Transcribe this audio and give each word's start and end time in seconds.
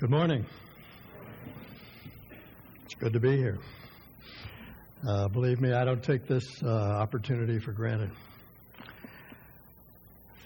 Good 0.00 0.08
morning. 0.08 0.46
It's 2.86 2.94
good 2.94 3.12
to 3.12 3.20
be 3.20 3.36
here. 3.36 3.58
Uh, 5.06 5.28
believe 5.28 5.60
me, 5.60 5.74
I 5.74 5.84
don't 5.84 6.02
take 6.02 6.26
this 6.26 6.62
uh, 6.62 6.68
opportunity 6.68 7.58
for 7.58 7.72
granted. 7.72 8.10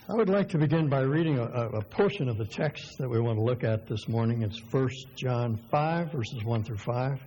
I 0.08 0.14
would 0.14 0.28
like 0.28 0.48
to 0.48 0.58
begin 0.58 0.88
by 0.88 1.02
reading 1.02 1.38
a, 1.38 1.44
a, 1.44 1.82
portion 1.82 2.28
of 2.28 2.36
the 2.36 2.46
text 2.46 2.98
that 2.98 3.08
we 3.08 3.20
want 3.20 3.38
to 3.38 3.44
look 3.44 3.62
at 3.62 3.86
this 3.86 4.08
morning. 4.08 4.42
It's 4.42 4.60
1 4.72 4.88
John 5.14 5.56
5, 5.70 6.10
verses 6.10 6.42
1 6.42 6.64
through 6.64 6.78
5. 6.78 7.20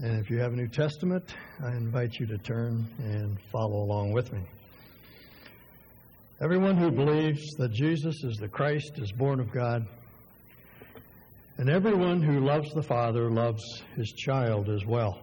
And 0.00 0.20
if 0.20 0.28
you 0.28 0.40
have 0.40 0.52
a 0.52 0.56
New 0.56 0.68
Testament, 0.68 1.34
I 1.64 1.68
invite 1.68 2.16
you 2.20 2.26
to 2.26 2.36
turn 2.36 2.86
and 2.98 3.38
follow 3.50 3.82
along 3.82 4.12
with 4.12 4.30
me. 4.30 4.42
Everyone 6.42 6.76
who 6.76 6.90
believes 6.90 7.54
that 7.56 7.72
Jesus 7.72 8.22
is 8.24 8.36
the 8.36 8.48
Christ 8.48 8.98
is 8.98 9.10
born 9.10 9.40
of 9.40 9.50
God, 9.50 9.86
and 11.58 11.68
everyone 11.68 12.22
who 12.22 12.40
loves 12.40 12.72
the 12.74 12.82
Father 12.82 13.30
loves 13.30 13.62
his 13.96 14.12
child 14.12 14.68
as 14.68 14.84
well. 14.84 15.20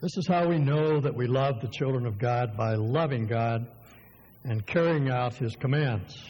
This 0.00 0.16
is 0.18 0.26
how 0.28 0.46
we 0.48 0.58
know 0.58 1.00
that 1.00 1.14
we 1.14 1.26
love 1.26 1.60
the 1.60 1.68
children 1.68 2.06
of 2.06 2.18
God 2.18 2.56
by 2.56 2.74
loving 2.74 3.26
God 3.26 3.66
and 4.44 4.64
carrying 4.64 5.10
out 5.10 5.34
His 5.34 5.56
commands. 5.56 6.22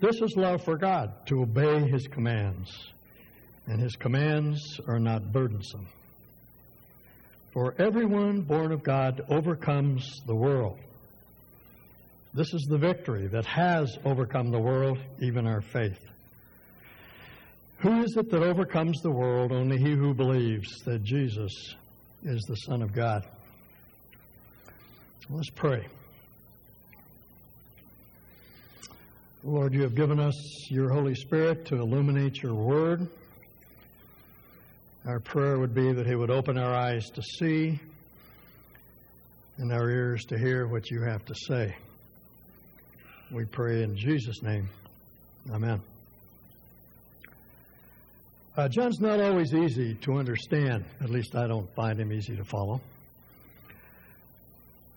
This 0.00 0.20
is 0.20 0.36
love 0.36 0.64
for 0.64 0.76
God, 0.76 1.12
to 1.26 1.42
obey 1.42 1.88
His 1.88 2.06
commands, 2.08 2.70
and 3.66 3.80
His 3.80 3.96
commands 3.96 4.80
are 4.86 4.98
not 4.98 5.32
burdensome. 5.32 5.86
For 7.52 7.74
everyone 7.78 8.42
born 8.42 8.72
of 8.72 8.82
God 8.82 9.22
overcomes 9.28 10.20
the 10.26 10.34
world. 10.34 10.78
This 12.34 12.54
is 12.54 12.62
the 12.62 12.78
victory 12.78 13.26
that 13.26 13.44
has 13.44 13.98
overcome 14.06 14.50
the 14.50 14.58
world, 14.58 14.98
even 15.20 15.46
our 15.46 15.60
faith. 15.60 16.00
Who 17.80 18.02
is 18.02 18.16
it 18.16 18.30
that 18.30 18.42
overcomes 18.42 19.02
the 19.02 19.10
world? 19.10 19.52
Only 19.52 19.76
he 19.76 19.90
who 19.90 20.14
believes 20.14 20.82
that 20.84 21.02
Jesus 21.04 21.52
is 22.24 22.40
the 22.48 22.54
Son 22.54 22.80
of 22.80 22.94
God. 22.94 23.26
Let's 25.28 25.50
pray. 25.50 25.86
Lord, 29.44 29.74
you 29.74 29.82
have 29.82 29.94
given 29.94 30.18
us 30.18 30.70
your 30.70 30.90
Holy 30.90 31.14
Spirit 31.14 31.66
to 31.66 31.76
illuminate 31.76 32.42
your 32.42 32.54
word. 32.54 33.08
Our 35.04 35.20
prayer 35.20 35.58
would 35.58 35.74
be 35.74 35.92
that 35.92 36.06
he 36.06 36.14
would 36.14 36.30
open 36.30 36.56
our 36.56 36.72
eyes 36.74 37.10
to 37.10 37.22
see 37.22 37.78
and 39.58 39.70
our 39.70 39.90
ears 39.90 40.24
to 40.26 40.38
hear 40.38 40.66
what 40.66 40.90
you 40.90 41.02
have 41.02 41.26
to 41.26 41.34
say. 41.34 41.74
We 43.32 43.46
pray 43.46 43.82
in 43.82 43.96
Jesus' 43.96 44.42
name. 44.42 44.68
Amen. 45.50 45.80
Uh, 48.54 48.68
John's 48.68 49.00
not 49.00 49.20
always 49.20 49.54
easy 49.54 49.94
to 50.02 50.18
understand. 50.18 50.84
At 51.00 51.08
least 51.08 51.34
I 51.34 51.46
don't 51.46 51.74
find 51.74 51.98
him 51.98 52.12
easy 52.12 52.36
to 52.36 52.44
follow. 52.44 52.82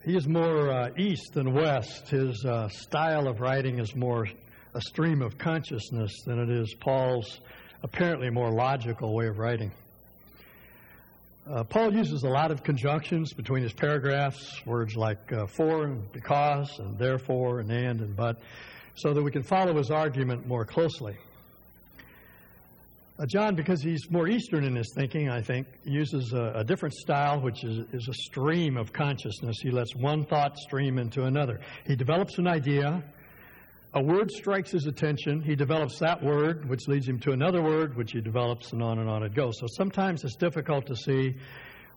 He 0.03 0.17
is 0.17 0.28
more 0.28 0.69
uh, 0.69 0.89
east 0.97 1.33
than 1.33 1.53
west. 1.53 2.09
His 2.09 2.44
uh, 2.44 2.67
style 2.67 3.30
of 3.30 3.39
writing 3.39 3.80
is 3.80 3.95
more 3.95 4.28
a 4.73 4.81
stream 4.81 5.22
of 5.22 5.38
consciousness 5.38 6.11
than 6.25 6.38
it 6.38 6.50
is 6.50 6.75
Paul's 6.81 7.39
apparently 7.83 8.30
more 8.30 8.52
logical 8.52 9.16
way 9.16 9.28
of 9.28 9.38
writing. 9.38 9.72
Uh, 11.47 11.63
Paul 11.63 11.93
uses 11.93 12.23
a 12.23 12.27
lot 12.27 12.49
of 12.49 12.63
conjunctions 12.63 13.31
between 13.31 13.61
his 13.61 13.71
paragraphs, 13.71 14.65
words 14.65 14.95
like 14.95 15.31
uh, 15.31 15.45
for 15.45 15.83
and 15.83 16.11
because 16.11 16.79
and 16.79 16.97
therefore 16.97 17.59
and 17.59 17.69
and 17.69 18.01
and 18.01 18.15
but, 18.15 18.39
so 18.95 19.13
that 19.13 19.21
we 19.21 19.29
can 19.29 19.43
follow 19.43 19.77
his 19.77 19.91
argument 19.91 20.47
more 20.47 20.66
closely. 20.66 21.16
Uh, 23.19 23.27
John, 23.27 23.53
because 23.53 23.83
he's 23.83 24.09
more 24.09 24.27
Eastern 24.27 24.63
in 24.63 24.75
his 24.75 24.91
thinking, 24.95 25.29
I 25.29 25.41
think, 25.41 25.67
uses 25.83 26.33
a, 26.33 26.53
a 26.55 26.63
different 26.63 26.95
style, 26.95 27.39
which 27.39 27.63
is, 27.63 27.85
is, 27.94 28.07
a 28.09 28.13
stream 28.13 28.75
of 28.75 28.91
consciousness. 28.91 29.57
He 29.62 29.69
lets 29.69 29.95
one 29.95 30.25
thought 30.25 30.57
stream 30.57 30.97
into 30.97 31.25
another. 31.25 31.62
He 31.85 31.95
develops 31.95 32.39
an 32.39 32.47
idea, 32.47 33.03
a 33.95 34.01
word 34.01 34.29
strikes 34.29 34.72
his 34.72 34.88
attention, 34.88 35.41
he 35.41 35.56
develops 35.56 36.00
that 36.00 36.22
word, 36.22 36.67
which 36.67 36.85
leads 36.88 37.07
him 37.07 37.17
to 37.19 37.31
another 37.31 37.61
word, 37.61 37.95
which 37.95 38.11
he 38.11 38.19
develops, 38.19 38.73
and 38.73 38.83
on 38.83 39.00
and 39.00 39.09
on 39.09 39.23
it 39.23 39.33
goes. 39.33 39.57
So 39.57 39.67
sometimes 39.78 40.25
it's 40.25 40.35
difficult 40.35 40.85
to 40.88 40.95
see 40.97 41.35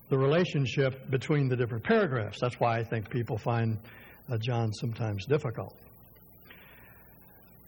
the 0.09 0.17
relationship 0.17 1.11
between 1.11 1.49
the 1.49 1.57
different 1.57 1.83
paragraphs. 1.83 2.39
That's 2.41 2.59
why 2.61 2.79
I 2.79 2.85
think 2.85 3.11
people 3.11 3.37
find 3.37 3.79
uh, 4.31 4.39
John 4.39 4.73
sometimes 4.73 5.27
difficult. 5.27 5.75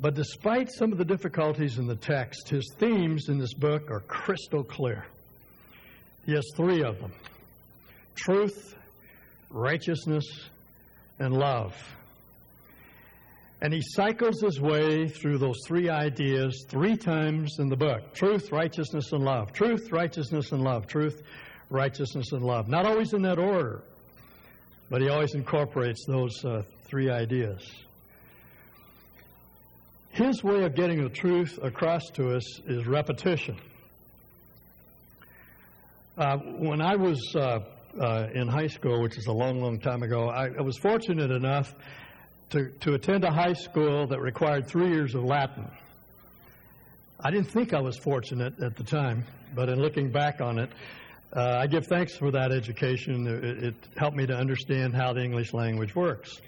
But 0.01 0.15
despite 0.15 0.71
some 0.71 0.93
of 0.93 0.99
the 0.99 1.05
difficulties 1.05 1.79
in 1.79 1.89
the 1.89 1.97
text, 1.97 2.49
his 2.49 2.73
themes 2.79 3.29
in 3.29 3.39
this 3.39 3.53
book 3.53 3.91
are 3.91 4.01
crystal 4.01 4.63
clear. 4.63 5.05
He 6.25 6.33
has 6.33 6.45
three 6.57 6.85
of 6.85 7.01
them 7.01 7.13
truth, 8.15 8.77
righteousness, 9.51 10.25
and 11.19 11.35
love. 11.35 11.75
And 13.63 13.75
he 13.75 13.83
cycles 13.83 14.41
his 14.41 14.59
way 14.59 15.07
through 15.07 15.39
those 15.39 15.59
three 15.67 15.91
ideas 15.91 16.65
three 16.69 16.97
times 16.97 17.59
in 17.59 17.69
the 17.69 17.77
book 17.77 18.15
truth, 18.15 18.51
righteousness, 18.51 19.13
and 19.13 19.25
love. 19.25 19.53
Truth, 19.53 19.93
righteousness, 19.93 20.53
and 20.53 20.63
love. 20.63 20.87
Truth, 20.87 21.23
righteousness, 21.69 22.33
and 22.33 22.43
love. 22.43 22.69
Not 22.69 22.87
always 22.87 23.13
in 23.13 23.23
that 23.23 23.39
order, 23.39 23.83
but 24.89 25.03
he 25.03 25.09
always 25.09 25.35
incorporates 25.35 26.05
those 26.07 26.45
uh, 26.45 26.63
three 26.85 27.11
ideas. 27.11 27.61
His 30.11 30.43
way 30.43 30.65
of 30.65 30.75
getting 30.75 31.03
the 31.05 31.11
truth 31.11 31.59
across 31.63 32.09
to 32.15 32.35
us 32.35 32.61
is 32.67 32.87
repetition. 32.87 33.59
Uh, 36.19 36.37
when 36.37 36.81
I 36.81 36.97
was 36.97 37.21
uh, 37.37 37.61
uh, 37.99 38.27
in 38.35 38.49
high 38.49 38.67
school, 38.67 39.03
which 39.03 39.17
is 39.17 39.27
a 39.27 39.33
long, 39.33 39.63
long 39.63 39.79
time 39.79 40.03
ago, 40.03 40.29
I, 40.29 40.49
I, 40.49 40.61
was 40.61 40.77
fortunate 40.77 41.31
enough 41.31 41.75
to, 42.51 42.69
to 42.81 42.95
attend 42.95 43.25
a 43.25 43.31
high 43.31 43.53
school 43.53 44.07
that 44.09 44.21
required 44.21 44.67
three 44.67 44.91
years 44.91 45.15
of 45.15 45.25
Latin. 45.25 45.71
I 47.21 47.31
didn't 47.31 47.51
think 47.51 47.73
I 47.75 47.81
was 47.81 47.97
fortunate 47.97 48.61
at 48.61 48.77
the 48.77 48.85
time, 48.85 49.25
but 49.55 49.69
in 49.69 49.81
looking 49.81 50.11
back 50.11 50.41
on 50.41 50.59
it, 50.59 50.71
uh, 51.35 51.59
I 51.61 51.67
give 51.69 51.87
thanks 51.87 52.17
for 52.17 52.33
that 52.33 52.51
education. 52.51 53.27
It, 53.27 53.65
it 53.65 53.75
helped 53.97 54.17
me 54.17 54.27
to 54.27 54.35
understand 54.35 54.95
how 54.95 55.13
the 55.13 55.23
English 55.23 55.53
language 55.53 55.95
works. 55.95 56.41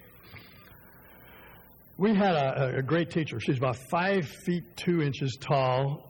We 1.98 2.14
had 2.14 2.34
a, 2.34 2.78
a 2.78 2.82
great 2.82 3.10
teacher. 3.10 3.38
She's 3.38 3.58
about 3.58 3.76
five 3.90 4.26
feet 4.44 4.64
two 4.76 5.02
inches 5.02 5.36
tall. 5.40 6.08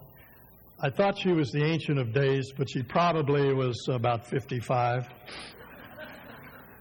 I 0.80 0.88
thought 0.88 1.19
she 1.19 1.32
was 1.32 1.50
the 1.50 1.62
Ancient 1.62 1.98
of 1.98 2.14
Days, 2.14 2.50
but 2.56 2.70
she 2.70 2.82
probably 2.82 3.53
was 3.53 3.86
about 3.91 4.26
55. 4.26 5.06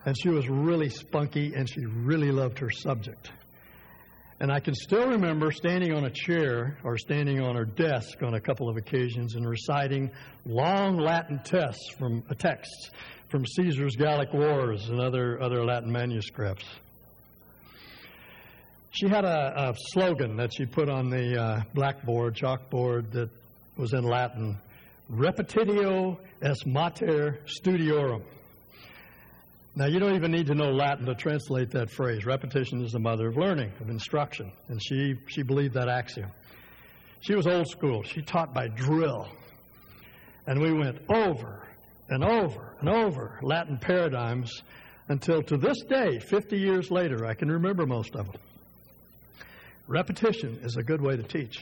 And 0.05 0.15
she 0.19 0.29
was 0.29 0.49
really 0.49 0.89
spunky, 0.89 1.53
and 1.53 1.69
she 1.69 1.85
really 1.85 2.31
loved 2.31 2.59
her 2.59 2.69
subject. 2.69 3.31
And 4.41 4.51
I 4.51 4.59
can 4.59 4.73
still 4.73 5.07
remember 5.07 5.51
standing 5.51 5.93
on 5.93 6.05
a 6.05 6.09
chair 6.09 6.79
or 6.83 6.97
standing 6.97 7.41
on 7.41 7.55
her 7.55 7.65
desk 7.65 8.23
on 8.23 8.33
a 8.33 8.41
couple 8.41 8.67
of 8.67 8.75
occasions 8.75 9.35
and 9.35 9.47
reciting 9.47 10.09
long 10.47 10.97
Latin 10.97 11.39
texts 11.43 11.91
from 11.99 12.23
uh, 12.27 12.33
texts 12.33 12.89
from 13.29 13.45
Caesar's 13.45 13.95
Gallic 13.95 14.33
Wars 14.33 14.89
and 14.89 14.99
other 14.99 15.39
other 15.39 15.63
Latin 15.63 15.91
manuscripts. 15.91 16.65
She 18.89 19.07
had 19.07 19.25
a, 19.25 19.69
a 19.69 19.75
slogan 19.91 20.37
that 20.37 20.51
she 20.55 20.65
put 20.65 20.89
on 20.89 21.11
the 21.11 21.39
uh, 21.39 21.61
blackboard, 21.75 22.35
chalkboard, 22.35 23.11
that 23.11 23.29
was 23.77 23.93
in 23.93 24.03
Latin 24.03 24.57
Repetitio 25.11 26.17
est 26.41 26.65
mater 26.65 27.39
studiorum. 27.45 28.23
Now, 29.73 29.85
you 29.85 29.99
don't 29.99 30.15
even 30.15 30.31
need 30.31 30.47
to 30.47 30.55
know 30.55 30.71
Latin 30.71 31.05
to 31.05 31.15
translate 31.15 31.71
that 31.71 31.89
phrase. 31.89 32.25
Repetition 32.25 32.83
is 32.83 32.91
the 32.91 32.99
mother 32.99 33.29
of 33.29 33.37
learning, 33.37 33.71
of 33.79 33.89
instruction. 33.89 34.51
And 34.67 34.81
she, 34.83 35.15
she 35.27 35.43
believed 35.43 35.75
that 35.75 35.87
axiom. 35.87 36.29
She 37.21 37.35
was 37.35 37.47
old 37.47 37.69
school. 37.69 38.03
She 38.03 38.21
taught 38.21 38.53
by 38.53 38.67
drill. 38.67 39.29
And 40.45 40.59
we 40.59 40.73
went 40.73 40.99
over 41.09 41.67
and 42.09 42.23
over 42.23 42.75
and 42.81 42.89
over 42.89 43.39
Latin 43.41 43.77
paradigms 43.77 44.51
until 45.07 45.41
to 45.43 45.57
this 45.57 45.77
day, 45.87 46.19
50 46.19 46.57
years 46.57 46.91
later, 46.91 47.25
I 47.25 47.33
can 47.33 47.49
remember 47.49 47.85
most 47.85 48.15
of 48.15 48.25
them. 48.25 48.41
Repetition 49.87 50.59
is 50.63 50.75
a 50.75 50.83
good 50.83 51.01
way 51.01 51.15
to 51.15 51.23
teach. 51.23 51.61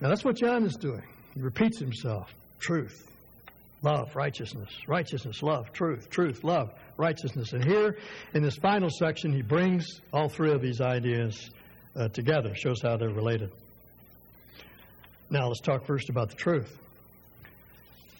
Now, 0.00 0.08
that's 0.08 0.24
what 0.24 0.36
John 0.36 0.64
is 0.64 0.76
doing. 0.76 1.02
He 1.34 1.40
repeats 1.40 1.78
himself 1.78 2.32
truth, 2.60 3.07
love, 3.82 4.14
righteousness, 4.16 4.70
righteousness, 4.86 5.42
love, 5.42 5.72
truth, 5.72 6.10
truth, 6.10 6.42
love, 6.44 6.72
righteousness. 6.96 7.52
And 7.52 7.64
here 7.64 7.98
in 8.34 8.42
this 8.42 8.56
final 8.56 8.90
section, 8.90 9.32
he 9.32 9.42
brings 9.42 10.00
all 10.12 10.28
three 10.28 10.52
of 10.52 10.60
these 10.60 10.80
ideas 10.80 11.50
uh, 11.96 12.08
together, 12.08 12.54
shows 12.54 12.82
how 12.82 12.96
they're 12.96 13.08
related. 13.08 13.50
Now, 15.30 15.48
let's 15.48 15.60
talk 15.60 15.86
first 15.86 16.08
about 16.08 16.30
the 16.30 16.36
truth. 16.36 16.76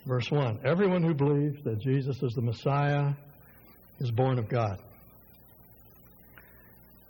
Verse 0.07 0.31
1 0.31 0.61
Everyone 0.65 1.03
who 1.03 1.15
believes 1.15 1.63
that 1.65 1.81
Jesus 1.81 2.23
is 2.23 2.33
the 2.35 2.43
Messiah 2.43 3.13
is 4.01 4.11
born 4.11 4.39
of 4.39 4.49
God. 4.49 4.81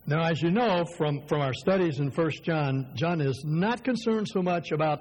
Now, 0.06 0.22
as 0.22 0.40
you 0.40 0.50
know 0.50 0.84
from, 0.96 1.20
from 1.26 1.42
our 1.42 1.52
studies 1.52 1.98
in 1.98 2.10
1 2.10 2.30
John, 2.42 2.92
John 2.94 3.20
is 3.20 3.42
not 3.44 3.84
concerned 3.84 4.26
so 4.32 4.40
much 4.40 4.72
about 4.72 5.00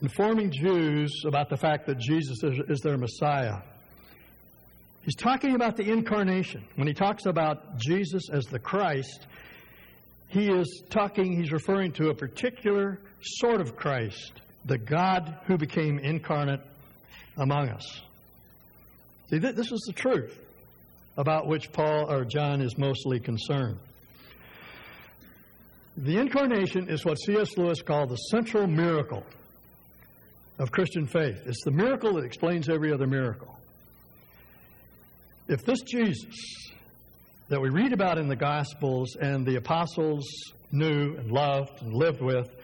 informing 0.00 0.50
Jews 0.50 1.24
about 1.26 1.48
the 1.48 1.56
fact 1.56 1.86
that 1.86 1.98
Jesus 1.98 2.42
is, 2.42 2.60
is 2.68 2.80
their 2.80 2.96
Messiah. 2.96 3.58
He's 5.02 5.16
talking 5.16 5.54
about 5.54 5.76
the 5.76 5.90
incarnation. 5.90 6.64
When 6.76 6.86
he 6.86 6.94
talks 6.94 7.26
about 7.26 7.78
Jesus 7.78 8.28
as 8.30 8.44
the 8.46 8.58
Christ, 8.58 9.26
he 10.28 10.50
is 10.50 10.82
talking, 10.90 11.36
he's 11.36 11.52
referring 11.52 11.92
to 11.92 12.10
a 12.10 12.14
particular 12.14 13.00
sort 13.22 13.60
of 13.60 13.74
Christ, 13.74 14.32
the 14.66 14.78
God 14.78 15.38
who 15.46 15.56
became 15.56 15.98
incarnate 15.98 16.60
among 17.38 17.70
us. 17.70 18.02
See, 19.30 19.38
this 19.38 19.72
is 19.72 19.80
the 19.86 19.92
truth 19.92 20.38
about 21.16 21.46
which 21.46 21.72
Paul 21.72 22.10
or 22.10 22.24
John 22.24 22.60
is 22.60 22.78
mostly 22.78 23.18
concerned. 23.18 23.78
The 25.96 26.18
incarnation 26.18 26.88
is 26.88 27.04
what 27.04 27.16
C.S. 27.16 27.56
Lewis 27.58 27.82
called 27.82 28.10
the 28.10 28.16
central 28.16 28.66
miracle 28.66 29.24
of 30.58 30.70
Christian 30.72 31.06
faith. 31.06 31.40
It's 31.46 31.64
the 31.64 31.70
miracle 31.70 32.14
that 32.14 32.24
explains 32.24 32.68
every 32.68 32.92
other 32.92 33.06
miracle. 33.06 33.56
If 35.46 35.64
this 35.64 35.80
Jesus 35.82 36.66
that 37.48 37.60
we 37.60 37.70
read 37.70 37.92
about 37.92 38.18
in 38.18 38.28
the 38.28 38.36
Gospels 38.36 39.16
and 39.16 39.46
the 39.46 39.56
apostles 39.56 40.26
knew 40.70 41.16
and 41.16 41.30
loved 41.30 41.80
and 41.80 41.94
lived 41.94 42.20
with 42.20 42.54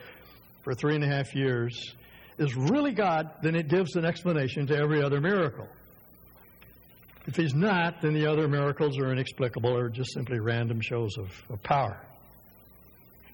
for 0.63 0.75
three 0.75 0.95
and 0.95 1.05
a 1.05 1.07
half 1.07 1.35
years 1.35 1.95
is 2.39 2.55
really 2.55 2.93
God, 2.93 3.31
then 3.43 3.55
it 3.55 3.69
gives 3.69 3.97
an 3.97 4.05
explanation 4.05 4.67
to 4.67 4.77
every 4.77 5.03
other 5.03 5.21
miracle. 5.21 5.69
If 7.27 7.37
he's 7.37 7.55
not, 7.55 8.03
then 8.03 8.13
the 8.13 8.27
other 8.27 8.49
miracles 8.49 8.99
are 8.99 9.11
inexplicable 9.11 9.75
or 9.75 9.89
just 9.89 10.13
simply 10.13 10.41
random 10.41 10.81
shows 10.83 11.17
of, 11.17 11.31
of 11.49 11.63
power. 11.63 11.99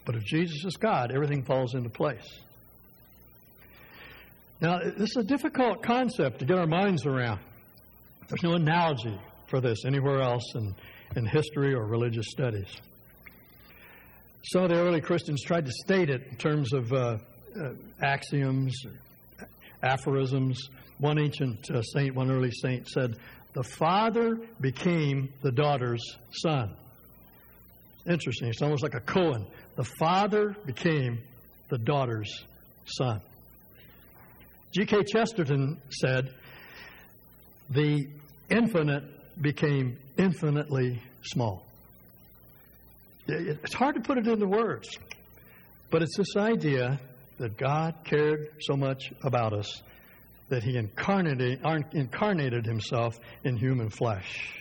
But 0.05 0.15
if 0.15 0.25
Jesus 0.25 0.65
is 0.65 0.77
God, 0.77 1.11
everything 1.11 1.43
falls 1.43 1.75
into 1.75 1.89
place. 1.89 2.39
Now, 4.61 4.79
this 4.79 5.11
is 5.11 5.17
a 5.17 5.25
difficult 5.25 5.83
concept 5.83 6.41
to 6.41 6.45
get 6.45 6.59
our 6.59 6.67
minds 6.67 7.07
around. 7.07 7.41
There's 8.29 8.43
no 8.43 8.55
analogy 8.55 9.19
for 9.47 9.61
this 9.61 9.85
anywhere 9.87 10.21
else 10.21 10.55
in, 10.55 10.75
in 11.17 11.25
history 11.25 11.75
or 11.75 11.87
religious 11.87 12.27
studies. 12.29 12.69
Of 14.55 14.69
the 14.69 14.77
early 14.77 15.01
Christians 15.01 15.43
tried 15.43 15.65
to 15.65 15.73
state 15.73 16.11
it 16.11 16.27
in 16.31 16.37
terms 16.37 16.73
of 16.73 16.93
uh, 16.93 16.97
uh, 17.59 17.71
axioms, 18.03 18.75
aphorisms. 19.83 20.69
One 20.99 21.19
ancient 21.19 21.71
uh, 21.71 21.81
saint, 21.81 22.15
one 22.15 22.31
early 22.31 22.51
saint 22.51 22.87
said, 22.87 23.17
The 23.55 23.63
father 23.63 24.39
became 24.61 25.33
the 25.43 25.53
daughter's 25.53 26.05
son. 26.33 26.77
Interesting. 28.07 28.49
It's 28.49 28.61
almost 28.61 28.83
like 28.83 28.95
a 28.95 29.01
koan. 29.01 29.47
The 29.77 29.85
father 29.99 30.55
became 30.67 31.21
the 31.71 31.79
daughter's 31.79 32.45
son. 32.85 33.23
G.K. 34.73 35.05
Chesterton 35.05 35.81
said, 35.91 36.35
The 37.71 38.07
infinite 38.49 39.05
became 39.41 39.99
infinitely 40.17 41.03
small. 41.23 41.65
It's 43.27 43.75
hard 43.75 43.97
to 43.97 44.01
put 44.01 44.19
it 44.19 44.27
into 44.27 44.47
words, 44.47 44.89
but 45.91 46.03
it's 46.03 46.17
this 46.17 46.37
idea 46.37 47.01
that 47.39 47.57
God 47.57 47.95
cared 48.05 48.49
so 48.61 48.77
much 48.77 49.13
about 49.25 49.53
us 49.53 49.83
that 50.51 50.63
he 50.63 50.77
incarnated, 50.77 51.61
incarnated 51.93 52.67
himself 52.67 53.19
in 53.45 53.57
human 53.57 53.89
flesh. 53.89 54.61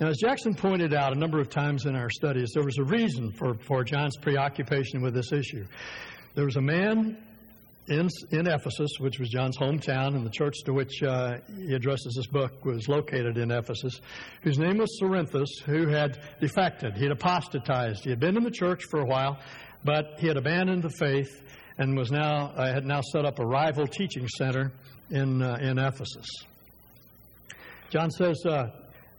Now, 0.00 0.08
as 0.08 0.18
Jackson 0.18 0.54
pointed 0.54 0.92
out 0.92 1.12
a 1.12 1.18
number 1.18 1.40
of 1.40 1.48
times 1.48 1.86
in 1.86 1.96
our 1.96 2.10
studies, 2.10 2.50
there 2.54 2.64
was 2.64 2.78
a 2.78 2.84
reason 2.84 3.32
for, 3.32 3.54
for 3.54 3.84
John's 3.84 4.16
preoccupation 4.16 5.02
with 5.02 5.14
this 5.14 5.32
issue. 5.32 5.64
There 6.34 6.44
was 6.44 6.56
a 6.56 6.60
man 6.60 7.16
in, 7.88 8.08
in 8.30 8.46
Ephesus, 8.46 8.90
which 8.98 9.18
was 9.18 9.28
John's 9.28 9.58
hometown, 9.58 10.14
and 10.14 10.24
the 10.24 10.30
church 10.30 10.54
to 10.64 10.72
which 10.72 11.02
uh, 11.02 11.38
he 11.56 11.74
addresses 11.74 12.14
this 12.16 12.26
book 12.26 12.64
was 12.64 12.88
located 12.88 13.36
in 13.36 13.50
Ephesus, 13.50 14.00
whose 14.42 14.58
name 14.58 14.78
was 14.78 14.98
Cerinthus, 15.00 15.60
who 15.64 15.88
had 15.88 16.18
defected. 16.40 16.96
He 16.96 17.02
had 17.02 17.12
apostatized. 17.12 18.04
He 18.04 18.10
had 18.10 18.20
been 18.20 18.36
in 18.36 18.42
the 18.42 18.50
church 18.50 18.84
for 18.90 19.00
a 19.00 19.04
while, 19.04 19.38
but 19.84 20.18
he 20.18 20.26
had 20.26 20.36
abandoned 20.36 20.82
the 20.82 20.90
faith 20.90 21.42
and 21.76 21.96
was 21.96 22.10
now 22.10 22.52
uh, 22.56 22.72
had 22.72 22.84
now 22.84 23.00
set 23.00 23.24
up 23.24 23.38
a 23.38 23.44
rival 23.44 23.86
teaching 23.86 24.28
center 24.28 24.72
in 25.10 25.42
uh, 25.42 25.58
in 25.60 25.78
Ephesus. 25.78 26.26
John 27.90 28.10
says 28.10 28.44
uh, 28.46 28.70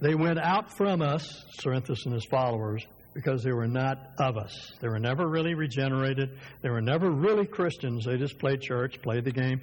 they 0.01 0.15
went 0.15 0.39
out 0.39 0.75
from 0.75 1.01
us, 1.01 1.45
Cerinthus 1.62 2.06
and 2.06 2.13
his 2.13 2.25
followers, 2.25 2.85
because 3.15 3.44
they 3.44 3.53
were 3.53 3.67
not 3.67 3.97
of 4.19 4.38
us. 4.38 4.73
They 4.81 4.89
were 4.89 5.00
never 5.00 5.27
really 5.27 5.56
regenerated. 5.56 6.38
They 6.62 6.69
were 6.69 6.81
never 6.81 7.09
really 7.09 7.47
Christians. 7.47 8.06
They 8.06 8.17
just 8.17 8.38
played 8.38 8.62
church, 8.62 9.01
played 9.01 9.23
the 9.23 9.31
game. 9.31 9.62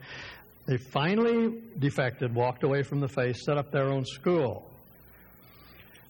They 0.67 0.79
finally 0.79 1.61
defected, 1.79 2.35
walked 2.35 2.65
away 2.65 2.83
from 2.83 3.01
the 3.01 3.09
faith, 3.09 3.37
set 3.37 3.59
up 3.59 3.71
their 3.71 3.89
own 3.89 4.05
school. 4.07 4.69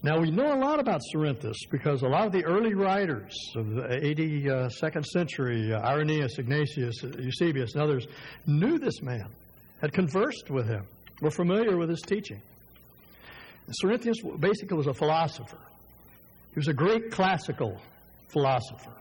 Now, 0.05 0.21
we 0.21 0.31
know 0.31 0.55
a 0.55 0.59
lot 0.59 0.81
about 0.81 1.01
Cerinthus 1.15 1.57
because 1.71 2.03
a 2.03 2.09
lot 2.09 2.27
of 2.27 2.33
the 2.33 2.45
early 2.45 2.75
writers 2.75 3.35
of 3.57 3.71
the 3.71 3.83
82nd 3.83 5.05
century, 5.07 5.73
uh, 5.73 5.81
Irenaeus, 5.81 6.39
Ignatius, 6.39 7.03
Eusebius, 7.03 7.75
and 7.75 7.83
others, 7.83 8.07
knew 8.47 8.79
this 8.79 9.01
man, 9.01 9.29
had 9.81 9.93
conversed 9.93 10.51
with 10.51 10.67
him, 10.67 10.87
were 11.21 11.31
familiar 11.31 11.77
with 11.77 11.89
his 11.89 12.01
teaching. 12.01 12.43
Cerinthus 13.83 14.17
basically 14.41 14.77
was 14.77 14.89
a 14.89 14.95
philosopher. 14.95 15.59
He 16.53 16.59
was 16.59 16.69
a 16.69 16.75
great 16.75 17.11
classical 17.11 17.81
philosopher. 18.29 18.93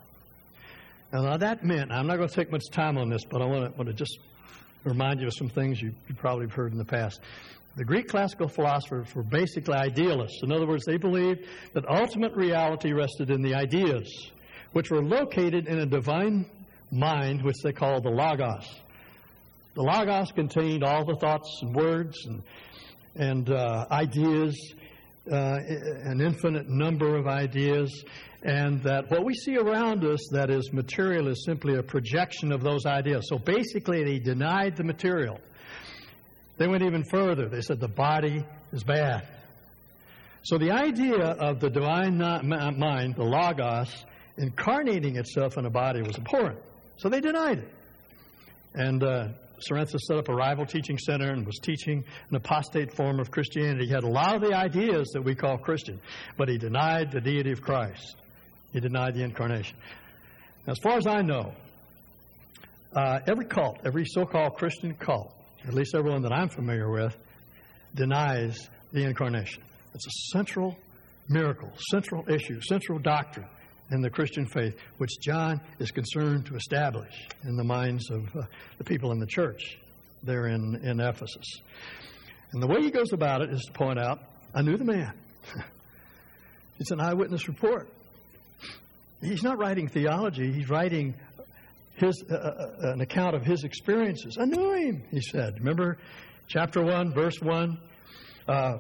Now, 1.12 1.36
that 1.36 1.66
meant, 1.66 1.92
I'm 1.92 2.08
not 2.08 2.16
going 2.16 2.30
to 2.30 2.34
take 2.36 2.50
much 2.50 2.64
time 2.72 2.98
on 2.98 3.10
this, 3.10 3.26
but 3.30 3.42
I 3.42 3.46
want 3.46 3.72
to, 3.72 3.78
want 3.78 3.88
to 3.90 3.94
just 3.94 4.18
remind 4.86 5.20
you 5.20 5.28
of 5.28 5.34
some 5.34 5.50
things 5.50 5.82
you, 5.82 5.94
you 6.08 6.16
probably 6.16 6.46
have 6.46 6.54
heard 6.54 6.72
in 6.72 6.78
the 6.78 6.86
past. 6.86 7.20
The 7.76 7.84
Greek 7.84 8.08
classical 8.08 8.48
philosophers 8.48 9.14
were 9.14 9.24
basically 9.24 9.74
idealists. 9.74 10.40
In 10.44 10.52
other 10.54 10.66
words, 10.66 10.86
they 10.86 10.98
believed 10.98 11.46
that 11.74 11.88
ultimate 11.90 12.34
reality 12.36 12.94
rested 12.94 13.30
in 13.30 13.42
the 13.42 13.54
ideas, 13.54 14.32
which 14.72 14.90
were 14.90 15.04
located 15.04 15.68
in 15.68 15.80
a 15.80 15.86
divine 15.86 16.46
mind, 16.92 17.44
which 17.44 17.58
they 17.64 17.74
called 17.74 18.04
the 18.04 18.10
Logos. 18.10 18.68
The 19.76 19.82
Logos 19.82 20.32
contained 20.32 20.84
all 20.84 21.06
the 21.06 21.16
thoughts 21.16 21.60
and 21.62 21.76
words 21.76 22.26
and, 22.26 22.44
and 23.16 23.50
uh, 23.50 23.86
ideas 23.92 24.74
uh, 25.30 25.60
an 26.06 26.22
infinite 26.22 26.68
number 26.68 27.16
of 27.16 27.28
ideas, 27.28 28.04
and 28.44 28.82
that 28.84 29.12
what 29.12 29.24
we 29.24 29.34
see 29.34 29.58
around 29.58 30.04
us 30.04 30.20
that 30.32 30.50
is 30.50 30.72
material 30.74 31.28
is 31.28 31.44
simply 31.46 31.76
a 31.76 31.84
projection 31.84 32.52
of 32.52 32.62
those 32.62 32.86
ideas. 32.86 33.28
So 33.30 33.38
basically, 33.38 34.04
they 34.04 34.20
denied 34.20 34.78
the 34.78 34.84
material. 34.84 35.40
They 36.58 36.68
went 36.68 36.84
even 36.84 37.04
further. 37.04 37.50
They 37.50 37.62
said 37.62 37.80
the 37.80 37.88
body 37.88 38.44
is 38.72 38.84
bad. 38.84 39.28
So 40.44 40.58
the 40.58 40.72
idea 40.72 41.18
of 41.18 41.60
the 41.60 41.70
divine 41.70 42.18
mind, 42.18 43.16
the 43.16 43.24
Logos, 43.24 44.06
incarnating 44.38 45.18
itself 45.18 45.58
in 45.58 45.66
a 45.66 45.70
body 45.70 46.02
was 46.02 46.18
abhorrent. 46.18 46.60
So 46.98 47.10
they 47.10 47.20
denied 47.20 47.60
it. 47.60 47.70
And 48.74 49.04
uh, 49.04 49.28
Cerinthus 49.70 50.02
set 50.02 50.18
up 50.18 50.30
a 50.30 50.34
rival 50.34 50.66
teaching 50.66 50.98
center 50.98 51.32
and 51.32 51.46
was 51.46 51.60
teaching 51.60 52.04
an 52.30 52.36
apostate 52.36 52.94
form 52.94 53.20
of 53.20 53.32
Christianity. 53.32 53.88
He 53.88 53.92
had 53.94 54.04
a 54.04 54.10
lot 54.10 54.36
of 54.36 54.42
the 54.42 54.54
ideas 54.54 55.10
that 55.14 55.22
we 55.22 55.36
call 55.36 55.58
Christian, 55.58 56.00
but 56.38 56.50
he 56.50 56.58
denied 56.58 57.12
the 57.12 57.22
deity 57.22 57.52
of 57.52 57.62
Christ. 57.62 58.16
He 58.74 58.80
denied 58.80 59.16
the 59.16 59.24
incarnation. 59.24 59.78
As 60.68 60.78
far 60.80 60.98
as 60.98 61.08
I 61.08 61.22
know, 61.22 61.54
uh, 62.96 63.20
every 63.28 63.46
cult, 63.46 63.80
every 63.86 64.06
so 64.06 64.26
called 64.26 64.56
Christian 64.56 64.94
cult, 64.96 65.34
at 65.68 65.74
least 65.74 65.96
everyone 65.96 66.22
that 66.24 66.34
I'm 66.34 66.50
familiar 66.50 66.90
with, 66.90 67.18
denies 67.96 68.70
the 68.92 69.04
incarnation. 69.04 69.64
It's 69.94 70.08
a 70.08 70.38
central 70.38 70.78
miracle, 71.30 71.72
central 71.90 72.26
issue, 72.30 72.60
central 72.62 73.00
doctrine 73.00 73.48
in 73.92 74.02
the 74.02 74.10
Christian 74.10 74.46
faith, 74.46 74.76
which 74.98 75.12
John 75.22 75.62
is 75.80 75.92
concerned 75.92 76.46
to 76.48 76.56
establish 76.56 77.28
in 77.44 77.58
the 77.58 77.64
minds 77.64 78.10
of 78.10 78.24
uh, 78.36 78.44
the 78.78 78.84
people 78.84 79.12
in 79.12 79.20
the 79.20 79.28
church 79.28 79.78
there 80.24 80.48
in, 80.48 80.76
in 80.84 81.00
Ephesus. 81.00 81.62
And 82.54 82.62
the 82.62 82.68
way 82.68 82.82
he 82.82 82.90
goes 82.90 83.12
about 83.14 83.42
it 83.42 83.52
is 83.52 83.62
to 83.66 83.72
point 83.74 84.00
out, 84.00 84.20
I 84.54 84.62
knew 84.62 84.78
the 84.78 84.86
man. 84.86 85.14
it's 86.80 86.92
an 86.92 87.02
eyewitness 87.02 87.48
report. 87.48 87.90
He's 89.22 89.44
not 89.44 89.58
writing 89.58 89.88
theology, 89.88 90.52
he's 90.52 90.70
writing 90.70 91.14
his, 91.96 92.24
uh, 92.30 92.34
uh, 92.34 92.38
uh 92.38 92.92
an 92.94 93.02
account 93.02 93.36
of 93.36 93.44
his 93.44 93.64
experiences. 93.64 94.38
I 94.40 94.46
knew 94.46 94.74
him, 94.74 95.04
he 95.12 95.22
said. 95.22 95.60
Remember 95.60 95.98
chapter 96.48 96.82
1, 96.84 97.14
verse 97.14 97.40
1? 97.42 97.78
Uh, 98.48 98.78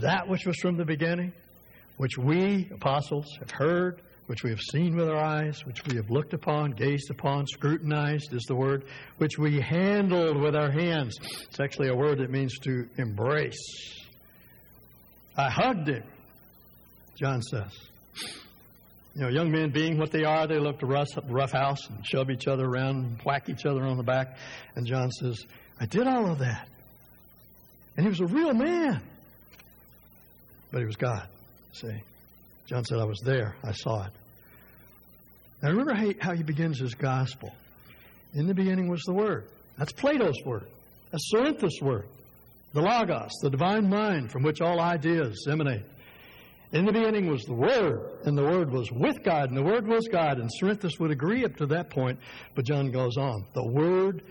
that 0.00 0.28
which 0.28 0.46
was 0.46 0.56
from 0.56 0.76
the 0.76 0.84
beginning, 0.84 1.32
which 1.98 2.16
we, 2.16 2.68
apostles, 2.72 3.26
have 3.40 3.50
heard 3.50 4.00
which 4.32 4.44
we 4.44 4.48
have 4.48 4.62
seen 4.62 4.96
with 4.96 5.10
our 5.10 5.22
eyes, 5.22 5.62
which 5.66 5.84
we 5.84 5.94
have 5.94 6.08
looked 6.08 6.32
upon, 6.32 6.70
gazed 6.70 7.10
upon, 7.10 7.46
scrutinized 7.46 8.32
is 8.32 8.44
the 8.44 8.54
word, 8.56 8.82
which 9.18 9.36
we 9.38 9.60
handled 9.60 10.40
with 10.40 10.56
our 10.56 10.70
hands. 10.70 11.18
It's 11.50 11.60
actually 11.60 11.88
a 11.88 11.94
word 11.94 12.16
that 12.16 12.30
means 12.30 12.58
to 12.60 12.88
embrace. 12.96 14.00
I 15.36 15.50
hugged 15.50 15.86
him, 15.86 16.02
John 17.14 17.42
says. 17.42 17.78
You 19.14 19.20
know, 19.20 19.28
young 19.28 19.50
men 19.50 19.68
being 19.68 19.98
what 19.98 20.10
they 20.10 20.24
are, 20.24 20.46
they 20.46 20.58
love 20.58 20.78
to 20.78 20.86
rough, 20.86 21.52
house 21.52 21.90
and 21.90 21.98
shove 22.06 22.30
each 22.30 22.48
other 22.48 22.64
around 22.64 23.04
and 23.04 23.20
whack 23.26 23.50
each 23.50 23.66
other 23.66 23.82
on 23.82 23.98
the 23.98 24.02
back. 24.02 24.38
And 24.76 24.86
John 24.86 25.10
says, 25.10 25.44
I 25.78 25.84
did 25.84 26.06
all 26.06 26.32
of 26.32 26.38
that. 26.38 26.70
And 27.98 28.06
he 28.06 28.08
was 28.08 28.20
a 28.20 28.34
real 28.34 28.54
man. 28.54 29.02
But 30.70 30.78
he 30.78 30.86
was 30.86 30.96
God. 30.96 31.28
See? 31.74 32.02
John 32.66 32.82
said, 32.86 32.98
I 32.98 33.04
was 33.04 33.20
there. 33.22 33.56
I 33.62 33.72
saw 33.72 34.06
it. 34.06 34.12
Now 35.62 35.70
remember 35.70 35.94
how 36.20 36.34
he, 36.34 36.42
begins 36.42 36.80
his 36.80 36.94
gospel. 36.94 37.52
In 38.34 38.46
the 38.46 38.54
beginning 38.54 38.88
was 38.88 39.02
the 39.02 39.12
Word. 39.12 39.48
That's 39.78 39.92
Plato's 39.92 40.36
word. 40.44 40.66
That's 41.10 41.30
Cerinthus' 41.32 41.80
word. 41.80 42.08
The 42.72 42.80
Logos, 42.80 43.30
the 43.42 43.50
divine 43.50 43.88
mind 43.88 44.32
from 44.32 44.42
which 44.42 44.60
all 44.60 44.80
ideas 44.80 45.46
emanate. 45.48 45.84
In 46.72 46.86
the 46.86 46.92
beginning 46.92 47.30
was 47.30 47.44
the 47.44 47.54
Word, 47.54 48.00
and 48.24 48.36
the 48.36 48.42
Word 48.42 48.72
was 48.72 48.90
with 48.90 49.22
God, 49.22 49.50
and 49.50 49.56
the 49.56 49.62
Word 49.62 49.86
was 49.86 50.08
God. 50.08 50.38
And 50.38 50.50
Cerinthus 50.50 50.98
would 50.98 51.10
agree 51.10 51.44
up 51.44 51.56
to 51.56 51.66
that 51.66 51.90
point, 51.90 52.18
but 52.54 52.64
John 52.64 52.90
goes 52.90 53.16
on. 53.16 53.44
The 53.52 53.66
Word 53.66 54.22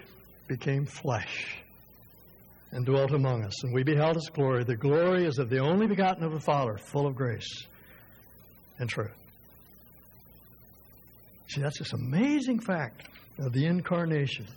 became 0.48 0.86
flesh 0.86 1.58
and 2.72 2.86
dwelt 2.86 3.12
among 3.12 3.44
us, 3.44 3.64
and 3.64 3.74
we 3.74 3.84
beheld 3.84 4.16
his 4.16 4.30
glory. 4.34 4.64
The 4.64 4.76
glory 4.76 5.26
is 5.26 5.38
of 5.38 5.50
the 5.50 5.60
only 5.60 5.88
begotten 5.88 6.24
of 6.24 6.32
the 6.32 6.40
Father, 6.40 6.78
full 6.78 7.06
of 7.06 7.16
grace 7.16 7.68
and 8.80 8.90
truth. 8.90 9.21
See, 11.52 11.60
that's 11.60 11.80
this 11.80 11.92
amazing 11.92 12.62
fact 12.62 13.10
of 13.38 13.52
the 13.52 13.66
incarnation. 13.66 14.48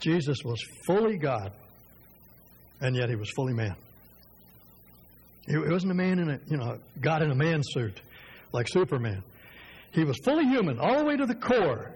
Jesus 0.00 0.38
was 0.44 0.60
fully 0.84 1.16
God, 1.16 1.52
and 2.80 2.96
yet 2.96 3.08
he 3.08 3.14
was 3.14 3.30
fully 3.36 3.52
man. 3.52 3.76
He 5.46 5.56
wasn't 5.56 5.92
a 5.92 5.94
man 5.94 6.18
in 6.18 6.28
a, 6.28 6.40
you 6.48 6.56
know, 6.56 6.78
God 7.00 7.22
in 7.22 7.30
a 7.30 7.36
man 7.36 7.62
suit 7.62 8.00
like 8.52 8.66
Superman. 8.66 9.22
He 9.92 10.02
was 10.02 10.18
fully 10.24 10.44
human, 10.44 10.80
all 10.80 10.98
the 10.98 11.04
way 11.04 11.16
to 11.16 11.24
the 11.24 11.36
core, 11.36 11.92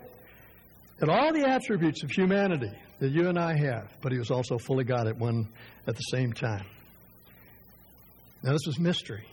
and 1.00 1.10
all 1.10 1.32
the 1.32 1.48
attributes 1.48 2.04
of 2.04 2.12
humanity 2.12 2.70
that 3.00 3.10
you 3.10 3.28
and 3.28 3.36
I 3.36 3.56
have, 3.56 3.92
but 4.02 4.12
he 4.12 4.18
was 4.18 4.30
also 4.30 4.56
fully 4.56 4.84
God 4.84 5.08
at 5.08 5.16
one 5.16 5.48
at 5.88 5.96
the 5.96 6.02
same 6.02 6.32
time. 6.32 6.64
Now 8.44 8.52
this 8.52 8.68
is 8.68 8.78
mystery. 8.78 9.26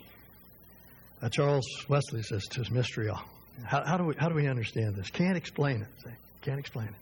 Now, 1.22 1.30
Charles 1.30 1.66
Wesley 1.88 2.24
says 2.24 2.44
"Tis 2.50 2.72
mystery 2.72 3.10
all." 3.10 3.37
How, 3.66 3.84
how, 3.86 3.98
do 3.98 4.06
we 4.06 4.14
how 4.18 4.30
do 4.30 4.36
we 4.36 4.48
understand 4.48 4.96
this? 4.96 5.10
Can't 5.10 5.38
explain 5.38 5.82
it. 5.82 6.14
Can't 6.42 6.60
explain 6.60 6.88
it. 6.88 6.94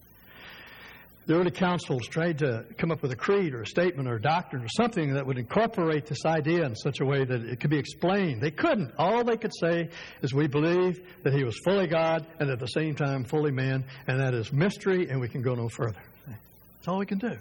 The 1.27 1.33
early 1.33 1.49
councils 1.49 2.07
tried 2.07 2.37
to 2.39 2.65
come 2.77 2.91
up 2.91 3.01
with 3.01 3.11
a 3.11 3.15
creed 3.15 3.55
or 3.55 3.63
a 3.63 3.65
statement 3.65 4.07
or 4.07 4.15
a 4.15 4.21
doctrine 4.21 4.63
or 4.63 4.67
something 4.69 5.15
that 5.15 5.25
would 5.25 5.39
incorporate 5.39 6.05
this 6.05 6.23
idea 6.23 6.63
in 6.63 6.75
such 6.75 6.99
a 6.99 7.05
way 7.05 7.25
that 7.25 7.41
it 7.41 7.59
could 7.59 7.71
be 7.71 7.79
explained. 7.79 8.41
They 8.41 8.51
couldn't. 8.51 8.93
All 8.99 9.23
they 9.23 9.37
could 9.37 9.53
say 9.59 9.89
is 10.21 10.35
we 10.35 10.45
believe 10.45 10.99
that 11.23 11.33
he 11.33 11.43
was 11.43 11.59
fully 11.63 11.87
God 11.87 12.27
and 12.39 12.51
at 12.51 12.59
the 12.59 12.67
same 12.67 12.93
time 12.93 13.23
fully 13.23 13.51
man, 13.51 13.85
and 14.05 14.19
that 14.19 14.35
is 14.35 14.53
mystery, 14.53 15.09
and 15.09 15.19
we 15.19 15.27
can 15.27 15.41
go 15.41 15.55
no 15.55 15.67
further. 15.67 16.01
That's 16.27 16.87
all 16.87 16.99
we 16.99 17.07
can 17.07 17.17
do. 17.17 17.35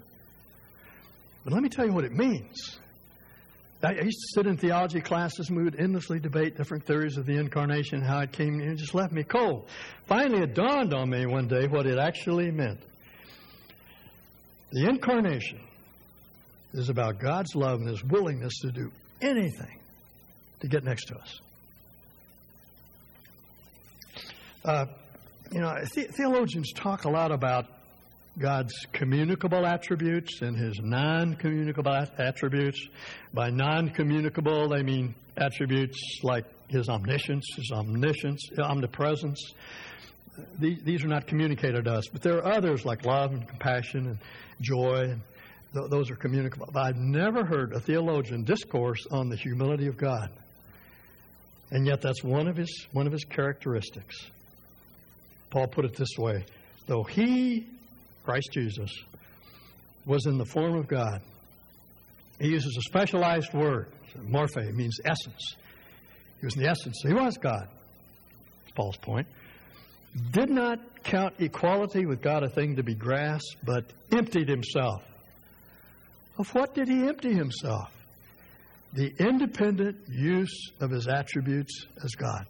But 1.44 1.52
let 1.52 1.62
me 1.62 1.68
tell 1.68 1.84
you 1.84 1.92
what 1.92 2.04
it 2.04 2.12
means. 2.12 2.78
I 3.84 3.92
used 4.02 4.20
to 4.20 4.28
sit 4.34 4.46
in 4.46 4.56
theology 4.56 5.00
classes 5.00 5.48
and 5.48 5.58
we 5.58 5.64
would 5.64 5.78
endlessly 5.78 6.18
debate 6.18 6.56
different 6.56 6.86
theories 6.86 7.16
of 7.18 7.26
the 7.26 7.36
incarnation, 7.36 8.00
how 8.00 8.20
it 8.20 8.32
came, 8.32 8.60
and 8.60 8.72
it 8.72 8.76
just 8.76 8.94
left 8.94 9.12
me 9.12 9.22
cold. 9.22 9.68
Finally, 10.06 10.42
it 10.42 10.54
dawned 10.54 10.94
on 10.94 11.10
me 11.10 11.26
one 11.26 11.48
day 11.48 11.66
what 11.66 11.86
it 11.86 11.98
actually 11.98 12.50
meant. 12.50 12.80
The 14.72 14.88
incarnation 14.88 15.60
is 16.72 16.88
about 16.88 17.20
God's 17.20 17.54
love 17.54 17.80
and 17.80 17.88
His 17.88 18.02
willingness 18.04 18.58
to 18.62 18.72
do 18.72 18.90
anything 19.20 19.80
to 20.60 20.68
get 20.68 20.82
next 20.82 21.06
to 21.06 21.16
us. 21.16 21.40
Uh, 24.64 24.86
you 25.52 25.60
know, 25.60 25.74
the- 25.94 26.08
theologians 26.16 26.72
talk 26.72 27.04
a 27.04 27.10
lot 27.10 27.30
about 27.30 27.66
God's 28.38 28.74
communicable 28.92 29.64
attributes 29.64 30.42
and 30.42 30.56
His 30.56 30.80
non 30.82 31.36
communicable 31.36 31.92
attributes. 32.18 32.88
By 33.32 33.50
non 33.50 33.90
communicable, 33.90 34.68
they 34.68 34.82
mean 34.82 35.14
attributes 35.36 36.20
like 36.22 36.44
His 36.68 36.88
omniscience, 36.88 37.46
His 37.56 37.70
omniscience, 37.72 38.50
omnipresence. 38.58 39.40
These, 40.58 40.82
these 40.82 41.04
are 41.04 41.08
not 41.08 41.28
communicated 41.28 41.84
to 41.84 41.92
us, 41.92 42.08
but 42.08 42.22
there 42.22 42.38
are 42.38 42.52
others 42.54 42.84
like 42.84 43.04
love 43.04 43.30
and 43.30 43.46
compassion 43.46 44.08
and 44.08 44.18
joy, 44.60 45.10
and 45.10 45.20
th- 45.72 45.90
those 45.90 46.10
are 46.10 46.16
communicable. 46.16 46.68
But 46.72 46.80
I've 46.80 46.96
never 46.96 47.44
heard 47.44 47.72
a 47.72 47.78
theologian 47.78 48.42
discourse 48.42 49.06
on 49.12 49.28
the 49.28 49.36
humility 49.36 49.86
of 49.86 49.96
God, 49.96 50.30
and 51.70 51.86
yet 51.86 52.00
that's 52.00 52.24
one 52.24 52.48
of 52.48 52.56
his 52.56 52.88
one 52.90 53.06
of 53.06 53.12
his 53.12 53.22
characteristics. 53.24 54.16
Paul 55.50 55.68
put 55.68 55.84
it 55.84 55.94
this 55.94 56.18
way: 56.18 56.44
though 56.88 57.04
he, 57.04 57.68
Christ 58.24 58.48
Jesus, 58.52 58.90
was 60.06 60.26
in 60.26 60.38
the 60.38 60.44
form 60.44 60.76
of 60.76 60.88
God, 60.88 61.20
he 62.40 62.48
uses 62.48 62.76
a 62.76 62.82
specialized 62.82 63.52
word, 63.54 63.92
morphe, 64.18 64.72
means 64.74 64.98
essence. 65.04 65.56
He 66.40 66.46
was 66.46 66.56
in 66.56 66.62
the 66.62 66.68
essence. 66.68 67.00
He 67.06 67.12
was 67.12 67.36
God. 67.38 67.68
Paul's 68.74 68.96
point 68.96 69.26
did 70.32 70.50
not 70.50 70.78
count 71.04 71.34
equality 71.38 72.06
with 72.06 72.22
God 72.22 72.42
a 72.42 72.48
thing 72.48 72.76
to 72.76 72.82
be 72.82 72.94
grasped, 72.94 73.56
but 73.64 73.84
emptied 74.12 74.48
himself. 74.48 75.02
Of 76.38 76.52
what 76.54 76.74
did 76.74 76.88
he 76.88 77.06
empty 77.06 77.32
himself? 77.32 77.90
The 78.92 79.12
independent 79.18 79.96
use 80.08 80.70
of 80.80 80.90
his 80.90 81.08
attributes 81.08 81.86
as 82.02 82.12
God. 82.12 82.46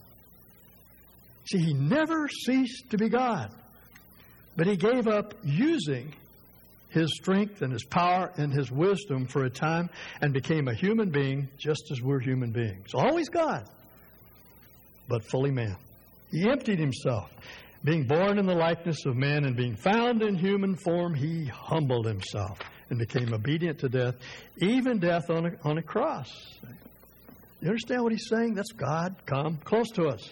See, 1.50 1.58
he 1.58 1.74
never 1.74 2.28
ceased 2.28 2.90
to 2.90 2.98
be 2.98 3.08
God, 3.08 3.50
but 4.56 4.66
he 4.66 4.76
gave 4.76 5.06
up 5.06 5.34
using 5.42 6.12
his 6.90 7.12
strength 7.16 7.60
and 7.62 7.72
his 7.72 7.84
power 7.84 8.32
and 8.36 8.52
his 8.52 8.70
wisdom 8.70 9.26
for 9.26 9.44
a 9.44 9.50
time 9.50 9.90
and 10.20 10.32
became 10.32 10.68
a 10.68 10.74
human 10.74 11.10
being 11.10 11.48
just 11.58 11.90
as 11.90 12.00
we're 12.00 12.20
human 12.20 12.52
beings. 12.52 12.94
Always 12.94 13.28
God, 13.28 13.68
but 15.08 15.24
fully 15.24 15.50
man. 15.50 15.76
He 16.30 16.48
emptied 16.48 16.78
himself. 16.78 17.30
Being 17.82 18.06
born 18.06 18.38
in 18.38 18.46
the 18.46 18.54
likeness 18.54 19.04
of 19.04 19.14
man 19.16 19.44
and 19.44 19.56
being 19.56 19.76
found 19.76 20.22
in 20.22 20.36
human 20.36 20.74
form, 20.74 21.14
he 21.14 21.44
humbled 21.44 22.06
himself 22.06 22.58
and 22.88 22.98
became 22.98 23.34
obedient 23.34 23.80
to 23.80 23.88
death, 23.88 24.14
even 24.58 24.98
death 24.98 25.28
on 25.28 25.46
a, 25.46 25.50
on 25.64 25.78
a 25.78 25.82
cross. 25.82 26.30
You 27.60 27.68
understand 27.68 28.02
what 28.02 28.12
he's 28.12 28.28
saying? 28.28 28.54
That's 28.54 28.72
God 28.72 29.16
come 29.26 29.58
close 29.58 29.90
to 29.94 30.06
us. 30.06 30.30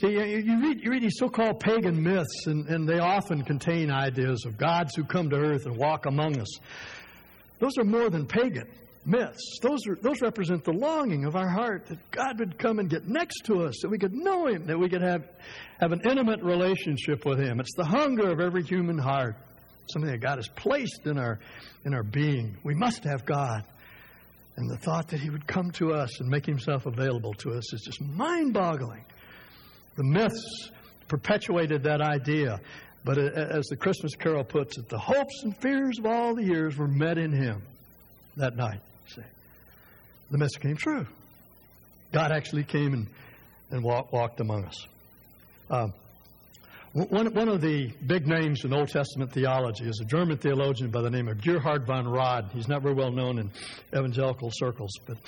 See, 0.00 0.12
you 0.12 0.60
read, 0.60 0.80
you 0.80 0.90
read 0.92 1.02
these 1.02 1.18
so 1.18 1.28
called 1.28 1.58
pagan 1.58 2.00
myths, 2.00 2.46
and, 2.46 2.68
and 2.68 2.88
they 2.88 3.00
often 3.00 3.42
contain 3.42 3.90
ideas 3.90 4.44
of 4.46 4.56
gods 4.56 4.94
who 4.94 5.02
come 5.02 5.28
to 5.30 5.36
earth 5.36 5.66
and 5.66 5.76
walk 5.76 6.06
among 6.06 6.38
us. 6.38 6.58
Those 7.58 7.76
are 7.78 7.84
more 7.84 8.08
than 8.08 8.24
pagan 8.24 8.68
myths. 9.04 9.58
Those, 9.60 9.80
are, 9.88 9.96
those 9.96 10.20
represent 10.20 10.62
the 10.62 10.72
longing 10.72 11.24
of 11.24 11.34
our 11.34 11.48
heart 11.48 11.86
that 11.86 11.98
God 12.12 12.38
would 12.38 12.58
come 12.58 12.78
and 12.78 12.88
get 12.88 13.08
next 13.08 13.40
to 13.46 13.64
us, 13.64 13.80
that 13.82 13.88
we 13.88 13.98
could 13.98 14.12
know 14.14 14.46
Him, 14.46 14.66
that 14.66 14.78
we 14.78 14.88
could 14.88 15.02
have, 15.02 15.24
have 15.80 15.90
an 15.90 16.02
intimate 16.08 16.44
relationship 16.44 17.24
with 17.24 17.40
Him. 17.40 17.58
It's 17.58 17.74
the 17.76 17.84
hunger 17.84 18.30
of 18.30 18.38
every 18.38 18.62
human 18.62 18.98
heart, 18.98 19.34
something 19.92 20.12
that 20.12 20.20
God 20.20 20.36
has 20.36 20.46
placed 20.46 21.06
in 21.06 21.18
our, 21.18 21.40
in 21.84 21.92
our 21.92 22.04
being. 22.04 22.56
We 22.62 22.74
must 22.74 23.02
have 23.02 23.24
God. 23.24 23.64
And 24.56 24.70
the 24.70 24.76
thought 24.76 25.08
that 25.08 25.18
He 25.18 25.30
would 25.30 25.46
come 25.48 25.72
to 25.72 25.94
us 25.94 26.20
and 26.20 26.28
make 26.28 26.46
Himself 26.46 26.86
available 26.86 27.34
to 27.34 27.50
us 27.50 27.72
is 27.72 27.80
just 27.80 28.00
mind 28.00 28.54
boggling. 28.54 29.04
The 29.98 30.04
myths 30.04 30.70
perpetuated 31.08 31.82
that 31.82 32.00
idea. 32.00 32.60
But 33.04 33.18
as 33.18 33.66
the 33.66 33.76
Christmas 33.76 34.14
carol 34.14 34.44
puts 34.44 34.78
it, 34.78 34.88
the 34.88 34.98
hopes 34.98 35.42
and 35.42 35.56
fears 35.56 35.98
of 35.98 36.06
all 36.06 36.36
the 36.36 36.44
years 36.44 36.76
were 36.76 36.86
met 36.86 37.18
in 37.18 37.32
Him 37.32 37.62
that 38.36 38.56
night. 38.56 38.80
See, 39.08 39.22
the 40.30 40.38
myths 40.38 40.56
came 40.56 40.76
true. 40.76 41.04
God 42.12 42.30
actually 42.30 42.62
came 42.62 42.94
and, 42.94 43.08
and 43.72 43.82
walk, 43.82 44.12
walked 44.12 44.38
among 44.38 44.66
us. 44.66 44.86
Um, 45.68 45.92
one, 46.92 47.34
one 47.34 47.48
of 47.48 47.60
the 47.60 47.90
big 48.06 48.28
names 48.28 48.64
in 48.64 48.72
Old 48.72 48.90
Testament 48.90 49.32
theology 49.32 49.84
is 49.84 50.00
a 50.00 50.04
German 50.04 50.38
theologian 50.38 50.90
by 50.90 51.02
the 51.02 51.10
name 51.10 51.26
of 51.26 51.42
Gerhard 51.42 51.86
von 51.86 52.08
Rad. 52.08 52.50
He's 52.52 52.68
not 52.68 52.82
very 52.82 52.94
well 52.94 53.10
known 53.10 53.40
in 53.40 53.50
evangelical 53.92 54.50
circles, 54.52 54.92
but 55.06 55.18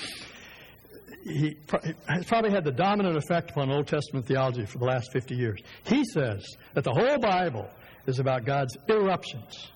he 1.25 1.57
has 2.09 2.25
probably 2.27 2.51
had 2.51 2.65
the 2.65 2.73
dominant 2.73 3.17
effect 3.17 3.51
upon 3.51 3.71
Old 3.71 3.87
Testament 3.87 4.27
theology 4.27 4.65
for 4.65 4.79
the 4.79 4.85
last 4.85 5.13
50 5.13 5.35
years. 5.35 5.61
He 5.85 6.05
says 6.05 6.47
that 6.75 6.85
the 6.85 6.93
whole 6.93 7.19
Bible 7.19 7.69
is 8.07 8.19
about 8.19 8.45
God's 8.45 8.77
irruptions. 8.89 9.71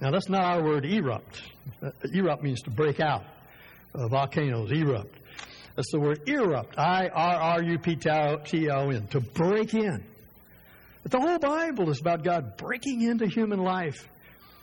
Now, 0.00 0.10
that's 0.10 0.28
not 0.28 0.42
our 0.42 0.62
word 0.64 0.84
erupt. 0.84 1.42
Uh, 1.80 1.90
erupt 2.12 2.42
means 2.42 2.60
to 2.62 2.70
break 2.70 3.00
out. 3.00 3.24
Uh, 3.94 4.08
volcanoes 4.08 4.72
erupt. 4.72 5.14
That's 5.76 5.90
the 5.92 6.00
word 6.00 6.28
erupt. 6.28 6.78
I 6.78 7.08
R 7.08 7.36
R 7.36 7.62
U 7.62 7.78
P 7.78 7.96
T 7.96 8.08
O 8.10 8.90
N. 8.90 9.06
To 9.08 9.20
break 9.20 9.74
in. 9.74 10.04
But 11.02 11.12
the 11.12 11.20
whole 11.20 11.38
Bible 11.38 11.90
is 11.90 12.00
about 12.00 12.24
God 12.24 12.56
breaking 12.56 13.02
into 13.02 13.26
human 13.26 13.60
life 13.60 14.08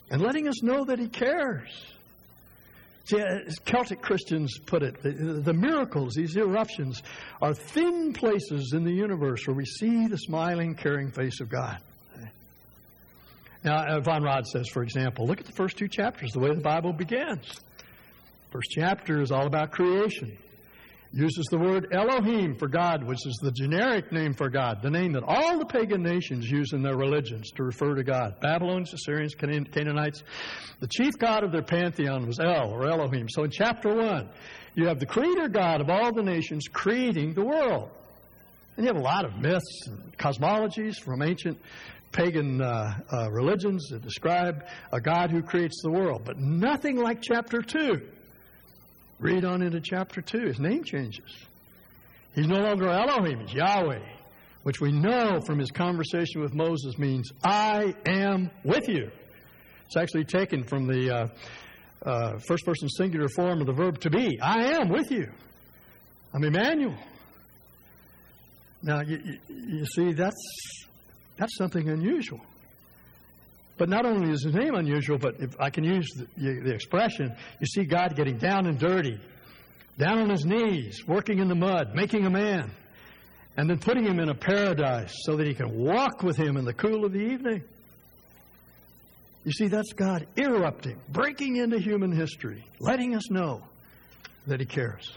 and 0.10 0.22
letting 0.22 0.48
us 0.48 0.62
know 0.64 0.86
that 0.86 1.00
He 1.00 1.08
cares. 1.08 1.70
See, 3.10 3.18
Celtic 3.66 4.04
Christians 4.04 4.60
put 4.60 4.84
it, 4.84 5.02
the, 5.02 5.42
the, 5.44 5.54
miracles, 5.54 6.14
these 6.14 6.36
irruptions, 6.36 7.02
are 7.42 7.56
thin 7.56 8.14
places 8.14 8.74
in 8.74 8.84
the 8.84 8.94
universe 8.94 9.48
where 9.48 9.56
we 9.56 9.66
see 9.66 10.06
the 10.06 10.18
smiling, 10.18 10.76
caring 10.76 11.10
face 11.10 11.42
of 11.42 11.50
God. 11.50 11.80
Now, 13.64 13.84
uh, 13.84 14.00
Von 14.02 14.22
Rad 14.22 14.46
says, 14.46 14.70
for 14.70 14.84
example, 14.84 15.26
look 15.26 15.40
at 15.40 15.48
the 15.48 15.54
first 15.54 15.76
two 15.76 15.88
chapters, 15.88 16.34
the 16.34 16.40
way 16.40 16.50
the 16.50 16.62
Bible 16.62 16.94
begins. 16.94 17.50
First 18.52 18.70
chapter 18.70 19.22
is 19.22 19.32
all 19.32 19.48
about 19.48 19.72
creation 19.72 20.38
uses 21.12 21.48
the 21.50 21.58
word 21.58 21.88
Elohim 21.92 22.56
for 22.56 22.68
God, 22.68 23.04
which 23.04 23.26
is 23.26 23.36
the 23.42 23.52
generic 23.52 24.12
name 24.12 24.34
for 24.34 24.50
God, 24.50 24.82
the 24.84 24.92
name 24.92 25.14
that 25.14 25.24
all 25.24 25.58
the 25.58 25.66
pagan 25.66 26.04
nations 26.04 26.50
use 26.50 26.72
in 26.74 26.84
their 26.84 26.98
religions 26.98 27.50
to 27.52 27.64
refer 27.64 27.96
to 27.96 28.04
God. 28.04 28.40
Babylonians, 28.42 28.94
Assyrians, 28.94 29.34
Canaanites. 29.34 30.24
The 30.80 30.88
chief 30.88 31.18
god 31.18 31.44
of 31.44 31.52
their 31.52 31.64
pantheon 31.64 32.28
was 32.28 32.40
El 32.40 32.70
or 32.70 32.88
Elohim. 32.88 33.28
So 33.28 33.44
in 33.44 33.50
chapter 33.50 33.96
1, 33.96 34.30
you 34.76 34.88
have 34.88 35.00
the 35.00 35.08
creator 35.08 35.50
God 35.50 35.82
of 35.82 35.90
all 35.90 36.14
the 36.14 36.24
nations 36.24 36.66
creating 36.72 37.34
the 37.34 37.44
world. 37.44 37.90
And 38.78 38.86
you 38.86 38.94
have 38.94 39.02
a 39.02 39.04
lot 39.04 39.26
of 39.26 39.36
myths 39.36 39.88
and 39.88 40.18
cosmologies 40.18 41.00
from 41.00 41.24
ancient 41.24 41.58
pagan 42.12 42.62
uh, 42.62 42.94
uh, 43.12 43.32
religions 43.32 43.90
that 43.90 44.04
describe 44.04 44.66
a 44.92 45.02
God 45.02 45.32
who 45.32 45.42
creates 45.42 45.82
the 45.84 45.92
world, 45.92 46.22
but 46.24 46.38
nothing 46.38 46.98
like 46.98 47.22
chapter 47.22 47.62
2 47.62 48.02
Read 49.20 49.44
on 49.44 49.62
into 49.62 49.82
chapter 49.82 50.22
2. 50.22 50.48
His 50.48 50.60
name 50.60 50.84
changes. 50.84 51.46
He's 52.36 52.48
no 52.48 52.60
longer 52.60 52.88
Elohim, 52.88 53.42
he's 53.42 53.54
Yahweh, 53.54 54.00
which 54.64 54.80
we 54.80 54.92
know 54.94 55.42
from 55.46 55.60
his 55.60 55.72
conversation 55.72 56.42
with 56.42 56.54
Moses 56.54 56.98
means, 56.98 57.32
I 57.44 57.96
am 58.06 58.50
with 58.64 58.88
you. 58.88 59.12
It's 59.88 59.98
actually 59.98 60.24
taken 60.24 60.64
from 60.64 60.88
the 60.88 61.12
uh, 61.14 61.28
uh, 62.06 62.38
first 62.48 62.66
person 62.66 62.88
singular 62.90 63.28
form 63.28 63.60
of 63.60 63.68
the 63.68 63.74
verb 63.74 64.00
to 64.02 64.10
be. 64.10 64.40
I 64.40 64.76
am 64.80 64.90
with 64.90 65.12
you. 65.12 65.30
I'm 66.34 66.44
Emmanuel. 66.44 66.96
Now, 68.82 69.02
you, 69.02 69.20
you, 69.26 69.40
you 69.50 69.86
see, 69.86 70.14
that's, 70.14 70.88
that's 71.36 71.58
something 71.58 71.90
unusual. 71.90 72.40
But 73.80 73.88
not 73.88 74.06
only 74.06 74.32
is 74.32 74.44
his 74.44 74.54
name 74.54 74.76
unusual, 74.76 75.18
but 75.18 75.40
if 75.40 75.56
I 75.58 75.70
can 75.70 75.86
use 75.86 76.06
the, 76.14 76.26
the 76.36 76.74
expression, 76.74 77.34
you 77.62 77.66
see 77.66 77.86
God 77.86 78.14
getting 78.14 78.38
down 78.38 78.68
and 78.68 78.78
dirty, 78.78 79.18
down 79.98 80.20
on 80.20 80.30
his 80.30 80.46
knees, 80.46 81.08
working 81.08 81.40
in 81.40 81.48
the 81.48 81.56
mud, 81.56 81.96
making 81.96 82.26
a 82.26 82.30
man, 82.30 82.72
and 83.56 83.70
then 83.70 83.80
putting 83.80 84.06
him 84.06 84.20
in 84.20 84.28
a 84.28 84.36
paradise 84.36 85.14
so 85.24 85.38
that 85.38 85.48
he 85.48 85.54
can 85.54 85.80
walk 85.80 86.24
with 86.24 86.36
him 86.36 86.58
in 86.58 86.66
the 86.66 86.74
cool 86.74 87.06
of 87.06 87.14
the 87.14 87.20
evening. 87.20 87.64
You 89.46 89.54
see, 89.54 89.70
that's 89.70 89.94
God 89.94 90.28
irrupting, 90.36 91.00
breaking 91.08 91.56
into 91.56 91.80
human 91.80 92.12
history, 92.12 92.66
letting 92.82 93.16
us 93.16 93.32
know 93.32 93.64
that 94.46 94.60
he 94.60 94.66
cares. 94.66 95.10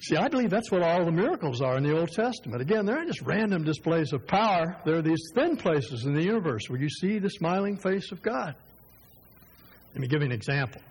See, 0.00 0.16
I 0.16 0.28
believe 0.28 0.50
that's 0.50 0.70
what 0.70 0.82
all 0.82 1.04
the 1.04 1.12
miracles 1.12 1.62
are 1.62 1.76
in 1.78 1.82
the 1.82 1.98
Old 1.98 2.10
Testament. 2.10 2.60
Again, 2.60 2.84
they're 2.84 2.98
not 2.98 3.06
just 3.06 3.22
random 3.22 3.64
displays 3.64 4.12
of 4.12 4.26
power. 4.26 4.76
They're 4.84 5.02
these 5.02 5.30
thin 5.34 5.56
places 5.56 6.04
in 6.04 6.12
the 6.12 6.22
universe 6.22 6.68
where 6.68 6.78
you 6.78 6.90
see 6.90 7.18
the 7.18 7.30
smiling 7.30 7.76
face 7.76 8.12
of 8.12 8.22
God. 8.22 8.54
Let 9.94 10.00
me 10.00 10.08
give 10.08 10.20
you 10.20 10.26
an 10.26 10.32
example. 10.32 10.82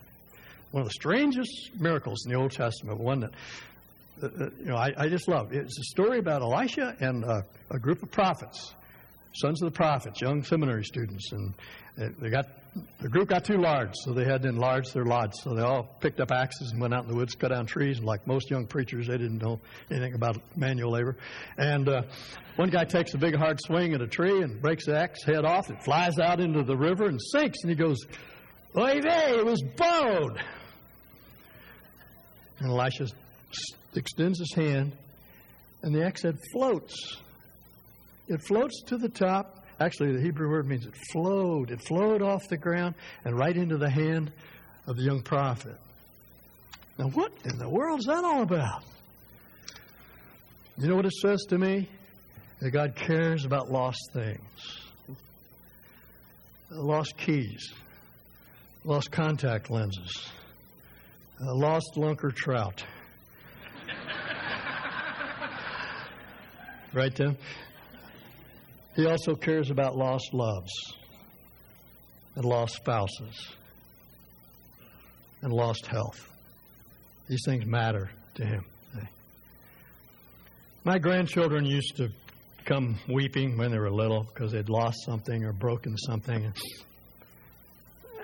One 0.72 0.82
of 0.82 0.88
the 0.88 0.94
strangest 0.94 1.70
miracles 1.78 2.26
in 2.26 2.32
the 2.32 2.38
Old 2.38 2.50
Testament, 2.50 2.98
one 2.98 3.20
that 3.20 3.30
uh, 4.22 4.26
uh 4.26 4.50
you 4.58 4.66
know 4.66 4.76
I, 4.76 4.92
I, 4.96 5.08
just 5.08 5.28
love. 5.28 5.52
It's 5.52 5.78
a 5.78 5.84
story 5.84 6.18
about 6.18 6.42
Elisha 6.42 6.96
and 6.98 7.24
uh, 7.24 7.42
a 7.70 7.78
group 7.78 8.02
of 8.02 8.10
prophets, 8.10 8.74
sons 9.34 9.62
of 9.62 9.72
the 9.72 9.76
prophets, 9.76 10.20
young 10.20 10.42
seminary 10.42 10.84
students, 10.84 11.30
and 11.30 11.54
they 12.18 12.30
got 12.30 12.46
the 12.98 13.08
group 13.08 13.28
got 13.28 13.44
too 13.44 13.58
large, 13.58 13.92
so 13.94 14.12
they 14.12 14.24
had 14.24 14.42
to 14.42 14.48
enlarge 14.48 14.92
their 14.92 15.04
lodge. 15.04 15.32
So 15.42 15.54
they 15.54 15.62
all 15.62 15.84
picked 16.00 16.20
up 16.20 16.30
axes 16.30 16.72
and 16.72 16.80
went 16.80 16.92
out 16.92 17.04
in 17.04 17.08
the 17.08 17.14
woods, 17.14 17.34
cut 17.34 17.48
down 17.48 17.66
trees. 17.66 17.98
And 17.98 18.06
like 18.06 18.26
most 18.26 18.50
young 18.50 18.66
preachers, 18.66 19.06
they 19.06 19.16
didn't 19.16 19.42
know 19.42 19.60
anything 19.90 20.14
about 20.14 20.36
manual 20.56 20.92
labor. 20.92 21.16
And 21.56 21.88
uh, 21.88 22.02
one 22.56 22.70
guy 22.70 22.84
takes 22.84 23.14
a 23.14 23.18
big 23.18 23.34
hard 23.34 23.58
swing 23.60 23.94
at 23.94 24.02
a 24.02 24.06
tree 24.06 24.42
and 24.42 24.60
breaks 24.60 24.86
the 24.86 24.98
axe 24.98 25.22
head 25.24 25.44
off. 25.44 25.70
It 25.70 25.82
flies 25.84 26.18
out 26.18 26.40
into 26.40 26.62
the 26.64 26.76
river 26.76 27.06
and 27.06 27.20
sinks. 27.32 27.58
And 27.62 27.70
he 27.70 27.76
goes, 27.76 27.98
"Oy 28.76 29.00
vey, 29.00 29.38
it 29.38 29.46
was 29.46 29.62
bowed." 29.76 30.42
And 32.58 32.70
Elisha 32.70 33.06
extends 33.94 34.38
his 34.38 34.52
hand, 34.54 34.96
and 35.82 35.94
the 35.94 36.04
axe 36.04 36.22
head 36.22 36.38
floats. 36.52 37.20
It 38.28 38.42
floats 38.42 38.82
to 38.86 38.96
the 38.98 39.08
top 39.08 39.65
Actually, 39.78 40.12
the 40.12 40.22
Hebrew 40.22 40.48
word 40.48 40.66
means 40.66 40.86
it 40.86 40.94
flowed. 41.12 41.70
It 41.70 41.80
flowed 41.86 42.22
off 42.22 42.48
the 42.48 42.56
ground 42.56 42.94
and 43.24 43.38
right 43.38 43.56
into 43.56 43.76
the 43.76 43.90
hand 43.90 44.32
of 44.86 44.96
the 44.96 45.02
young 45.02 45.22
prophet. 45.22 45.76
Now, 46.98 47.08
what 47.08 47.32
in 47.44 47.58
the 47.58 47.68
world 47.68 48.00
is 48.00 48.06
that 48.06 48.24
all 48.24 48.42
about? 48.42 48.82
You 50.78 50.88
know 50.88 50.96
what 50.96 51.06
it 51.06 51.12
says 51.12 51.42
to 51.48 51.58
me? 51.58 51.88
That 52.60 52.70
God 52.70 52.96
cares 52.96 53.44
about 53.44 53.70
lost 53.70 54.00
things 54.14 54.86
uh, 56.72 56.82
lost 56.82 57.16
keys, 57.16 57.72
lost 58.84 59.12
contact 59.12 59.70
lenses, 59.70 60.28
uh, 61.40 61.54
lost 61.54 61.92
lunker 61.96 62.34
trout. 62.34 62.84
right, 66.92 67.14
Tim? 67.14 67.36
He 68.96 69.04
also 69.04 69.34
cares 69.34 69.70
about 69.70 69.94
lost 69.94 70.32
loves 70.32 70.72
and 72.34 72.44
lost 72.46 72.76
spouses 72.76 73.50
and 75.42 75.52
lost 75.52 75.86
health. 75.86 76.26
These 77.28 77.42
things 77.44 77.66
matter 77.66 78.10
to 78.36 78.44
him. 78.44 78.64
My 80.82 80.98
grandchildren 80.98 81.66
used 81.66 81.96
to 81.96 82.08
come 82.64 82.98
weeping 83.08 83.58
when 83.58 83.70
they 83.70 83.78
were 83.78 83.90
little 83.90 84.22
because 84.22 84.52
they'd 84.52 84.68
lost 84.68 85.04
something 85.04 85.44
or 85.44 85.52
broken 85.52 85.98
something. 85.98 86.52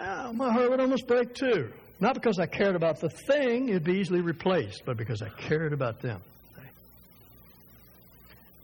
Oh, 0.01 0.33
my 0.33 0.53
heart 0.53 0.71
would 0.71 0.81
almost 0.81 1.07
break 1.07 1.35
too. 1.35 1.71
Not 2.01 2.15
because 2.15 2.39
I 2.39 2.47
cared 2.47 2.77
about 2.77 2.99
the 2.99 3.11
thing, 3.11 3.69
it'd 3.69 3.85
be 3.85 3.99
easily 3.99 4.21
replaced, 4.21 4.85
but 4.87 4.97
because 4.97 5.23
I 5.23 5.29
cared 5.29 5.73
about 5.73 6.01
them. 6.01 6.21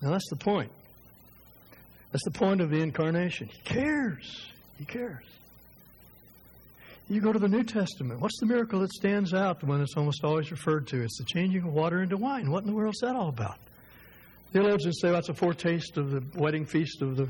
Now 0.00 0.12
that's 0.12 0.30
the 0.30 0.36
point. 0.36 0.70
That's 2.12 2.24
the 2.24 2.30
point 2.30 2.60
of 2.60 2.70
the 2.70 2.80
incarnation. 2.80 3.48
He 3.48 3.60
cares. 3.60 4.46
He 4.78 4.84
cares. 4.84 5.24
You 7.08 7.20
go 7.20 7.32
to 7.32 7.38
the 7.38 7.48
New 7.48 7.64
Testament. 7.64 8.20
What's 8.20 8.38
the 8.38 8.46
miracle 8.46 8.80
that 8.80 8.92
stands 8.92 9.32
out, 9.32 9.60
the 9.60 9.66
one 9.66 9.78
that's 9.78 9.96
almost 9.96 10.24
always 10.24 10.50
referred 10.50 10.86
to? 10.88 11.02
It's 11.02 11.18
the 11.18 11.24
changing 11.24 11.62
of 11.62 11.72
water 11.72 12.02
into 12.02 12.16
wine. 12.16 12.50
What 12.50 12.64
in 12.64 12.66
the 12.66 12.74
world 12.74 12.94
is 12.94 13.00
that 13.00 13.16
all 13.16 13.28
about? 13.28 13.58
Theologians 14.52 14.98
say 15.00 15.10
that's 15.10 15.28
a 15.28 15.34
foretaste 15.34 15.96
of 15.96 16.10
the 16.10 16.22
wedding 16.38 16.66
feast 16.66 17.02
of 17.02 17.16
the 17.16 17.28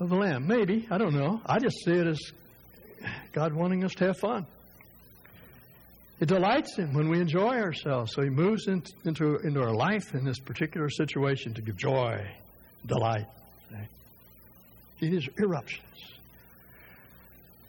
of 0.00 0.08
the 0.08 0.16
Lamb. 0.16 0.46
Maybe. 0.46 0.86
I 0.90 0.98
don't 0.98 1.14
know. 1.14 1.40
I 1.46 1.58
just 1.58 1.76
see 1.84 1.92
it 1.92 2.06
as 2.06 2.18
God 3.32 3.52
wanting 3.52 3.84
us 3.84 3.94
to 3.94 4.06
have 4.06 4.18
fun. 4.18 4.46
It 6.20 6.26
delights 6.26 6.76
Him 6.76 6.92
when 6.92 7.08
we 7.08 7.20
enjoy 7.20 7.58
ourselves. 7.58 8.12
So 8.12 8.22
He 8.22 8.30
moves 8.30 8.68
into, 8.68 8.92
into, 9.04 9.36
into 9.38 9.60
our 9.60 9.74
life 9.74 10.14
in 10.14 10.24
this 10.24 10.38
particular 10.38 10.88
situation 10.88 11.54
to 11.54 11.62
give 11.62 11.76
joy, 11.76 12.24
delight. 12.86 13.26
It 15.00 15.12
is 15.12 15.28
irruptions. 15.38 15.82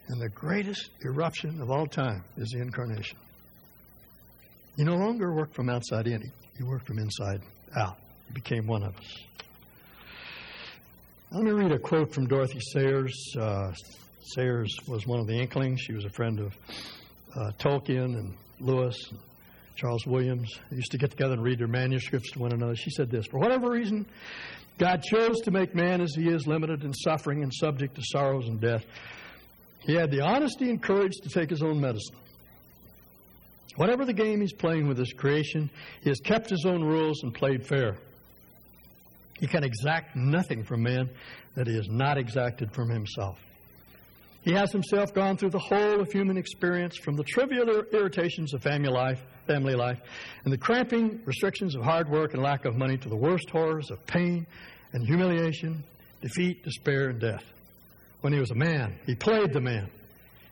And 0.08 0.20
the 0.20 0.28
greatest 0.28 0.90
irruption 1.02 1.60
of 1.60 1.70
all 1.70 1.86
time 1.86 2.22
is 2.36 2.50
the 2.50 2.60
incarnation. 2.60 3.18
You 4.76 4.84
no 4.84 4.96
longer 4.96 5.32
work 5.32 5.52
from 5.52 5.68
outside 5.68 6.06
in, 6.06 6.30
you 6.58 6.66
work 6.66 6.84
from 6.84 6.98
inside 6.98 7.40
out. 7.76 7.96
You 8.28 8.34
became 8.34 8.66
one 8.66 8.82
of 8.82 8.96
us. 8.96 9.18
Let 11.30 11.42
me 11.42 11.50
read 11.50 11.72
a 11.72 11.78
quote 11.78 12.12
from 12.12 12.26
Dorothy 12.28 12.60
Sayers. 12.60 13.34
Uh, 13.36 13.72
Sayers 14.34 14.76
was 14.86 15.06
one 15.06 15.20
of 15.20 15.26
the 15.26 15.34
Inklings. 15.34 15.80
She 15.80 15.92
was 15.92 16.04
a 16.04 16.10
friend 16.10 16.38
of 16.38 16.54
uh, 17.34 17.50
Tolkien 17.58 18.16
and 18.16 18.34
Lewis 18.60 18.96
Charles 19.76 20.06
Williams. 20.06 20.50
Used 20.70 20.92
to 20.92 20.98
get 20.98 21.10
together 21.10 21.34
and 21.34 21.42
read 21.42 21.58
their 21.58 21.68
manuscripts 21.68 22.30
to 22.32 22.38
one 22.38 22.52
another. 22.52 22.76
She 22.76 22.90
said 22.90 23.10
this 23.10 23.26
For 23.26 23.38
whatever 23.38 23.70
reason, 23.70 24.06
God 24.78 25.02
chose 25.02 25.40
to 25.42 25.50
make 25.50 25.74
man 25.74 26.00
as 26.00 26.14
he 26.14 26.28
is, 26.28 26.46
limited 26.46 26.84
in 26.84 26.92
suffering 26.92 27.42
and 27.42 27.52
subject 27.52 27.94
to 27.96 28.02
sorrows 28.04 28.48
and 28.48 28.60
death. 28.60 28.84
He 29.80 29.94
had 29.94 30.10
the 30.10 30.20
honesty 30.20 30.70
and 30.70 30.82
courage 30.82 31.12
to 31.22 31.28
take 31.28 31.50
his 31.50 31.62
own 31.62 31.80
medicine. 31.80 32.16
Whatever 33.76 34.04
the 34.04 34.12
game 34.12 34.40
he's 34.40 34.52
playing 34.52 34.88
with 34.88 34.98
his 34.98 35.12
creation, 35.12 35.68
he 36.02 36.08
has 36.08 36.20
kept 36.20 36.48
his 36.48 36.64
own 36.64 36.82
rules 36.82 37.22
and 37.22 37.34
played 37.34 37.66
fair. 37.66 37.96
He 39.38 39.46
can 39.46 39.64
exact 39.64 40.14
nothing 40.14 40.64
from 40.64 40.82
man 40.82 41.10
that 41.56 41.66
he 41.66 41.74
has 41.74 41.88
not 41.88 42.16
exacted 42.16 42.72
from 42.72 42.88
himself. 42.88 43.38
He 44.44 44.52
has 44.52 44.70
himself 44.72 45.12
gone 45.14 45.36
through 45.36 45.50
the 45.50 45.58
whole 45.58 46.00
of 46.00 46.12
human 46.12 46.36
experience, 46.36 46.96
from 46.96 47.16
the 47.16 47.24
trivial 47.24 47.68
irritations 47.92 48.54
of 48.54 48.62
family 48.62 48.90
life 48.90 49.20
family 49.46 49.74
life, 49.74 49.98
and 50.44 50.52
the 50.52 50.58
cramping 50.58 51.20
restrictions 51.24 51.74
of 51.74 51.82
hard 51.82 52.08
work 52.08 52.34
and 52.34 52.42
lack 52.42 52.64
of 52.64 52.76
money 52.76 52.96
to 52.96 53.08
the 53.08 53.16
worst 53.16 53.48
horrors 53.50 53.90
of 53.90 54.04
pain 54.06 54.46
and 54.92 55.06
humiliation, 55.06 55.84
defeat, 56.20 56.62
despair, 56.64 57.10
and 57.10 57.20
death. 57.20 57.44
When 58.20 58.32
he 58.32 58.38
was 58.38 58.50
a 58.50 58.54
man, 58.54 58.98
he 59.06 59.14
played 59.14 59.52
the 59.52 59.60
man. 59.60 59.90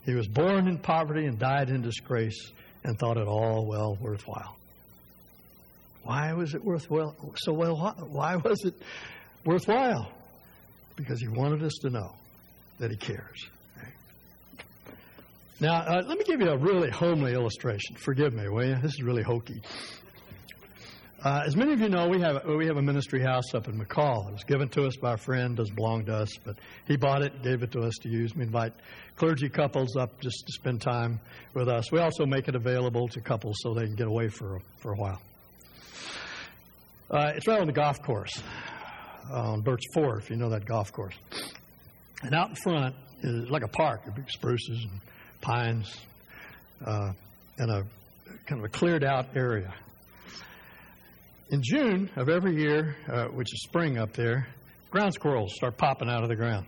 He 0.05 0.15
was 0.15 0.27
born 0.27 0.69
in 0.69 0.79
poverty 0.79 1.27
and 1.27 1.39
died 1.39 1.71
in 1.71 1.81
disgrace 1.81 2.53
and 2.85 2.99
thought 2.99 3.17
it 3.17 3.27
all 3.27 3.67
well 3.67 3.97
worthwhile. 4.01 4.57
Why 6.03 6.33
was 6.33 6.55
it 6.55 6.65
worthwhile? 6.65 7.15
So 7.37 7.53
well, 7.53 7.77
why 8.11 8.37
was 8.37 8.59
it 8.65 8.75
worthwhile? 9.45 10.11
Because 10.97 11.21
he 11.21 11.29
wanted 11.29 11.63
us 11.63 11.75
to 11.83 11.91
know 11.91 12.13
that 12.79 12.91
he 12.91 12.97
cares. 12.97 13.49
Now, 15.63 15.77
uh, 15.83 16.03
let 16.09 16.19
me 16.19 16.25
give 16.25 16.41
you 16.41 16.49
a 16.49 16.57
really 16.57 16.91
homely 16.91 17.35
illustration. 17.35 17.95
Forgive 17.95 18.35
me, 18.35 18.49
will 18.49 18.67
you? 18.67 18.75
This 18.83 18.95
is 18.95 19.03
really 19.05 19.23
hokey. 19.23 19.63
Uh, 21.23 21.45
as 21.47 21.55
many 21.55 21.73
of 21.73 21.79
you 21.79 21.89
know, 21.89 22.09
we 22.09 22.21
have 22.21 22.45
we 22.45 22.67
have 22.67 22.79
a 22.79 22.83
ministry 22.83 23.23
house 23.23 23.55
up 23.55 23.69
in 23.69 23.79
McCall. 23.79 24.27
It 24.27 24.33
was 24.33 24.43
given 24.43 24.69
to 24.71 24.87
us 24.87 24.97
by 24.97 25.13
a 25.13 25.17
friend, 25.17 25.57
doesn't 25.57 25.77
belong 25.77 26.05
to 26.07 26.17
us, 26.17 26.37
but 26.45 26.57
he 26.89 26.97
bought 26.97 27.23
it, 27.23 27.45
gave 27.45 27.63
it 27.63 27.71
to 27.71 27.83
us 27.83 27.95
to 28.03 28.09
use. 28.09 28.35
We 28.35 28.43
invite 28.43 28.73
clergy 29.15 29.49
couples 29.49 29.95
up 29.95 30.21
just 30.21 30.45
to 30.49 30.53
spend 30.53 30.83
time 30.83 31.21
with 31.55 31.69
us. 31.69 31.93
We 31.93 32.01
also 32.01 32.27
make 32.27 32.49
it 32.49 32.57
available 32.57 33.07
to 33.11 33.21
couples 33.21 33.55
so 33.63 33.73
they 33.73 33.85
can 33.85 33.95
get 33.95 34.09
away 34.09 34.31
for 34.31 34.57
a, 34.57 34.61
for 34.79 34.95
a 34.95 34.97
while. 34.97 35.23
Uh, 37.09 37.35
it's 37.37 37.47
right 37.47 37.61
on 37.61 37.69
the 37.69 37.73
golf 37.73 38.03
course 38.03 38.43
on 39.31 39.61
Birch 39.61 39.85
Ford, 39.95 40.25
if 40.25 40.29
you 40.29 40.35
know 40.35 40.49
that 40.49 40.65
golf 40.65 40.93
course. 40.93 41.15
And 42.25 42.35
out 42.35 42.49
in 42.49 42.57
front 42.57 42.97
is 43.23 43.49
like 43.49 43.63
a 43.63 43.69
park, 43.69 44.13
big 44.17 44.29
spruces 44.29 44.83
and 44.91 45.01
pines, 45.43 45.95
uh, 46.85 47.13
and 47.59 47.71
a 47.71 47.85
kind 48.47 48.61
of 48.61 48.65
a 48.65 48.69
cleared 48.69 49.05
out 49.05 49.37
area. 49.37 49.75
In 51.51 51.61
June 51.63 52.09
of 52.17 52.31
every 52.31 52.57
year, 52.57 52.97
uh, 53.13 53.27
which 53.27 53.53
is 53.53 53.63
spring 53.65 53.99
up 53.99 54.15
there, 54.15 54.49
ground 54.91 55.13
squirrels 55.13 55.53
start 55.55 55.77
popping 55.77 56.09
out 56.09 56.23
of 56.23 56.31
the 56.31 56.37
ground 56.37 56.67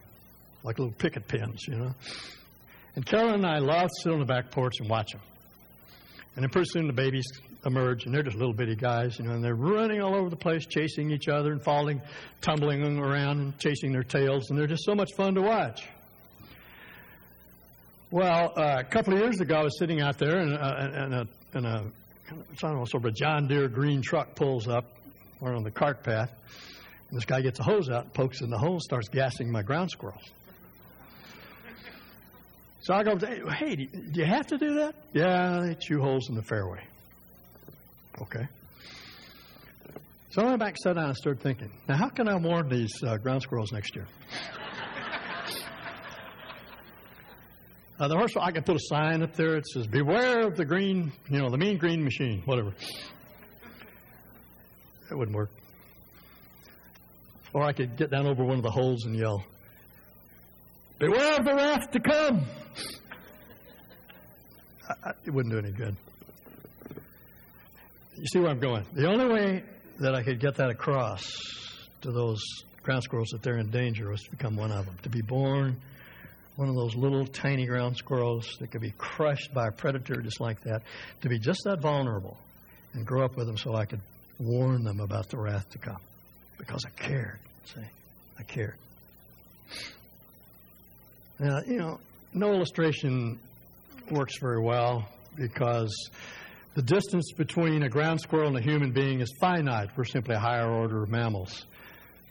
like 0.64 0.78
little 0.78 0.94
picket 0.94 1.28
pins, 1.28 1.68
you 1.68 1.76
know. 1.76 1.94
And 2.96 3.04
Carolyn 3.06 3.36
and 3.36 3.46
I 3.46 3.58
love 3.58 3.88
to 3.88 4.02
sit 4.02 4.12
on 4.12 4.18
the 4.18 4.24
back 4.24 4.50
porch 4.50 4.74
and 4.80 4.88
watch 4.88 5.12
them. 5.12 5.20
And 6.34 6.42
then 6.42 6.50
pretty 6.50 6.68
soon 6.70 6.86
the 6.86 6.92
babies 6.92 7.26
emerge, 7.64 8.06
and 8.06 8.14
they're 8.14 8.22
just 8.22 8.36
little 8.36 8.54
bitty 8.54 8.74
guys, 8.74 9.18
you 9.18 9.26
know, 9.26 9.32
and 9.32 9.44
they're 9.44 9.54
running 9.54 10.00
all 10.00 10.14
over 10.14 10.30
the 10.30 10.36
place, 10.36 10.66
chasing 10.66 11.10
each 11.10 11.28
other 11.28 11.52
and 11.52 11.62
falling, 11.62 12.00
tumbling 12.40 12.82
around 12.98 13.40
and 13.40 13.58
chasing 13.58 13.92
their 13.92 14.02
tails, 14.02 14.50
and 14.50 14.58
they're 14.58 14.66
just 14.66 14.84
so 14.84 14.94
much 14.94 15.10
fun 15.16 15.34
to 15.34 15.42
watch. 15.42 15.86
Well, 18.14 18.52
uh, 18.56 18.76
a 18.78 18.84
couple 18.84 19.14
of 19.14 19.18
years 19.18 19.40
ago, 19.40 19.56
I 19.56 19.62
was 19.64 19.76
sitting 19.76 20.00
out 20.00 20.18
there, 20.18 20.38
and, 20.38 20.54
uh, 20.54 20.74
and 20.78 21.14
a, 21.14 21.26
and 21.52 21.66
a 21.66 21.90
sort 22.56 22.94
of 22.94 23.04
a 23.06 23.10
John 23.10 23.48
Deere 23.48 23.66
green 23.66 24.02
truck 24.02 24.36
pulls 24.36 24.68
up 24.68 24.84
on 25.42 25.64
the 25.64 25.72
cart 25.72 26.04
path. 26.04 26.30
And 27.10 27.18
this 27.18 27.24
guy 27.24 27.40
gets 27.40 27.58
a 27.58 27.64
hose 27.64 27.90
out, 27.90 28.14
pokes 28.14 28.40
in 28.40 28.50
the 28.50 28.56
hole, 28.56 28.78
starts 28.78 29.08
gassing 29.08 29.50
my 29.50 29.62
ground 29.62 29.90
squirrels. 29.90 30.22
So 32.82 32.94
I 32.94 33.02
go, 33.02 33.18
hey, 33.18 33.74
do 33.74 34.20
you 34.20 34.26
have 34.26 34.46
to 34.46 34.58
do 34.58 34.74
that? 34.74 34.94
Yeah, 35.12 35.62
they 35.66 35.74
chew 35.74 36.00
holes 36.00 36.28
in 36.28 36.36
the 36.36 36.42
fairway. 36.44 36.84
Okay. 38.22 38.46
So 40.30 40.42
I 40.42 40.44
went 40.50 40.60
back, 40.60 40.76
sat 40.80 40.94
down, 40.94 41.06
and 41.06 41.16
started 41.16 41.42
thinking, 41.42 41.72
now 41.88 41.96
how 41.96 42.10
can 42.10 42.28
I 42.28 42.36
warn 42.36 42.68
these 42.68 42.94
uh, 43.02 43.16
ground 43.16 43.42
squirrels 43.42 43.72
next 43.72 43.96
year? 43.96 44.06
Uh, 47.96 48.08
the 48.08 48.16
horse, 48.16 48.32
I 48.36 48.50
can 48.50 48.64
put 48.64 48.74
a 48.74 48.80
sign 48.80 49.22
up 49.22 49.36
there 49.36 49.52
that 49.52 49.66
says, 49.68 49.86
Beware 49.86 50.48
of 50.48 50.56
the 50.56 50.64
green, 50.64 51.12
you 51.28 51.38
know, 51.38 51.48
the 51.48 51.58
mean 51.58 51.78
green 51.78 52.02
machine, 52.02 52.42
whatever. 52.44 52.74
That 55.08 55.16
wouldn't 55.16 55.36
work. 55.36 55.50
Or 57.52 57.62
I 57.62 57.72
could 57.72 57.96
get 57.96 58.10
down 58.10 58.26
over 58.26 58.44
one 58.44 58.56
of 58.56 58.64
the 58.64 58.70
holes 58.70 59.04
and 59.04 59.16
yell, 59.16 59.44
Beware 60.98 61.38
of 61.38 61.44
the 61.44 61.54
wrath 61.54 61.90
to 61.92 62.00
come. 62.00 62.44
I, 64.88 65.08
I, 65.08 65.12
it 65.24 65.30
wouldn't 65.30 65.52
do 65.52 65.58
any 65.58 65.70
good. 65.70 65.94
You 68.16 68.26
see 68.26 68.40
where 68.40 68.50
I'm 68.50 68.60
going? 68.60 68.84
The 68.92 69.06
only 69.06 69.26
way 69.26 69.62
that 70.00 70.16
I 70.16 70.24
could 70.24 70.40
get 70.40 70.56
that 70.56 70.70
across 70.70 71.22
to 72.00 72.10
those 72.10 72.42
ground 72.82 73.04
squirrels 73.04 73.28
that 73.28 73.42
they're 73.42 73.58
in 73.58 73.70
danger 73.70 74.10
was 74.10 74.22
to 74.22 74.30
become 74.32 74.56
one 74.56 74.72
of 74.72 74.84
them, 74.84 74.96
to 75.04 75.08
be 75.08 75.22
born 75.22 75.80
one 76.56 76.68
of 76.68 76.74
those 76.74 76.94
little 76.94 77.26
tiny 77.26 77.66
ground 77.66 77.96
squirrels 77.96 78.56
that 78.60 78.70
could 78.70 78.80
be 78.80 78.92
crushed 78.96 79.52
by 79.52 79.68
a 79.68 79.72
predator 79.72 80.20
just 80.22 80.40
like 80.40 80.60
that, 80.62 80.82
to 81.22 81.28
be 81.28 81.38
just 81.38 81.60
that 81.64 81.80
vulnerable 81.80 82.36
and 82.92 83.06
grow 83.06 83.24
up 83.24 83.36
with 83.36 83.46
them 83.46 83.56
so 83.56 83.74
I 83.74 83.86
could 83.86 84.00
warn 84.38 84.84
them 84.84 85.00
about 85.00 85.28
the 85.28 85.36
wrath 85.36 85.68
to 85.70 85.78
come. 85.78 86.00
Because 86.58 86.84
I 86.86 86.90
cared. 86.90 87.38
See? 87.64 87.80
I 88.38 88.42
cared. 88.44 88.76
Now, 91.40 91.60
you 91.66 91.78
know, 91.78 91.98
no 92.32 92.52
illustration 92.52 93.38
works 94.10 94.38
very 94.38 94.60
well 94.60 95.08
because 95.36 96.10
the 96.74 96.82
distance 96.82 97.32
between 97.32 97.82
a 97.82 97.88
ground 97.88 98.20
squirrel 98.20 98.48
and 98.48 98.56
a 98.56 98.62
human 98.62 98.92
being 98.92 99.20
is 99.20 99.32
finite. 99.40 99.88
We're 99.96 100.04
simply 100.04 100.36
a 100.36 100.40
higher 100.40 100.70
order 100.70 101.02
of 101.02 101.08
mammals. 101.08 101.66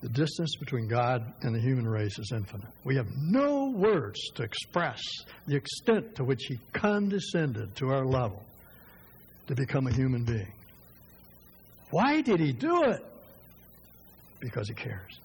The 0.04 0.10
distance 0.10 0.58
between 0.58 0.90
God 0.90 1.34
and 1.44 1.56
the 1.56 1.62
human 1.62 1.88
race 1.88 2.20
is 2.20 2.34
infinite. 2.36 2.68
We 2.84 2.98
have 2.98 3.08
no 3.16 3.70
words 3.70 4.20
to 4.36 4.44
express 4.44 5.02
the 5.48 5.56
extent 5.56 6.16
to 6.16 6.26
which 6.26 6.44
He 6.50 6.60
condescended 6.74 7.74
to 7.78 7.88
our 7.88 8.06
level 8.06 8.44
to 9.48 9.56
become 9.56 9.88
a 9.88 9.94
human 9.94 10.26
being. 10.26 10.52
Why 11.92 12.20
did 12.20 12.42
He 12.42 12.52
do 12.52 12.84
it? 12.84 13.00
Because 14.42 14.68
He 14.68 14.74
cares. 14.74 15.22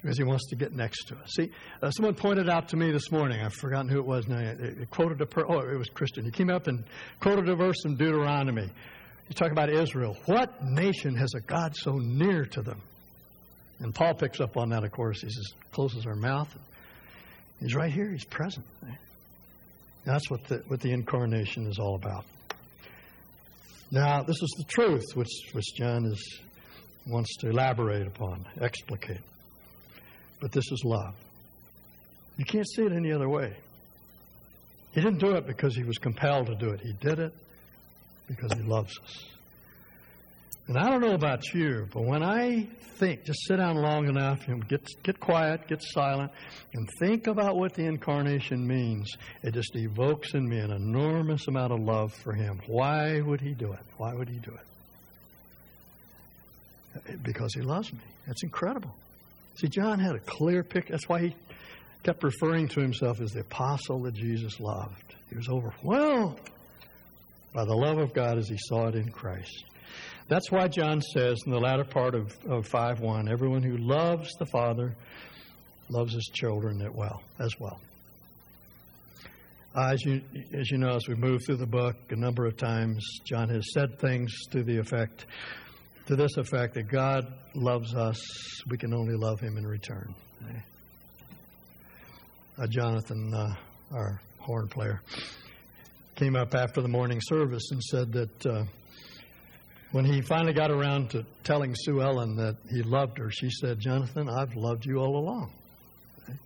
Because 0.00 0.16
He 0.16 0.24
wants 0.24 0.48
to 0.48 0.56
get 0.56 0.72
next 0.72 1.08
to 1.08 1.16
us. 1.16 1.30
See, 1.36 1.50
uh, 1.82 1.90
someone 1.90 2.14
pointed 2.14 2.48
out 2.48 2.70
to 2.70 2.78
me 2.78 2.90
this 2.90 3.12
morning, 3.12 3.42
I've 3.42 3.52
forgotten 3.52 3.90
who 3.90 3.98
it 3.98 4.06
was 4.06 4.26
now, 4.26 4.38
it, 4.38 4.58
it 4.58 4.88
quoted 4.88 5.20
a, 5.20 5.26
per- 5.26 5.44
oh, 5.46 5.58
it 5.70 5.76
was 5.76 5.90
Christian. 5.90 6.24
He 6.24 6.30
came 6.30 6.48
up 6.48 6.66
and 6.66 6.82
quoted 7.20 7.46
a 7.46 7.56
verse 7.56 7.84
in 7.84 7.96
Deuteronomy. 7.96 8.70
You 9.28 9.34
talk 9.34 9.52
about 9.52 9.68
Israel. 9.68 10.16
What 10.24 10.64
nation 10.64 11.14
has 11.14 11.34
a 11.36 11.40
God 11.40 11.76
so 11.76 11.98
near 11.98 12.46
to 12.46 12.62
them? 12.62 12.80
And 13.80 13.94
Paul 13.94 14.14
picks 14.14 14.40
up 14.40 14.56
on 14.56 14.68
that, 14.70 14.84
of 14.84 14.92
course. 14.92 15.22
He 15.22 15.30
says, 15.30 15.52
closes 15.72 16.06
our 16.06 16.14
mouth. 16.14 16.54
He's 17.60 17.74
right 17.74 17.90
here. 17.90 18.10
He's 18.10 18.24
present. 18.24 18.66
That's 20.04 20.30
what 20.30 20.44
the, 20.44 20.62
what 20.68 20.80
the 20.80 20.92
incarnation 20.92 21.66
is 21.66 21.78
all 21.78 21.94
about. 21.94 22.24
Now, 23.90 24.22
this 24.22 24.40
is 24.40 24.54
the 24.58 24.64
truth 24.64 25.04
which, 25.14 25.28
which 25.52 25.74
John 25.76 26.06
is, 26.06 26.40
wants 27.06 27.36
to 27.38 27.50
elaborate 27.50 28.06
upon, 28.06 28.46
explicate. 28.60 29.20
But 30.40 30.52
this 30.52 30.70
is 30.70 30.82
love. 30.84 31.14
You 32.36 32.44
can't 32.44 32.68
see 32.68 32.82
it 32.82 32.92
any 32.92 33.12
other 33.12 33.28
way. 33.28 33.54
He 34.92 35.00
didn't 35.00 35.18
do 35.18 35.34
it 35.36 35.46
because 35.46 35.76
he 35.76 35.84
was 35.84 35.98
compelled 35.98 36.46
to 36.46 36.54
do 36.54 36.70
it. 36.70 36.80
He 36.80 36.92
did 37.00 37.18
it 37.18 37.32
because 38.26 38.52
he 38.52 38.62
loves 38.62 38.98
us. 39.02 39.24
And 40.70 40.78
I 40.78 40.88
don't 40.88 41.00
know 41.00 41.14
about 41.14 41.52
you, 41.52 41.88
but 41.92 42.04
when 42.04 42.22
I 42.22 42.68
think, 42.98 43.24
just 43.24 43.40
sit 43.48 43.56
down 43.56 43.74
long 43.74 44.06
enough 44.08 44.46
and 44.46 44.68
get, 44.68 44.86
get 45.02 45.18
quiet, 45.18 45.66
get 45.66 45.82
silent, 45.82 46.30
and 46.72 46.88
think 47.00 47.26
about 47.26 47.56
what 47.56 47.74
the 47.74 47.82
incarnation 47.82 48.64
means, 48.64 49.10
it 49.42 49.52
just 49.52 49.74
evokes 49.74 50.34
in 50.34 50.48
me 50.48 50.60
an 50.60 50.70
enormous 50.70 51.48
amount 51.48 51.72
of 51.72 51.80
love 51.80 52.14
for 52.14 52.32
Him. 52.34 52.60
Why 52.68 53.20
would 53.20 53.40
He 53.40 53.52
do 53.52 53.72
it? 53.72 53.80
Why 53.96 54.14
would 54.14 54.28
He 54.28 54.38
do 54.38 54.52
it? 57.04 57.20
Because 57.24 57.52
He 57.52 57.62
loves 57.62 57.92
me. 57.92 57.98
That's 58.28 58.44
incredible. 58.44 58.94
See, 59.56 59.66
John 59.66 59.98
had 59.98 60.14
a 60.14 60.20
clear 60.20 60.62
picture. 60.62 60.92
That's 60.92 61.08
why 61.08 61.22
he 61.22 61.34
kept 62.04 62.22
referring 62.22 62.68
to 62.68 62.80
himself 62.80 63.20
as 63.20 63.32
the 63.32 63.40
apostle 63.40 64.02
that 64.02 64.14
Jesus 64.14 64.60
loved. 64.60 65.16
He 65.30 65.36
was 65.36 65.48
overwhelmed 65.48 66.38
by 67.52 67.64
the 67.64 67.74
love 67.74 67.98
of 67.98 68.14
God 68.14 68.38
as 68.38 68.48
he 68.48 68.56
saw 68.56 68.86
it 68.86 68.94
in 68.94 69.10
Christ. 69.10 69.64
That's 70.28 70.50
why 70.50 70.68
John 70.68 71.00
says 71.00 71.38
in 71.44 71.52
the 71.52 71.58
latter 71.58 71.84
part 71.84 72.14
of, 72.14 72.36
of 72.46 72.66
5 72.66 73.00
1 73.00 73.28
everyone 73.28 73.62
who 73.62 73.76
loves 73.76 74.32
the 74.38 74.46
Father 74.46 74.94
loves 75.88 76.14
his 76.14 76.30
children 76.32 76.80
as 76.82 76.94
well. 76.94 77.22
As 77.38 77.58
well. 77.58 77.80
Uh, 79.74 79.90
as, 79.92 80.04
you, 80.04 80.20
as 80.52 80.68
you 80.70 80.78
know, 80.78 80.96
as 80.96 81.06
we 81.06 81.14
move 81.14 81.40
through 81.46 81.56
the 81.56 81.66
book, 81.66 81.96
a 82.10 82.16
number 82.16 82.44
of 82.44 82.56
times 82.56 83.04
John 83.24 83.48
has 83.50 83.72
said 83.72 84.00
things 84.00 84.34
to 84.50 84.64
the 84.64 84.78
effect, 84.78 85.26
to 86.06 86.16
this 86.16 86.36
effect, 86.36 86.74
that 86.74 86.88
God 86.88 87.32
loves 87.54 87.94
us, 87.94 88.20
we 88.68 88.76
can 88.76 88.92
only 88.92 89.14
love 89.14 89.38
him 89.38 89.56
in 89.56 89.64
return. 89.64 90.12
Uh, 92.58 92.66
Jonathan, 92.66 93.32
uh, 93.32 93.54
our 93.94 94.20
horn 94.38 94.66
player, 94.66 95.00
came 96.16 96.34
up 96.34 96.54
after 96.54 96.82
the 96.82 96.88
morning 96.88 97.20
service 97.22 97.70
and 97.70 97.80
said 97.80 98.12
that 98.12 98.46
uh, 98.46 98.64
when 99.92 100.04
he 100.04 100.20
finally 100.20 100.52
got 100.52 100.70
around 100.70 101.10
to 101.10 101.24
telling 101.42 101.74
Sue 101.74 102.00
Ellen 102.00 102.36
that 102.36 102.56
he 102.70 102.82
loved 102.82 103.18
her, 103.18 103.30
she 103.30 103.50
said, 103.50 103.80
Jonathan, 103.80 104.28
I've 104.28 104.54
loved 104.54 104.86
you 104.86 104.98
all 104.98 105.16
along. 105.16 105.52
Okay? 106.22 106.38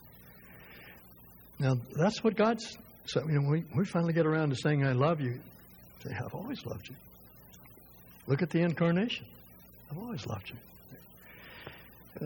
Now, 1.58 1.76
that's 1.94 2.24
what 2.24 2.36
God's 2.36 2.78
said. 3.06 3.24
You 3.26 3.40
know, 3.40 3.50
we, 3.50 3.64
we 3.76 3.84
finally 3.84 4.14
get 4.14 4.26
around 4.26 4.50
to 4.50 4.56
saying, 4.56 4.86
I 4.86 4.92
love 4.92 5.20
you. 5.20 5.40
Say, 6.02 6.10
I've 6.14 6.34
always 6.34 6.64
loved 6.64 6.88
you. 6.88 6.96
Look 8.26 8.40
at 8.40 8.48
the 8.50 8.60
incarnation. 8.60 9.26
I've 9.90 9.98
always 9.98 10.26
loved 10.26 10.50
you. 10.50 10.56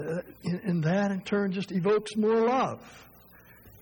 Uh, 0.01 0.21
and 0.45 0.85
that, 0.85 1.11
in 1.11 1.21
turn, 1.23 1.51
just 1.51 1.73
evokes 1.73 2.15
more 2.15 2.47
love. 2.47 2.81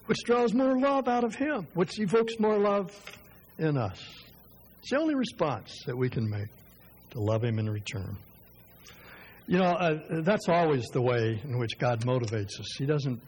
which 0.07 0.18
draws 0.25 0.55
more 0.55 0.79
love 0.79 1.09
out 1.09 1.25
of 1.25 1.35
Him, 1.35 1.66
which 1.75 1.99
evokes 2.01 2.38
more 2.38 2.59
love 2.59 2.92
in 3.59 3.77
us. 3.77 4.01
It's 4.81 4.90
the 4.90 4.99
only 5.01 5.14
response 5.14 5.83
that 5.87 5.96
we 5.96 6.09
can 6.09 6.31
make 6.31 6.49
to 7.16 7.22
love 7.22 7.42
Him 7.42 7.59
in 7.59 7.68
return. 7.68 8.16
You 9.48 9.59
know, 9.59 9.64
uh, 9.64 10.20
that's 10.22 10.48
always 10.48 10.85
the 10.92 11.00
way 11.00 11.40
in 11.42 11.59
which 11.59 11.79
God 11.79 12.00
motivates 12.00 12.61
us. 12.61 12.74
He 12.79 12.87
doesn't. 12.87 13.20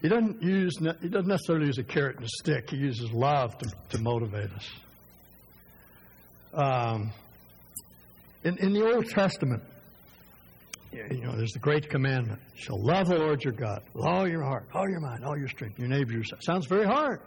He 0.00 0.08
doesn't 0.08 0.42
use. 0.42 0.78
He 1.02 1.08
doesn't 1.08 1.28
necessarily 1.28 1.66
use 1.66 1.78
a 1.78 1.84
carrot 1.84 2.16
and 2.16 2.24
a 2.24 2.28
stick. 2.28 2.70
He 2.70 2.76
uses 2.76 3.12
love 3.12 3.56
to, 3.58 3.70
to 3.90 3.98
motivate 3.98 4.50
us. 4.52 4.70
Um, 6.54 7.12
in, 8.44 8.56
in 8.58 8.72
the 8.72 8.94
Old 8.94 9.10
Testament, 9.10 9.62
you 10.92 11.20
know, 11.20 11.36
there's 11.36 11.52
the 11.52 11.58
great 11.58 11.90
commandment: 11.90 12.40
"You 12.54 12.62
shall 12.62 12.82
love 12.82 13.08
the 13.08 13.18
Lord 13.18 13.44
your 13.44 13.52
God 13.52 13.82
with 13.92 14.06
all 14.06 14.28
your 14.28 14.42
heart, 14.42 14.66
all 14.72 14.88
your 14.88 15.00
mind, 15.00 15.24
all 15.24 15.36
your 15.36 15.48
strength, 15.48 15.78
your 15.78 15.88
neighbor 15.88 16.12
yourself." 16.12 16.42
Sounds 16.44 16.66
very 16.66 16.86
hard. 16.86 17.20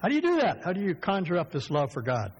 How 0.00 0.08
do 0.08 0.16
you 0.16 0.20
do 0.20 0.40
that? 0.40 0.64
How 0.64 0.72
do 0.72 0.80
you 0.80 0.96
conjure 0.96 1.38
up 1.38 1.52
this 1.52 1.70
love 1.70 1.92
for 1.92 2.02
God? 2.02 2.32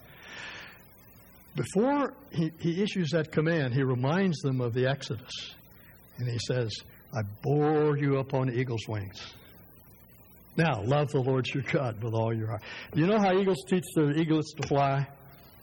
Before 1.55 2.15
he, 2.31 2.51
he 2.59 2.83
issues 2.83 3.11
that 3.11 3.31
command, 3.31 3.75
he 3.75 3.83
reminds 3.83 4.39
them 4.41 4.61
of 4.61 4.73
the 4.73 4.87
Exodus. 4.87 5.55
And 6.19 6.29
he 6.29 6.39
says, 6.47 6.73
I 7.15 7.23
bore 7.43 7.97
you 7.99 8.19
up 8.19 8.33
on 8.33 8.51
eagle's 8.53 8.87
wings. 8.89 9.21
Now, 10.57 10.83
love 10.83 11.11
the 11.11 11.21
Lord 11.21 11.47
your 11.49 11.63
God 11.63 12.03
with 12.03 12.15
all 12.15 12.35
your 12.35 12.49
heart. 12.49 12.63
You 12.95 13.07
know 13.07 13.19
how 13.19 13.39
eagles 13.39 13.65
teach 13.69 13.85
their 13.95 14.13
eaglets 14.13 14.53
to 14.55 14.69
fly? 14.69 15.09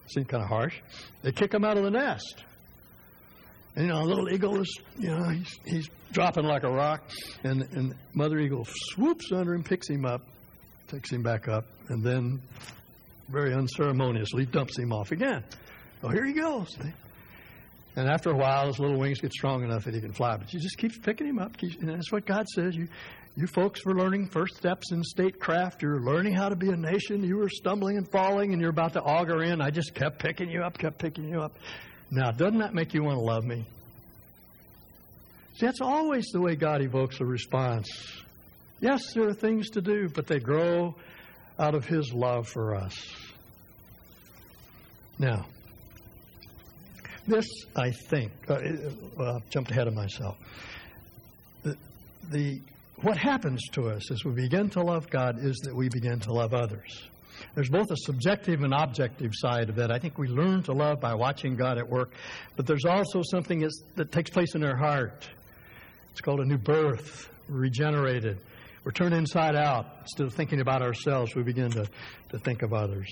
Seems 0.08 0.28
kind 0.28 0.43
of 0.43 0.49
harsh. 0.49 0.75
They 1.21 1.32
kick 1.32 1.52
them 1.52 1.63
out 1.63 1.78
of 1.78 1.84
the 1.84 1.91
nest. 1.91 2.43
And, 3.75 3.86
you 3.86 3.93
know, 3.93 4.02
a 4.02 4.04
little 4.04 4.32
eagle 4.32 4.60
is, 4.60 4.80
you 4.97 5.10
know, 5.10 5.30
he's, 5.30 5.60
he's 5.65 5.89
dropping 6.12 6.45
like 6.45 6.63
a 6.63 6.71
rock. 6.71 7.04
And, 7.43 7.62
and 7.62 7.95
Mother 8.13 8.39
Eagle 8.39 8.65
swoops 8.67 9.32
under 9.32 9.54
him, 9.54 9.63
picks 9.63 9.88
him 9.88 10.06
up, 10.06 10.21
takes 10.88 11.12
him 11.12 11.21
back 11.21 11.47
up, 11.47 11.65
and 11.89 12.04
then 12.04 12.41
very 13.30 13.54
unceremoniously 13.54 14.45
dumps 14.47 14.78
him 14.78 14.91
off 14.91 15.12
again. 15.12 15.43
Oh, 16.04 16.10
here 16.10 16.26
he 16.26 16.34
goes. 16.34 16.78
And 17.96 18.08
after 18.08 18.32
a 18.32 18.36
while, 18.36 18.68
his 18.68 18.80
little 18.80 18.98
wings 18.98 19.20
get 19.20 19.34
strong 19.34 19.64
enough 19.64 19.84
that 19.84 19.94
he 19.94 20.00
can 20.00 20.14
fly. 20.14 20.38
But 20.38 20.54
you 20.54 20.60
just 20.60 20.78
keep 20.78 21.04
picking 21.04 21.28
him 21.28 21.40
up. 21.40 21.52
and 21.62 21.90
that's 21.90 22.12
what 22.12 22.26
God 22.26 22.48
says. 22.48 22.76
You, 22.76 22.88
you 23.36 23.48
folks 23.48 23.86
were 23.86 23.96
learning 23.96 24.30
first 24.30 24.56
steps 24.56 24.92
in 24.92 25.04
statecraft. 25.04 25.82
You're 25.82 26.00
learning 26.00 26.34
how 26.34 26.50
to 26.50 26.56
be 26.56 26.70
a 26.70 26.76
nation. 26.76 27.24
You 27.24 27.38
were 27.38 27.50
stumbling 27.50 27.98
and 27.98 28.10
falling, 28.10 28.54
and 28.54 28.62
you're 28.62 28.70
about 28.70 28.94
to 28.94 29.02
auger 29.02 29.44
in. 29.44 29.62
I 29.62 29.70
just 29.70 29.94
kept 29.94 30.20
picking 30.20 30.50
you 30.50 30.62
up, 30.62 30.78
kept 30.78 30.98
picking 30.98 31.28
you 31.28 31.42
up. 31.42 31.58
Now, 32.12 32.32
doesn't 32.32 32.60
that 32.60 32.74
make 32.74 32.94
you 32.94 33.04
want 33.04 33.18
to 33.18 33.24
love 33.24 33.44
me? 33.44 33.66
See, 35.56 35.66
that's 35.66 35.82
always 35.82 36.28
the 36.28 36.40
way 36.40 36.56
God 36.56 36.82
evokes 36.82 37.20
a 37.20 37.26
response. 37.26 37.90
Yes, 38.80 39.14
there 39.14 39.28
are 39.28 39.34
things 39.34 39.72
to 39.72 39.82
do, 39.82 40.08
but 40.08 40.26
they 40.26 40.40
grow 40.40 40.96
out 41.58 41.76
of 41.76 41.86
His 41.86 42.14
love 42.14 42.48
for 42.48 42.76
us. 42.76 42.98
Now, 45.18 45.46
this, 47.30 47.48
I 47.76 47.92
think, 47.92 48.32
uh, 48.50 48.60
well, 49.18 49.38
I've 49.38 49.50
jumped 49.50 49.72
ahead 49.72 49.88
of 49.88 49.94
myself. 49.94 50.38
The, 51.63 51.78
the, 52.30 52.62
what 53.02 53.18
happens 53.18 53.62
to 53.74 53.89
us 53.89 54.12
as 54.12 54.26
we 54.26 54.34
begin 54.34 54.70
to 54.72 54.82
love 54.82 55.10
God 55.10 55.39
is 55.39 55.58
that 55.63 55.76
we 55.76 55.89
begin 55.89 56.20
to 56.22 56.34
love 56.34 56.54
others. 56.54 57.08
There's 57.56 57.70
both 57.70 57.89
a 57.92 57.98
subjective 57.98 58.62
and 58.63 58.74
objective 58.74 59.32
side 59.34 59.70
of 59.70 59.76
that. 59.76 59.92
I 59.92 60.00
think 60.00 60.18
we 60.18 60.28
learn 60.28 60.63
to 60.63 60.74
love 60.74 61.00
by 61.00 61.13
watching 61.13 61.56
God 61.56 61.78
at 61.78 61.88
work, 61.88 62.12
but 62.56 62.65
there's 62.65 62.86
also 62.86 63.22
something 63.24 63.68
that 63.96 64.12
takes 64.12 64.30
place 64.30 64.56
in 64.56 64.63
our 64.63 64.76
heart. 64.76 65.30
It's 66.12 66.22
called 66.22 66.42
a 66.42 66.46
new 66.46 66.58
birth, 66.58 67.30
regenerated. 67.48 68.39
We're 68.84 68.92
turned 68.92 69.13
inside 69.13 69.56
out. 69.56 69.86
Instead 70.02 70.28
of 70.28 70.34
thinking 70.34 70.62
about 70.62 70.82
ourselves, 70.82 71.36
we 71.36 71.44
begin 71.44 71.72
to, 71.72 71.88
to 72.30 72.39
think 72.39 72.62
of 72.62 72.74
others. 72.74 73.08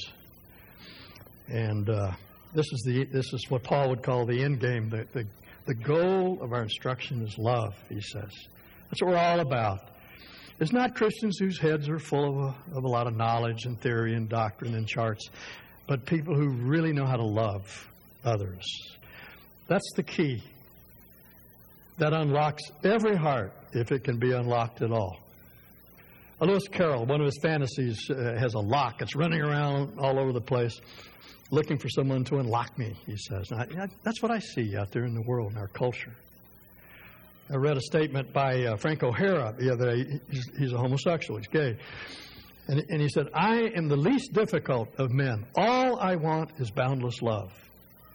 And 1.47 1.89
uh, 1.89 2.11
this 2.57 2.73
is 2.73 2.81
the 2.81 3.05
this 3.05 3.33
is 3.33 3.45
what 3.49 3.61
Paul 3.61 3.89
would 3.89 4.01
call 4.01 4.25
the 4.25 4.43
end 4.43 4.59
game. 4.59 4.89
The, 4.89 5.05
the 5.13 5.27
the 5.67 5.75
goal 5.75 6.39
of 6.41 6.53
our 6.53 6.63
instruction 6.63 7.21
is 7.21 7.37
love. 7.37 7.75
He 7.87 8.01
says 8.01 8.31
that's 8.89 8.99
what 8.99 9.11
we're 9.11 9.17
all 9.17 9.41
about. 9.41 9.81
It's 10.59 10.71
not 10.73 10.95
Christians 10.95 11.37
whose 11.37 11.59
heads 11.59 11.87
are 11.87 11.99
full 11.99 12.25
of 12.25 12.55
a, 12.73 12.77
of 12.77 12.83
a 12.83 12.87
lot 12.87 13.05
of 13.05 13.15
knowledge 13.15 13.65
and 13.65 13.79
theory 13.79 14.15
and 14.15 14.27
doctrine 14.27 14.73
and 14.73 14.87
charts, 14.87 15.29
but 15.87 16.03
people 16.07 16.33
who 16.33 16.49
really 16.49 16.93
know 16.93 17.05
how 17.05 17.17
to 17.17 17.23
love 17.23 17.87
others. 18.25 18.65
That's 19.67 19.91
the 19.95 20.01
key. 20.01 20.41
That 21.99 22.13
unlocks 22.13 22.63
every 22.83 23.15
heart 23.15 23.53
if 23.73 23.91
it 23.91 24.03
can 24.03 24.17
be 24.17 24.31
unlocked 24.31 24.81
at 24.81 24.91
all. 24.91 25.19
Lewis 26.45 26.67
Carroll, 26.67 27.05
one 27.05 27.19
of 27.19 27.25
his 27.25 27.39
fantasies, 27.41 28.09
uh, 28.09 28.35
has 28.37 28.53
a 28.53 28.59
lock. 28.59 29.01
It's 29.01 29.15
running 29.15 29.41
around 29.41 29.99
all 29.99 30.19
over 30.19 30.31
the 30.31 30.41
place 30.41 30.79
looking 31.49 31.77
for 31.77 31.89
someone 31.89 32.23
to 32.25 32.37
unlock 32.37 32.77
me, 32.77 32.93
he 33.05 33.15
says. 33.17 33.51
I, 33.51 33.65
that's 34.03 34.21
what 34.21 34.31
I 34.31 34.39
see 34.39 34.75
out 34.77 34.91
there 34.91 35.05
in 35.05 35.13
the 35.13 35.21
world, 35.21 35.53
in 35.53 35.57
our 35.57 35.67
culture. 35.67 36.13
I 37.49 37.55
read 37.55 37.77
a 37.77 37.81
statement 37.81 38.33
by 38.33 38.65
uh, 38.65 38.75
Frank 38.75 39.03
O'Hara 39.03 39.55
the 39.57 39.71
other 39.71 39.95
day. 39.95 40.19
He's, 40.29 40.49
he's 40.57 40.73
a 40.73 40.77
homosexual, 40.77 41.39
he's 41.39 41.47
gay. 41.47 41.77
And, 42.67 42.83
and 42.89 43.01
he 43.01 43.07
said, 43.07 43.27
I 43.33 43.71
am 43.75 43.87
the 43.87 43.95
least 43.95 44.33
difficult 44.33 44.89
of 44.97 45.11
men. 45.11 45.45
All 45.55 45.97
I 45.99 46.17
want 46.17 46.51
is 46.59 46.69
boundless 46.69 47.21
love. 47.21 47.53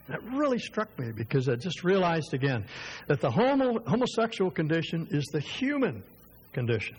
That 0.08 0.22
really 0.34 0.58
struck 0.58 0.96
me 0.98 1.12
because 1.12 1.48
I 1.48 1.54
just 1.54 1.84
realized 1.84 2.34
again 2.34 2.66
that 3.08 3.20
the 3.20 3.30
homo, 3.30 3.78
homosexual 3.86 4.50
condition 4.50 5.08
is 5.10 5.24
the 5.32 5.40
human 5.40 6.02
condition. 6.52 6.96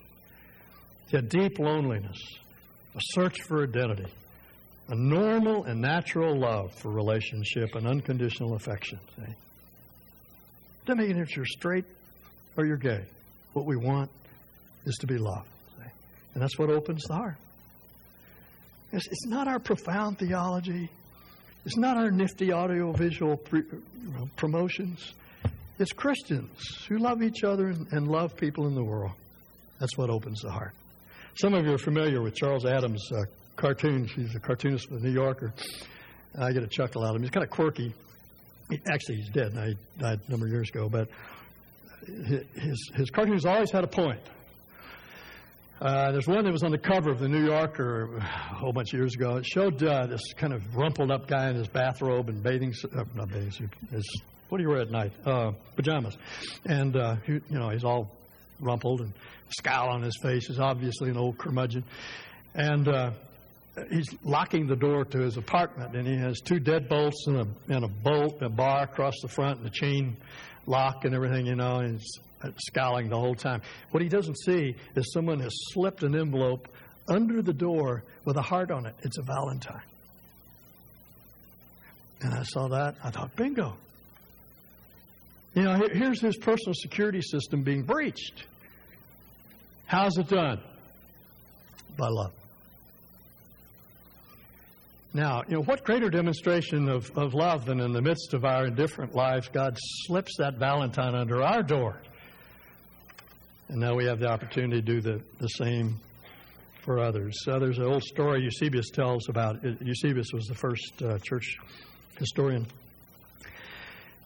A 1.11 1.21
deep 1.21 1.59
loneliness, 1.59 2.17
a 2.95 2.99
search 3.11 3.41
for 3.43 3.63
identity, 3.63 4.11
a 4.89 4.95
normal 4.95 5.65
and 5.65 5.79
natural 5.79 6.35
love 6.39 6.73
for 6.73 6.89
relationship 6.89 7.75
and 7.75 7.85
unconditional 7.85 8.55
affection. 8.55 8.99
See? 9.15 9.33
Doesn't 10.85 10.99
difference 11.05 11.29
if 11.29 11.35
you're 11.35 11.45
straight 11.45 11.85
or 12.57 12.65
you're 12.65 12.77
gay. 12.77 13.05
What 13.53 13.65
we 13.65 13.77
want 13.77 14.09
is 14.85 14.95
to 15.01 15.07
be 15.07 15.17
loved. 15.17 15.47
See? 15.77 15.89
And 16.33 16.41
that's 16.41 16.57
what 16.57 16.71
opens 16.71 17.03
the 17.03 17.13
heart. 17.13 17.35
It's, 18.91 19.07
it's, 19.07 19.25
not 19.27 19.47
our 19.47 19.59
profound 19.59 20.19
theology. 20.19 20.89
It's 21.65 21.77
not 21.77 21.97
our 21.97 22.11
nifty 22.11 22.51
audiovisual 22.51 23.37
pre, 23.37 23.63
promotions. 24.35 25.13
It's 25.79 25.91
Christians 25.93 26.85
who 26.87 26.97
love 26.97 27.23
each 27.23 27.43
other 27.43 27.67
and, 27.67 27.87
and 27.91 28.07
love 28.07 28.35
people 28.35 28.67
in 28.67 28.75
the 28.75 28.83
world. 28.83 29.13
That's 29.79 29.97
what 29.97 30.09
opens 30.09 30.41
the 30.41 30.51
heart. 30.51 30.73
Some 31.35 31.55
of 31.55 31.65
you 31.65 31.73
are 31.73 31.79
familiar 31.79 32.21
with 32.21 32.35
Charles 32.35 32.63
Addams' 32.63 33.11
uh, 33.11 33.23
cartoons. 33.55 34.11
He's 34.11 34.35
a 34.35 34.39
cartoonist 34.39 34.87
for 34.87 34.95
the 34.95 35.01
New 35.01 35.13
Yorker. 35.13 35.51
I 36.39 36.51
get 36.51 36.61
a 36.63 36.67
chuckle 36.67 37.03
out 37.03 37.11
of 37.11 37.15
him. 37.15 37.23
He's 37.23 37.31
kind 37.31 37.43
of 37.43 37.49
quirky. 37.49 37.93
He, 38.69 38.79
actually, 38.91 39.15
he's 39.15 39.29
dead. 39.29 39.57
I 39.57 39.73
died 39.99 40.21
a 40.27 40.31
number 40.31 40.45
of 40.45 40.51
years 40.51 40.69
ago, 40.69 40.89
but 40.89 41.09
his 42.05 42.91
his 42.95 43.09
cartoons 43.09 43.45
always 43.45 43.71
had 43.71 43.83
a 43.83 43.87
point. 43.87 44.21
Uh, 45.81 46.11
there's 46.11 46.27
one 46.27 46.43
that 46.45 46.51
was 46.51 46.63
on 46.63 46.71
the 46.71 46.77
cover 46.77 47.11
of 47.11 47.19
the 47.19 47.27
New 47.27 47.45
Yorker 47.45 48.15
a 48.15 48.21
whole 48.21 48.71
bunch 48.71 48.93
of 48.93 48.99
years 48.99 49.15
ago. 49.15 49.37
It 49.37 49.45
showed 49.45 49.83
uh, 49.83 50.05
this 50.05 50.21
kind 50.37 50.53
of 50.53 50.61
rumpled 50.75 51.11
up 51.11 51.27
guy 51.27 51.49
in 51.49 51.55
his 51.55 51.67
bathrobe 51.67 52.29
and 52.29 52.41
bathing 52.43 52.73
suit, 52.73 52.91
uh, 52.95 53.03
not 53.15 53.29
bathing 53.29 53.51
suit, 53.51 53.69
his, 53.91 54.21
what 54.49 54.59
do 54.59 54.63
you 54.63 54.69
wear 54.69 54.81
at 54.81 54.91
night? 54.91 55.11
Uh, 55.25 55.51
pajamas. 55.75 56.15
And, 56.65 56.95
uh, 56.95 57.15
he, 57.25 57.33
you 57.33 57.59
know, 57.59 57.69
he's 57.69 57.83
all 57.83 58.15
rumpled 58.63 59.01
and 59.01 59.13
scowl 59.49 59.89
on 59.89 60.01
his 60.01 60.17
face. 60.21 60.47
He's 60.47 60.59
obviously 60.59 61.09
an 61.09 61.17
old 61.17 61.37
curmudgeon. 61.37 61.83
And 62.55 62.87
uh, 62.87 63.11
he's 63.89 64.07
locking 64.23 64.67
the 64.67 64.75
door 64.75 65.05
to 65.05 65.19
his 65.19 65.37
apartment, 65.37 65.95
and 65.95 66.07
he 66.07 66.15
has 66.15 66.39
two 66.39 66.59
deadbolts 66.59 67.27
and 67.27 67.37
a 67.37 67.47
and 67.73 67.85
a 67.85 67.87
bolt, 67.87 68.35
and 68.41 68.47
a 68.51 68.55
bar 68.55 68.83
across 68.83 69.15
the 69.21 69.27
front, 69.27 69.59
and 69.59 69.67
a 69.67 69.71
chain 69.71 70.17
lock 70.65 71.05
and 71.05 71.13
everything, 71.13 71.45
you 71.45 71.55
know. 71.55 71.77
And 71.77 71.99
he's 71.99 72.19
scowling 72.67 73.09
the 73.09 73.17
whole 73.17 73.35
time. 73.35 73.61
What 73.91 74.03
he 74.03 74.09
doesn't 74.09 74.37
see 74.37 74.75
is 74.95 75.11
someone 75.13 75.39
has 75.39 75.53
slipped 75.73 76.03
an 76.03 76.15
envelope 76.15 76.67
under 77.07 77.41
the 77.41 77.53
door 77.53 78.03
with 78.25 78.37
a 78.37 78.41
heart 78.41 78.71
on 78.71 78.85
it. 78.85 78.95
It's 79.03 79.17
a 79.17 79.23
Valentine. 79.23 79.81
And 82.21 82.33
I 82.33 82.43
saw 82.43 82.69
that. 82.69 82.95
I 83.03 83.09
thought, 83.09 83.35
bingo. 83.35 83.75
You 85.53 85.63
know, 85.63 85.87
here's 85.91 86.21
his 86.21 86.37
personal 86.37 86.73
security 86.73 87.21
system 87.21 87.63
being 87.63 87.83
breached. 87.83 88.45
How's 89.85 90.17
it 90.17 90.27
done? 90.27 90.59
By 91.97 92.07
love. 92.09 92.31
Now, 95.13 95.43
you 95.47 95.55
know, 95.55 95.61
what 95.61 95.83
greater 95.83 96.09
demonstration 96.09 96.89
of, 96.89 97.11
of 97.15 97.35
love 97.35 97.65
than 97.65 97.79
in 97.79 97.91
the 97.93 98.01
midst 98.01 98.33
of 98.33 98.45
our 98.45 98.65
indifferent 98.65 99.13
lives, 99.13 99.47
God 99.47 99.77
slips 100.07 100.37
that 100.39 100.57
Valentine 100.57 101.13
under 101.13 101.43
our 101.43 101.61
door. 101.61 102.01
And 103.69 103.79
now 103.79 103.93
we 103.93 104.05
have 104.05 104.19
the 104.19 104.27
opportunity 104.27 104.81
to 104.81 104.81
do 104.81 105.01
the, 105.01 105.21
the 105.39 105.47
same 105.47 105.99
for 106.83 106.99
others. 106.99 107.35
There's 107.45 107.77
an 107.77 107.85
old 107.85 108.03
story 108.03 108.41
Eusebius 108.41 108.89
tells 108.89 109.29
about. 109.29 109.63
Eusebius 109.81 110.27
was 110.33 110.47
the 110.47 110.55
first 110.55 111.01
uh, 111.03 111.19
church 111.19 111.57
historian. 112.17 112.67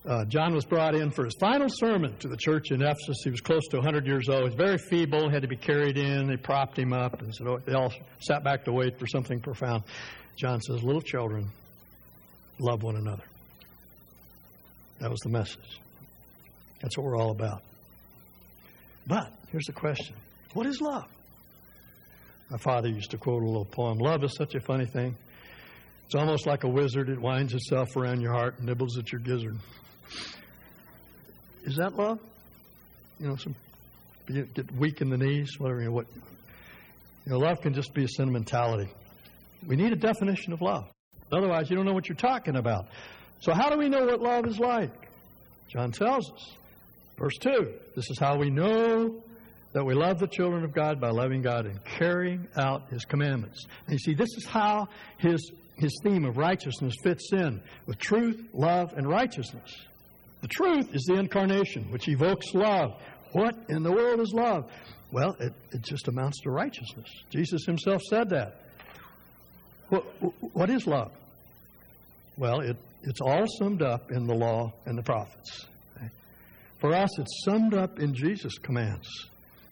Uh, 0.07 0.23
John 0.25 0.55
was 0.55 0.63
brought 0.63 0.95
in 0.95 1.11
for 1.11 1.25
his 1.25 1.35
final 1.37 1.67
sermon 1.69 2.15
to 2.19 2.29
the 2.29 2.37
church 2.37 2.71
in 2.71 2.81
Ephesus. 2.81 3.17
He 3.25 3.29
was 3.29 3.41
close 3.41 3.67
to 3.71 3.77
100 3.77 4.07
years 4.07 4.29
old. 4.29 4.39
He 4.39 4.45
was 4.45 4.55
very 4.55 4.77
feeble, 4.77 5.29
had 5.29 5.41
to 5.41 5.49
be 5.49 5.57
carried 5.57 5.97
in. 5.97 6.27
They 6.27 6.37
propped 6.37 6.79
him 6.79 6.93
up, 6.93 7.21
and 7.21 7.35
so 7.35 7.59
they 7.65 7.73
all 7.73 7.93
sat 8.21 8.41
back 8.41 8.63
to 8.65 8.71
wait 8.71 8.97
for 8.97 9.05
something 9.05 9.41
profound. 9.41 9.83
John 10.37 10.61
says, 10.61 10.81
Little 10.81 11.01
children, 11.01 11.49
love 12.57 12.83
one 12.83 12.95
another. 12.95 13.23
That 14.99 15.09
was 15.09 15.19
the 15.19 15.29
message. 15.29 15.81
That's 16.81 16.97
what 16.97 17.05
we're 17.05 17.17
all 17.17 17.31
about. 17.31 17.61
But 19.07 19.33
here's 19.49 19.65
the 19.65 19.73
question 19.73 20.15
What 20.53 20.65
is 20.67 20.79
love? 20.79 21.05
My 22.49 22.57
father 22.57 22.87
used 22.87 23.11
to 23.11 23.17
quote 23.17 23.43
a 23.43 23.45
little 23.45 23.65
poem 23.65 23.97
Love 23.97 24.23
is 24.23 24.33
such 24.37 24.55
a 24.55 24.61
funny 24.61 24.85
thing. 24.85 25.17
It's 26.05 26.15
almost 26.15 26.47
like 26.47 26.63
a 26.63 26.69
wizard. 26.69 27.09
It 27.09 27.19
winds 27.19 27.53
itself 27.53 27.97
around 27.97 28.21
your 28.21 28.31
heart 28.31 28.59
and 28.59 28.67
nibbles 28.67 28.97
at 28.97 29.11
your 29.11 29.19
gizzard. 29.19 29.57
Is 31.63 31.75
that 31.77 31.95
love? 31.95 32.19
You 33.19 33.27
know, 33.27 33.35
some 33.35 33.55
get, 34.27 34.53
get 34.53 34.71
weak 34.73 35.01
in 35.01 35.09
the 35.09 35.17
knees, 35.17 35.59
whatever. 35.59 35.81
You 35.81 35.87
know, 35.87 35.93
what? 35.93 36.07
You 37.25 37.33
know, 37.33 37.39
love 37.39 37.61
can 37.61 37.73
just 37.73 37.93
be 37.93 38.03
a 38.03 38.07
sentimentality. 38.07 38.89
We 39.65 39.75
need 39.75 39.91
a 39.91 39.97
definition 39.97 40.53
of 40.53 40.61
love. 40.61 40.85
Otherwise, 41.31 41.69
you 41.69 41.75
don't 41.75 41.85
know 41.85 41.93
what 41.93 42.07
you're 42.07 42.15
talking 42.15 42.55
about. 42.55 42.85
So, 43.39 43.53
how 43.53 43.69
do 43.69 43.77
we 43.77 43.89
know 43.89 44.05
what 44.05 44.21
love 44.21 44.45
is 44.45 44.59
like? 44.59 45.09
John 45.67 45.91
tells 45.91 46.31
us. 46.31 46.55
Verse 47.17 47.37
2 47.41 47.73
This 47.95 48.09
is 48.09 48.17
how 48.19 48.37
we 48.37 48.49
know 48.49 49.21
that 49.73 49.83
we 49.83 49.93
love 49.93 50.19
the 50.19 50.27
children 50.27 50.63
of 50.63 50.73
God 50.73 51.01
by 51.01 51.09
loving 51.09 51.41
God 51.41 51.65
and 51.65 51.83
carrying 51.83 52.47
out 52.55 52.89
His 52.89 53.03
commandments. 53.05 53.65
And 53.85 53.93
you 53.93 53.99
see, 53.99 54.13
this 54.13 54.29
is 54.37 54.45
how 54.45 54.87
His, 55.17 55.51
his 55.75 55.99
theme 56.03 56.25
of 56.25 56.37
righteousness 56.37 56.95
fits 57.03 57.29
in 57.33 57.61
with 57.85 57.97
truth, 57.97 58.41
love, 58.53 58.93
and 58.95 59.07
righteousness. 59.07 59.75
The 60.41 60.47
truth 60.47 60.93
is 60.93 61.03
the 61.03 61.15
incarnation, 61.15 61.91
which 61.91 62.07
evokes 62.07 62.53
love. 62.53 63.01
What 63.31 63.55
in 63.69 63.83
the 63.83 63.91
world 63.91 64.19
is 64.21 64.31
love? 64.33 64.69
Well, 65.11 65.35
it, 65.39 65.53
it 65.71 65.81
just 65.81 66.07
amounts 66.07 66.41
to 66.41 66.51
righteousness. 66.51 67.09
Jesus 67.29 67.65
himself 67.65 68.01
said 68.09 68.29
that. 68.29 68.61
What, 69.89 70.03
what 70.53 70.69
is 70.69 70.85
love? 70.85 71.11
Well, 72.37 72.59
it, 72.59 72.77
it's 73.03 73.21
all 73.21 73.45
summed 73.59 73.81
up 73.81 74.11
in 74.11 74.27
the 74.27 74.35
law 74.35 74.73
and 74.85 74.97
the 74.97 75.03
prophets. 75.03 75.65
For 76.79 76.93
us, 76.93 77.17
it's 77.17 77.43
summed 77.43 77.73
up 77.73 77.99
in 77.99 78.13
Jesus' 78.13 78.57
commands. 78.59 79.07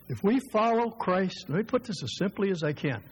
If 0.08 0.22
we 0.22 0.40
follow 0.52 0.90
Christ, 0.90 1.46
let 1.48 1.58
me 1.58 1.64
put 1.64 1.84
this 1.84 2.02
as 2.02 2.16
simply 2.16 2.50
as 2.50 2.62
I 2.62 2.72
can. 2.72 3.02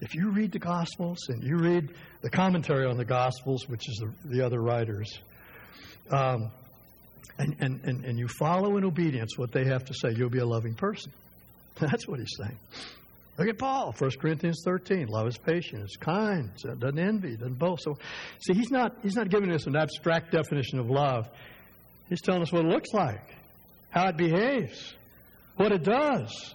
If 0.00 0.14
you 0.14 0.30
read 0.30 0.52
the 0.52 0.58
Gospels 0.58 1.18
and 1.28 1.42
you 1.42 1.56
read 1.56 1.94
the 2.22 2.30
commentary 2.30 2.86
on 2.86 2.96
the 2.96 3.04
Gospels, 3.04 3.68
which 3.68 3.88
is 3.88 3.96
the, 3.98 4.36
the 4.36 4.44
other 4.44 4.60
writers, 4.60 5.20
um, 6.10 6.50
and, 7.38 7.56
and, 7.60 7.80
and, 7.84 8.04
and 8.04 8.18
you 8.18 8.28
follow 8.28 8.76
in 8.76 8.84
obedience 8.84 9.36
what 9.36 9.52
they 9.52 9.64
have 9.66 9.84
to 9.84 9.94
say, 9.94 10.14
you'll 10.16 10.30
be 10.30 10.38
a 10.38 10.46
loving 10.46 10.74
person. 10.74 11.12
That's 11.78 12.08
what 12.08 12.18
he's 12.18 12.34
saying. 12.38 12.58
Look 13.38 13.48
at 13.48 13.58
Paul, 13.58 13.94
1 13.98 14.10
Corinthians 14.18 14.62
13. 14.64 15.08
Love 15.08 15.26
is 15.26 15.36
patient, 15.36 15.82
it's 15.82 15.96
kind, 15.96 16.50
it 16.64 16.80
doesn't 16.80 16.98
envy, 16.98 17.36
doesn't 17.36 17.58
boast. 17.58 17.82
So, 17.84 17.98
see, 18.40 18.54
he's 18.54 18.70
not, 18.70 18.96
he's 19.02 19.14
not 19.14 19.28
giving 19.28 19.52
us 19.52 19.66
an 19.66 19.76
abstract 19.76 20.32
definition 20.32 20.78
of 20.78 20.88
love. 20.88 21.28
He's 22.08 22.22
telling 22.22 22.40
us 22.40 22.52
what 22.52 22.64
it 22.64 22.68
looks 22.68 22.92
like, 22.94 23.34
how 23.90 24.08
it 24.08 24.16
behaves, 24.16 24.94
what 25.56 25.72
it 25.72 25.82
does. 25.82 26.54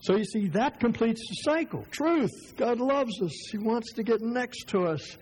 So 0.00 0.16
you 0.16 0.24
see, 0.24 0.48
that 0.48 0.80
completes 0.80 1.22
the 1.28 1.50
cycle. 1.50 1.86
Truth. 1.90 2.56
God 2.56 2.78
loves 2.78 3.22
us. 3.22 3.32
He 3.50 3.56
wants 3.56 3.94
to 3.94 4.02
get 4.02 4.20
next 4.20 4.68
to 4.68 4.84
us. 4.86 5.16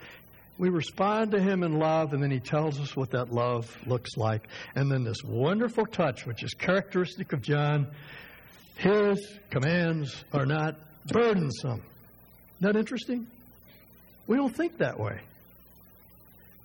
We 0.62 0.68
respond 0.68 1.32
to 1.32 1.40
Him 1.40 1.64
in 1.64 1.80
love, 1.80 2.12
and 2.12 2.22
then 2.22 2.30
He 2.30 2.38
tells 2.38 2.78
us 2.78 2.94
what 2.94 3.10
that 3.10 3.32
love 3.32 3.76
looks 3.84 4.16
like. 4.16 4.46
And 4.76 4.88
then 4.88 5.02
this 5.02 5.24
wonderful 5.24 5.84
touch, 5.86 6.24
which 6.24 6.44
is 6.44 6.54
characteristic 6.54 7.32
of 7.32 7.42
John 7.42 7.88
His 8.76 9.18
commands 9.50 10.24
are 10.32 10.46
not 10.46 10.76
burdensome. 11.08 11.82
Isn't 12.60 12.76
interesting? 12.76 13.26
We 14.28 14.36
don't 14.36 14.54
think 14.54 14.78
that 14.78 15.00
way. 15.00 15.18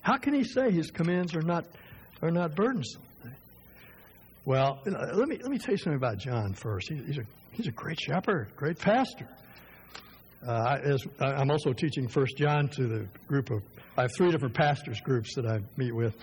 How 0.02 0.18
can 0.18 0.36
He 0.36 0.44
say 0.44 0.70
His 0.70 0.92
commands 0.92 1.34
are 1.34 1.42
not, 1.42 1.66
are 2.22 2.30
not 2.30 2.54
burdensome? 2.54 3.02
Well, 4.46 4.80
let 4.86 5.28
me, 5.28 5.40
let 5.42 5.50
me 5.50 5.58
tell 5.58 5.74
you 5.74 5.80
something 5.80 5.98
about 5.98 6.20
John 6.20 6.54
first. 6.54 6.92
He's, 6.92 7.18
a, 7.18 7.24
he's 7.52 7.66
a 7.66 7.72
great 7.72 8.00
shepherd, 8.00 8.50
great 8.56 8.78
pastor. 8.78 9.28
Uh, 10.48 10.78
as, 10.84 11.04
I'm 11.20 11.50
also 11.50 11.74
teaching 11.74 12.08
First 12.08 12.38
John 12.38 12.70
to 12.70 12.86
the 12.86 13.08
group 13.28 13.50
of 13.50 13.64
I 13.98 14.04
have 14.04 14.12
three 14.16 14.32
different 14.32 14.54
pastors 14.54 15.02
groups 15.02 15.34
that 15.36 15.48
I 15.48 15.60
meet 15.76 15.94
with. 15.94 16.16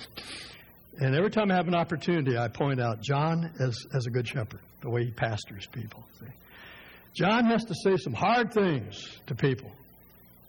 And 1.00 1.16
every 1.16 1.30
time 1.30 1.50
I 1.50 1.56
have 1.56 1.66
an 1.66 1.74
opportunity, 1.74 2.38
I 2.38 2.46
point 2.46 2.80
out 2.80 3.00
John 3.00 3.50
as, 3.58 3.76
as 3.92 4.06
a 4.06 4.10
good 4.10 4.28
shepherd, 4.28 4.60
the 4.80 4.90
way 4.90 5.06
he 5.06 5.10
pastors 5.10 5.66
people. 5.66 6.04
See? 6.20 6.26
John 7.14 7.46
has 7.46 7.64
to 7.64 7.74
say 7.74 7.96
some 7.96 8.12
hard 8.12 8.52
things 8.52 9.18
to 9.26 9.34
people, 9.34 9.72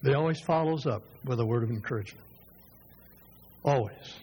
but 0.03 0.09
he 0.09 0.15
always 0.15 0.39
follows 0.39 0.85
up 0.85 1.01
with 1.23 1.39
a 1.39 1.45
word 1.45 1.63
of 1.63 1.71
encouragement. 1.71 2.25
Always. 3.63 4.15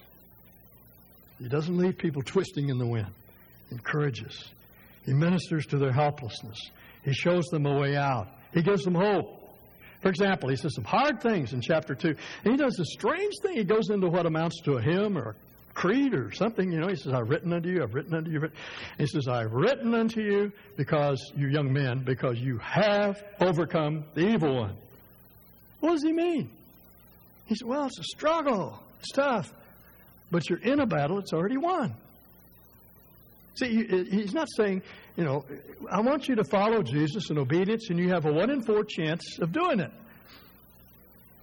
He 1.41 1.49
doesn't 1.49 1.77
leave 1.77 1.99
people 1.99 2.23
twisting 2.23 2.69
in 2.69 2.79
the 2.79 2.87
wind. 2.87 3.12
He 3.69 3.75
encourages. 3.75 4.45
He 5.05 5.12
ministers 5.12 5.67
to 5.67 5.79
their 5.79 5.93
helplessness. 5.93 6.59
He 7.05 7.12
shows 7.12 7.47
them 7.47 7.67
a 7.67 7.81
way 7.81 7.97
out. 7.97 8.29
He 8.55 8.62
gives 8.62 8.85
them 8.85 8.95
hope. 8.95 9.41
For 10.03 10.09
example, 10.09 10.49
he 10.49 10.57
says 10.57 10.75
some 10.75 10.85
hard 10.85 11.23
things 11.23 11.53
in 11.53 11.61
chapter 11.61 11.95
2. 11.95 12.09
And 12.45 12.53
he 12.53 12.57
does 12.57 12.79
a 12.79 12.85
strange 12.85 13.35
thing. 13.43 13.57
He 13.57 13.65
goes 13.65 13.88
into 13.88 14.09
what 14.09 14.27
amounts 14.27 14.61
to 14.62 14.75
a 14.75 14.83
hymn 14.83 15.17
or 15.17 15.31
a 15.31 15.35
creed 15.75 16.12
or 16.12 16.33
something. 16.33 16.73
You 16.73 16.81
know, 16.81 16.88
he 16.88 16.97
says, 16.97 17.12
I've 17.12 17.29
written 17.29 17.53
unto 17.53 17.69
you, 17.69 17.83
I've 17.83 17.95
written 17.95 18.15
unto 18.15 18.31
you. 18.31 18.41
He 18.99 19.07
says, 19.07 19.29
I've 19.29 19.53
written 19.53 19.95
unto 19.95 20.21
you 20.21 20.53
because, 20.77 21.33
you 21.37 21.49
young 21.49 21.73
men, 21.73 22.03
because 22.05 22.38
you 22.38 22.59
have 22.59 23.23
overcome 23.41 24.05
the 24.15 24.27
evil 24.29 24.57
one. 24.57 24.77
What 25.79 25.93
does 25.93 26.03
he 26.03 26.12
mean? 26.12 26.51
He 27.47 27.55
said, 27.55 27.69
Well, 27.69 27.87
it's 27.87 27.99
a 27.99 28.05
struggle. 28.05 28.81
It's 29.01 29.12
tough. 29.12 29.53
But 30.31 30.49
you're 30.49 30.61
in 30.61 30.81
a 30.81 30.87
battle, 30.87 31.19
it's 31.19 31.33
already 31.33 31.59
won. 31.59 31.95
See, 33.55 33.85
he's 34.11 34.33
not 34.33 34.49
saying, 34.57 34.83
you 35.16 35.25
know, 35.25 35.44
I 35.90 36.01
want 36.01 36.29
you 36.29 36.37
to 36.37 36.44
follow 36.44 36.83
Jesus 36.83 37.31
in 37.31 37.38
obedience, 37.38 37.90
and 37.90 37.98
you 37.98 38.09
have 38.11 38.25
a 38.25 38.33
one 38.33 38.51
in 38.51 38.62
four 38.62 38.85
chance 38.85 39.38
of 39.40 39.53
doing 39.53 39.81
it. 39.81 39.90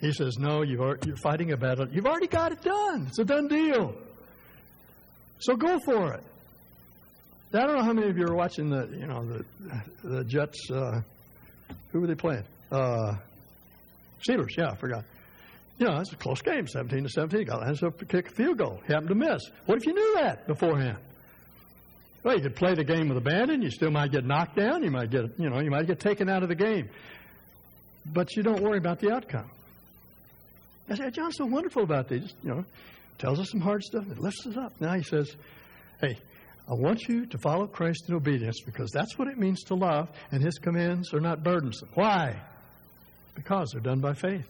He 0.01 0.12
says, 0.12 0.38
no, 0.39 0.63
you 0.63 0.82
are, 0.82 0.97
you're 1.05 1.17
fighting 1.17 1.51
a 1.51 1.58
battle. 1.58 1.88
You've 1.89 2.05
already 2.05 2.27
got 2.27 2.51
it 2.53 2.62
done. 2.62 3.08
It's 3.08 3.19
a 3.19 3.25
done 3.25 3.47
deal. 3.47 3.93
So 5.39 5.55
go 5.55 5.77
for 5.86 6.13
it. 6.13 6.23
I 7.53 7.60
don't 7.65 7.77
know 7.77 7.84
how 7.84 7.93
many 7.93 8.10
of 8.10 8.17
you 8.17 8.25
are 8.27 8.36
watching 8.36 8.69
the, 8.69 8.88
you 8.91 9.08
know, 9.08 9.25
the, 9.25 9.45
the 10.03 10.23
Jets. 10.23 10.69
Uh, 10.69 11.01
who 11.91 12.01
were 12.01 12.08
they 12.08 12.15
playing? 12.15 12.43
Uh, 12.71 13.15
Steelers. 14.21 14.55
Yeah, 14.55 14.69
I 14.71 14.75
forgot. 14.75 15.03
You 15.79 15.88
know, 15.88 15.99
it's 15.99 16.12
a 16.12 16.17
close 16.17 16.41
game, 16.41 16.67
17 16.67 17.03
to 17.03 17.10
17. 17.10 17.47
Got 17.47 17.84
up 17.84 17.97
to 17.99 18.05
kick 18.05 18.27
a 18.27 18.32
field 18.32 18.58
goal. 18.58 18.82
Happened 18.88 19.10
to 19.10 19.15
miss. 19.15 19.41
What 19.65 19.77
if 19.79 19.86
you 19.86 19.93
knew 19.93 20.15
that 20.15 20.45
beforehand? 20.45 20.97
Well, 22.23 22.36
you 22.36 22.41
could 22.41 22.55
play 22.55 22.75
the 22.75 22.84
game 22.84 23.08
with 23.08 23.17
abandon. 23.17 23.62
You 23.62 23.71
still 23.71 23.91
might 23.91 24.12
get 24.12 24.25
knocked 24.25 24.58
down. 24.58 24.84
You 24.84 24.91
might 24.91 25.10
get, 25.10 25.39
you 25.39 25.49
know, 25.49 25.60
you 25.60 25.71
might 25.71 25.88
get 25.88 25.99
taken 25.99 26.29
out 26.29 26.43
of 26.43 26.49
the 26.49 26.55
game. 26.55 26.89
But 28.05 28.36
you 28.36 28.43
don't 28.43 28.62
worry 28.62 28.77
about 28.77 28.99
the 28.99 29.12
outcome. 29.12 29.49
I 30.89 30.95
said, 30.95 31.13
John's 31.13 31.38
so 31.38 31.45
wonderful 31.45 31.84
about 31.84 32.10
this. 32.10 32.34
You 32.43 32.49
know, 32.49 32.65
tells 33.19 33.39
us 33.39 33.49
some 33.51 33.62
hard 33.62 33.84
stuff. 33.84 34.10
It 34.10 34.17
lifts 34.19 34.45
us 34.47 34.58
up. 34.58 34.73
Now 34.79 34.95
he 34.95 35.03
says, 35.03 35.36
hey, 36.01 36.17
I 36.67 36.73
want 36.73 37.08
you 37.08 37.25
to 37.27 37.38
follow 37.38 37.67
Christ 37.67 38.05
in 38.10 38.15
obedience 38.15 38.62
because 38.65 38.91
that's 38.91 39.17
what 39.17 39.27
it 39.27 39.38
means 39.38 39.63
to 39.65 39.75
love, 39.75 40.10
and 40.32 40.43
his 40.43 40.58
commands 40.58 41.13
are 41.13 41.19
not 41.19 41.43
burdensome. 41.43 41.89
Why? 41.93 42.39
Because 43.36 43.71
they're 43.71 43.82
done 43.82 44.01
by 44.01 44.13
faith. 44.13 44.47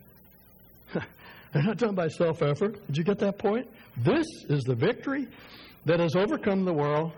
they're 0.94 1.64
not 1.64 1.78
done 1.78 1.96
by 1.96 2.08
self 2.08 2.42
effort. 2.42 2.86
Did 2.88 2.98
you 2.98 3.04
get 3.04 3.20
that 3.20 3.38
point? 3.38 3.68
This 3.98 4.26
is 4.50 4.64
the 4.64 4.76
victory 4.76 5.28
that 5.86 6.00
has 6.00 6.16
overcome 6.16 6.66
the 6.66 6.74
world 6.74 7.14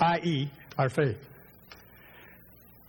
i.e., 0.00 0.50
our 0.78 0.88
faith. 0.88 1.18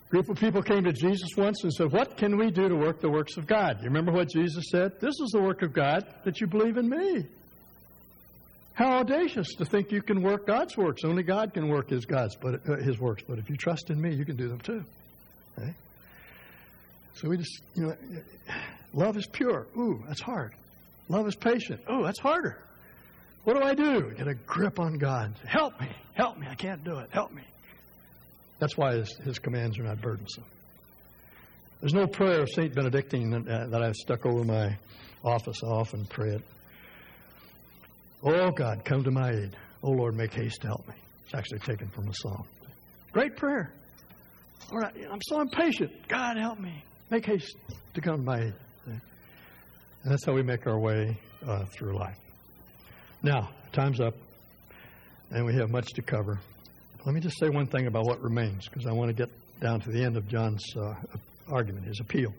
Group 0.10 0.30
of 0.30 0.38
people 0.38 0.64
came 0.64 0.84
to 0.86 0.92
Jesus 0.92 1.30
once 1.38 1.64
and 1.64 1.72
said, 1.72 1.92
What 1.92 2.18
can 2.18 2.38
we 2.38 2.50
do 2.50 2.68
to 2.68 2.76
work 2.76 3.00
the 3.00 3.10
works 3.10 3.38
of 3.38 3.46
God? 3.46 3.78
You 3.80 3.86
remember 3.86 4.12
what 4.12 4.30
Jesus 4.30 4.66
said? 4.72 5.00
This 5.00 5.20
is 5.20 5.30
the 5.32 5.42
work 5.42 5.62
of 5.62 5.72
God, 5.72 6.04
that 6.24 6.42
you 6.42 6.48
believe 6.48 6.78
in 6.78 6.90
me. 6.90 7.26
How 8.74 9.00
audacious 9.00 9.54
to 9.56 9.66
think 9.66 9.92
you 9.92 10.02
can 10.02 10.24
work 10.24 10.48
God's 10.48 10.76
works. 10.78 11.04
Only 11.04 11.22
God 11.22 11.54
can 11.54 11.68
work 11.68 11.90
His 11.90 12.06
God's, 12.06 12.36
but 12.36 12.56
uh, 12.68 12.78
His 12.78 12.98
works. 12.98 13.24
But 13.28 13.38
if 13.38 13.50
you 13.50 13.58
trust 13.58 13.92
in 13.92 14.02
me, 14.02 14.16
you 14.16 14.26
can 14.26 14.36
do 14.36 14.48
them 14.48 14.60
too. 14.60 14.84
Okay? 15.60 15.74
So 17.14 17.30
we 17.30 17.38
just, 17.38 17.62
you 17.76 17.88
know, 17.88 17.96
love 18.94 19.16
is 19.18 19.28
pure. 19.28 19.68
Ooh, 19.78 20.04
that's 20.08 20.22
hard. 20.22 20.54
Love 21.10 21.28
is 21.28 21.36
patient. 21.36 21.82
Oh, 21.88 22.04
that's 22.04 22.20
harder. 22.20 22.64
What 23.50 23.58
do 23.60 23.64
I 23.64 23.74
do? 23.74 24.12
Get 24.12 24.28
a 24.28 24.36
grip 24.36 24.80
on 24.80 25.00
God. 25.00 25.34
Help 25.44 25.82
me. 25.82 25.90
Help 26.14 26.38
me. 26.38 26.46
I 26.48 26.54
can't 26.54 26.84
do 26.84 27.00
it. 27.00 27.10
Help 27.10 27.32
me. 27.32 27.42
That's 28.60 28.78
why 28.78 28.94
his, 28.94 29.12
his 29.24 29.40
commands 29.40 29.80
are 29.80 29.84
not 29.86 30.00
burdensome. 30.00 30.44
There's 31.80 31.96
no 31.96 32.06
prayer 32.06 32.42
of 32.42 32.50
St. 32.50 32.76
Benedictine 32.76 33.32
that, 33.32 33.48
uh, 33.48 33.68
that 33.70 33.82
I've 33.82 33.96
stuck 33.96 34.28
over 34.28 34.44
my 34.44 34.78
office. 35.24 35.64
I 35.64 35.68
often 35.68 36.06
pray 36.06 36.36
it. 36.36 36.44
Oh, 38.22 38.52
God, 38.52 38.86
come 38.86 39.04
to 39.04 39.10
my 39.10 39.32
aid. 39.32 39.58
Oh 39.82 39.90
Lord, 39.90 40.16
make 40.16 40.32
haste 40.32 40.62
to 40.62 40.68
help 40.68 40.88
me. 40.88 40.94
It's 41.26 41.34
actually 41.34 41.60
taken 41.62 41.88
from 41.88 42.08
a 42.08 42.14
psalm. 42.14 42.46
Great 43.14 43.36
prayer. 43.36 43.74
All 44.72 44.78
right, 44.78 44.94
I'm 45.12 45.22
so 45.24 45.42
impatient. 45.42 46.08
God 46.08 46.38
help 46.38 46.60
me. 46.60 46.84
Make 47.10 47.26
haste 47.26 47.58
to 47.96 48.02
come 48.02 48.18
to 48.18 48.22
my 48.22 48.42
aid. 48.42 48.54
And 48.86 49.02
that's 50.04 50.24
how 50.24 50.34
we 50.34 50.44
make 50.44 50.68
our 50.68 50.78
way 50.78 51.20
uh, 51.48 51.66
through 51.66 51.98
life. 51.98 52.29
Now, 53.22 53.50
time's 53.74 54.00
up, 54.00 54.14
and 55.30 55.46
we 55.46 55.54
have 55.56 55.70
much 55.70 55.88
to 55.96 56.02
cover. 56.02 56.40
Let 57.06 57.14
me 57.14 57.20
just 57.20 57.38
say 57.38 57.50
one 57.50 57.68
thing 57.68 57.88
about 57.88 58.06
what 58.06 58.22
remains, 58.22 58.70
because 58.70 58.86
I 58.86 58.94
want 58.94 59.10
to 59.10 59.14
get 59.14 59.30
down 59.60 59.82
to 59.82 59.92
the 59.92 60.02
end 60.02 60.16
of 60.16 60.26
John's 60.30 60.64
uh, 60.78 60.94
argument, 61.52 61.86
his 61.86 62.00
appeal. 62.00 62.34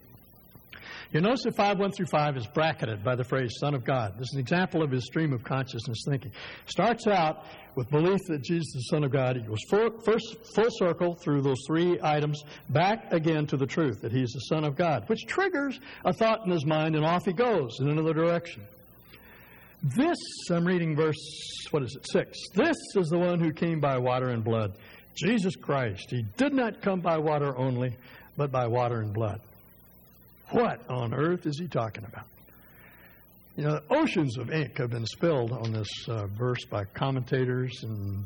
You 1.13 1.21
notice 1.21 1.43
that 1.43 1.55
5 1.55 1.79
1 1.79 1.93
through 1.93 2.07
5 2.07 2.37
is 2.39 2.47
bracketed 2.47 3.05
by 3.05 3.15
the 3.15 3.25
phrase 3.25 3.51
Son 3.61 3.75
of 3.75 3.85
God. 3.85 4.15
This 4.15 4.29
is 4.29 4.35
an 4.35 4.41
example 4.41 4.83
of 4.83 4.91
his 4.91 5.05
stream 5.05 5.35
of 5.35 5.45
consciousness 5.45 6.03
thinking. 6.09 6.33
Starts 6.65 7.07
out 7.07 7.45
with 7.77 7.91
belief 7.91 8.21
that 8.29 8.43
Jesus 8.43 8.69
is 8.69 8.73
the 8.73 8.97
Son 8.97 9.05
of 9.05 9.11
God. 9.11 9.37
He 9.37 9.43
goes 9.43 9.59
full, 9.69 10.01
first 10.03 10.37
full 10.55 10.71
circle 10.71 11.15
through 11.17 11.43
those 11.43 11.61
three 11.67 11.99
items, 12.03 12.43
back 12.71 13.13
again 13.13 13.47
to 13.49 13.59
the 13.59 13.67
truth 13.67 14.01
that 14.01 14.13
he's 14.13 14.31
the 14.33 14.41
Son 14.49 14.65
of 14.65 14.77
God, 14.77 15.09
which 15.09 15.27
triggers 15.27 15.79
a 16.07 16.13
thought 16.15 16.47
in 16.47 16.51
his 16.51 16.65
mind, 16.65 16.97
and 16.97 17.05
off 17.05 17.27
he 17.27 17.35
goes 17.35 17.81
in 17.81 17.91
another 17.91 18.15
direction. 18.15 18.63
This, 19.83 20.19
I'm 20.51 20.67
reading 20.67 20.95
verse, 20.95 21.17
what 21.71 21.83
is 21.83 21.97
it, 21.97 22.07
6. 22.11 22.39
This 22.55 22.77
is 22.97 23.09
the 23.09 23.19
one 23.19 23.41
who 23.41 23.51
came 23.51 23.81
by 23.81 23.97
water 23.97 24.29
and 24.29 24.45
blood, 24.45 24.75
Jesus 25.15 25.57
Christ. 25.57 26.07
He 26.11 26.23
did 26.37 26.53
not 26.53 26.83
come 26.83 27.01
by 27.01 27.17
water 27.17 27.57
only, 27.57 27.97
but 28.37 28.53
by 28.53 28.67
water 28.67 29.01
and 29.01 29.15
blood. 29.15 29.41
What 30.51 30.83
on 30.91 31.15
earth 31.15 31.47
is 31.47 31.59
he 31.59 31.67
talking 31.67 32.05
about? 32.05 32.27
You 33.57 33.65
know, 33.65 33.81
oceans 33.89 34.37
of 34.37 34.51
ink 34.51 34.77
have 34.77 34.91
been 34.91 35.07
spilled 35.07 35.53
on 35.53 35.73
this 35.73 35.89
uh, 36.09 36.27
verse 36.27 36.65
by 36.71 36.85
commentators, 36.85 37.83
and 37.83 38.25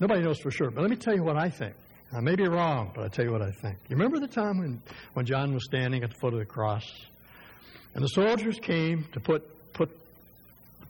nobody 0.00 0.22
knows 0.22 0.38
for 0.38 0.50
sure. 0.50 0.70
But 0.70 0.80
let 0.80 0.90
me 0.90 0.96
tell 0.96 1.14
you 1.14 1.24
what 1.24 1.36
I 1.36 1.50
think. 1.50 1.74
I 2.16 2.20
may 2.20 2.36
be 2.36 2.48
wrong, 2.48 2.92
but 2.94 3.04
I 3.04 3.08
tell 3.08 3.26
you 3.26 3.32
what 3.32 3.42
I 3.42 3.50
think. 3.50 3.76
You 3.88 3.96
remember 3.96 4.18
the 4.18 4.28
time 4.28 4.58
when, 4.58 4.82
when 5.12 5.26
John 5.26 5.52
was 5.52 5.64
standing 5.64 6.02
at 6.04 6.10
the 6.10 6.16
foot 6.22 6.32
of 6.32 6.38
the 6.38 6.46
cross, 6.46 6.84
and 7.94 8.02
the 8.02 8.08
soldiers 8.08 8.58
came 8.58 9.04
to 9.12 9.20
put 9.20 9.44
put 9.74 9.90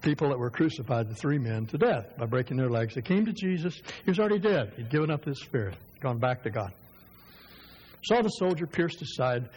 people 0.02 0.28
that 0.28 0.38
were 0.38 0.50
crucified, 0.50 1.08
the 1.08 1.14
three 1.14 1.38
men, 1.38 1.66
to 1.66 1.78
death 1.78 2.16
by 2.16 2.26
breaking 2.26 2.56
their 2.56 2.68
legs. 2.70 2.94
They 2.94 3.02
came 3.02 3.24
to 3.26 3.32
Jesus. 3.32 3.80
He 4.04 4.10
was 4.10 4.18
already 4.18 4.38
dead. 4.38 4.72
He'd 4.76 4.90
given 4.90 5.10
up 5.10 5.24
his 5.24 5.40
spirit, 5.40 5.74
gone 6.00 6.18
back 6.18 6.42
to 6.44 6.50
God. 6.50 6.72
Saw 8.04 8.22
the 8.22 8.28
soldier 8.28 8.66
pierced 8.66 9.00
his 9.00 9.16
side 9.16 9.48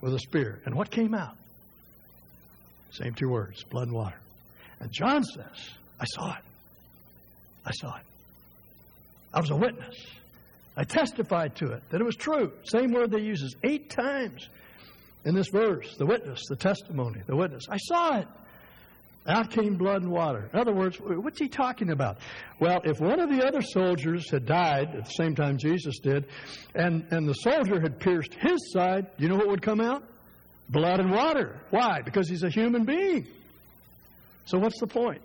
with 0.00 0.14
a 0.14 0.18
spear. 0.18 0.60
And 0.64 0.74
what 0.74 0.90
came 0.90 1.14
out? 1.14 1.36
Same 2.90 3.14
two 3.14 3.28
words 3.28 3.64
blood 3.64 3.88
and 3.88 3.92
water. 3.92 4.18
And 4.80 4.90
John 4.92 5.24
says, 5.24 5.70
I 6.00 6.04
saw 6.04 6.34
it. 6.34 6.44
I 7.66 7.70
saw 7.72 7.96
it. 7.96 8.04
I 9.34 9.40
was 9.40 9.50
a 9.50 9.56
witness. 9.56 9.94
I 10.76 10.84
testified 10.84 11.56
to 11.56 11.72
it 11.72 11.82
that 11.90 12.00
it 12.00 12.04
was 12.04 12.16
true. 12.16 12.52
Same 12.64 12.92
word 12.92 13.10
they 13.10 13.20
uses 13.20 13.56
eight 13.64 13.90
times 13.90 14.48
in 15.24 15.34
this 15.34 15.48
verse 15.48 15.96
the 15.96 16.06
witness, 16.06 16.44
the 16.48 16.56
testimony, 16.56 17.20
the 17.26 17.36
witness. 17.36 17.64
I 17.68 17.76
saw 17.78 18.18
it. 18.18 18.28
Out 19.28 19.50
came 19.50 19.76
blood 19.76 20.02
and 20.02 20.10
water. 20.10 20.48
In 20.54 20.58
other 20.58 20.72
words, 20.72 20.96
what's 20.96 21.38
he 21.38 21.48
talking 21.48 21.90
about? 21.90 22.16
Well, 22.60 22.80
if 22.84 22.98
one 22.98 23.20
of 23.20 23.28
the 23.28 23.46
other 23.46 23.60
soldiers 23.60 24.30
had 24.30 24.46
died 24.46 24.94
at 24.94 25.04
the 25.04 25.10
same 25.10 25.34
time 25.34 25.58
Jesus 25.58 25.98
did, 25.98 26.26
and, 26.74 27.06
and 27.10 27.28
the 27.28 27.34
soldier 27.34 27.78
had 27.78 28.00
pierced 28.00 28.32
his 28.32 28.72
side, 28.72 29.06
you 29.18 29.28
know 29.28 29.36
what 29.36 29.48
would 29.48 29.60
come 29.60 29.82
out? 29.82 30.02
Blood 30.70 31.00
and 31.00 31.10
water. 31.10 31.60
Why? 31.68 32.00
Because 32.00 32.28
he's 32.28 32.42
a 32.42 32.48
human 32.48 32.84
being. 32.84 33.26
So 34.46 34.58
what's 34.58 34.80
the 34.80 34.86
point? 34.86 35.20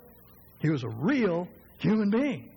He 0.59 0.69
was 0.69 0.83
a 0.83 0.89
real 0.89 1.47
human 1.79 2.09
being. 2.09 2.49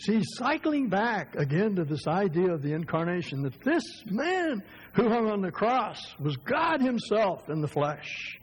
See, 0.00 0.22
cycling 0.24 0.88
back 0.88 1.36
again 1.36 1.76
to 1.76 1.84
this 1.84 2.06
idea 2.08 2.52
of 2.52 2.62
the 2.62 2.72
incarnation 2.72 3.42
that 3.42 3.60
this 3.62 3.84
man 4.06 4.62
who 4.94 5.08
hung 5.08 5.28
on 5.28 5.40
the 5.40 5.50
cross 5.50 6.00
was 6.20 6.36
God 6.36 6.80
Himself 6.80 7.48
in 7.48 7.60
the 7.60 7.68
flesh 7.68 8.38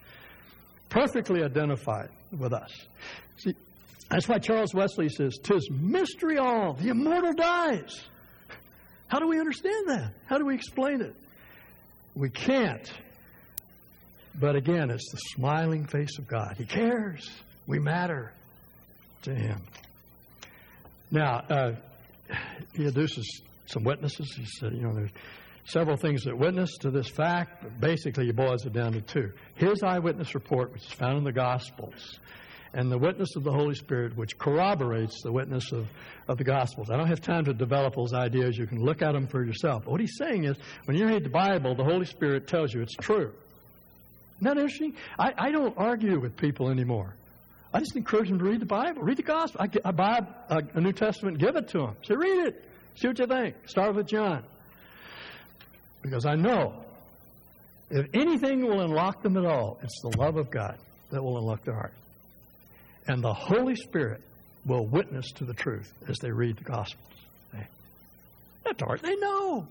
perfectly 0.95 1.43
identified 1.43 2.09
with 2.37 2.53
us. 2.53 2.71
See, 3.37 3.53
that's 4.09 4.29
why 4.29 4.39
Charles 4.39 4.73
Wesley 4.73 5.09
says, 5.09 5.37
"Tis 5.43 5.69
mystery 5.69 6.37
all, 6.37 6.73
the 6.73 6.89
immortal 6.89 7.33
dies." 7.33 8.01
How 9.07 9.19
do 9.19 9.27
we 9.27 9.39
understand 9.39 9.89
that? 9.89 10.13
How 10.25 10.37
do 10.37 10.45
we 10.45 10.55
explain 10.55 11.01
it? 11.01 11.15
We 12.15 12.29
can't. 12.29 12.91
But 14.39 14.55
again, 14.55 14.89
it's 14.89 15.11
the 15.11 15.17
smiling 15.35 15.85
face 15.85 16.17
of 16.17 16.27
God. 16.27 16.55
He 16.57 16.65
cares. 16.65 17.29
We 17.67 17.79
matter 17.79 18.31
to 19.23 19.35
Him. 19.35 19.61
Now, 21.11 21.43
uh, 21.49 21.71
he 22.73 22.85
introduces 22.85 23.41
some 23.67 23.83
witnesses. 23.83 24.33
He 24.35 24.45
said, 24.45 24.73
you 24.73 24.81
know, 24.81 24.93
there's 24.93 25.11
several 25.65 25.97
things 25.97 26.23
that 26.23 26.37
witness 26.37 26.77
to 26.81 26.91
this 26.91 27.07
fact, 27.09 27.63
but 27.63 27.79
basically 27.79 28.25
he 28.25 28.31
boils 28.31 28.65
it 28.65 28.73
down 28.73 28.93
to 28.93 29.01
two. 29.01 29.31
His 29.55 29.81
eyewitness 29.83 30.35
report, 30.35 30.71
which 30.71 30.85
is 30.85 30.91
found 30.91 31.17
in 31.17 31.23
the 31.23 31.31
Gospels, 31.31 32.19
and 32.73 32.91
the 32.91 32.97
witness 32.97 33.35
of 33.35 33.43
the 33.43 33.51
Holy 33.51 33.73
Spirit, 33.73 34.15
which 34.17 34.37
corroborates 34.37 35.21
the 35.23 35.31
witness 35.31 35.71
of, 35.71 35.87
of 36.27 36.37
the 36.37 36.43
Gospels. 36.43 36.89
I 36.91 36.97
don't 36.97 37.07
have 37.07 37.21
time 37.21 37.45
to 37.45 37.53
develop 37.53 37.95
those 37.95 38.13
ideas. 38.13 38.57
You 38.57 38.67
can 38.67 38.83
look 38.83 39.01
at 39.01 39.13
them 39.13 39.27
for 39.27 39.43
yourself. 39.43 39.85
What 39.85 40.01
he's 40.01 40.17
saying 40.17 40.43
is, 40.43 40.57
when 40.85 40.97
you 40.97 41.07
read 41.07 41.23
the 41.23 41.29
Bible, 41.29 41.75
the 41.75 41.85
Holy 41.85 42.05
Spirit 42.05 42.47
tells 42.47 42.73
you 42.73 42.81
it's 42.81 42.95
true. 42.95 43.33
Isn't 44.35 44.43
that 44.47 44.57
interesting? 44.57 44.95
I, 45.17 45.33
I 45.37 45.51
don't 45.51 45.73
argue 45.77 46.19
with 46.19 46.35
people 46.35 46.69
anymore. 46.69 47.15
I 47.73 47.79
just 47.79 47.95
encourage 47.95 48.29
them 48.29 48.39
to 48.39 48.45
read 48.45 48.59
the 48.59 48.65
Bible, 48.65 49.01
read 49.01 49.17
the 49.17 49.23
Gospel. 49.23 49.61
I, 49.61 49.69
I 49.87 49.91
buy 49.91 50.19
a, 50.49 50.61
a 50.75 50.81
New 50.81 50.93
Testament, 50.93 51.39
give 51.39 51.55
it 51.55 51.69
to 51.69 51.79
them. 51.79 51.95
Say, 52.03 52.15
read 52.15 52.47
it. 52.47 52.65
See 52.95 53.07
what 53.07 53.19
you 53.19 53.27
think. 53.27 53.55
Start 53.67 53.95
with 53.95 54.07
John. 54.07 54.43
Because 56.05 56.27
I 56.27 56.35
know 56.35 56.85
if 57.89 58.05
anything 58.13 58.63
will 58.63 58.81
unlock 58.81 59.23
them 59.23 59.37
at 59.37 59.45
all, 59.45 59.79
it's 59.81 59.99
the 60.01 60.15
love 60.19 60.37
of 60.37 60.51
God 60.51 60.77
that 61.09 61.21
will 61.21 61.39
unlock 61.39 61.63
their 61.63 61.73
heart. 61.73 61.93
And 63.07 63.23
the 63.23 63.33
Holy 63.33 63.75
Spirit 63.75 64.21
will 64.67 64.85
witness 64.85 65.31
to 65.33 65.45
the 65.45 65.53
truth 65.53 65.91
as 66.07 66.17
they 66.19 66.31
read 66.31 66.57
the 66.57 66.63
Gospels. 66.63 67.11
They, 67.51 67.65
that's 68.63 68.83
hard. 68.83 69.01
They 69.01 69.15
know. 69.15 69.67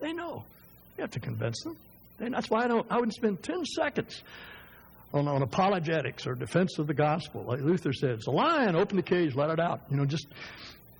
They 0.00 0.12
know. 0.12 0.44
You 0.96 1.02
have 1.02 1.12
to 1.12 1.20
convince 1.20 1.62
them. 1.62 1.76
And 2.18 2.34
that's 2.34 2.50
why 2.50 2.64
I 2.64 2.68
don't. 2.68 2.86
I 2.90 2.96
wouldn't 2.96 3.14
spend 3.14 3.42
ten 3.42 3.64
seconds 3.64 4.22
on, 5.12 5.28
on 5.28 5.42
apologetics 5.42 6.26
or 6.26 6.34
defense 6.34 6.78
of 6.78 6.88
the 6.88 6.94
gospel. 6.94 7.44
Like 7.44 7.60
Luther 7.60 7.92
said, 7.92 8.10
it's 8.10 8.26
a 8.26 8.32
lion. 8.32 8.74
Open 8.76 8.96
the 8.96 9.02
cage, 9.02 9.34
let 9.34 9.50
it 9.50 9.60
out. 9.60 9.82
You 9.90 9.96
know, 9.96 10.04
just 10.04 10.26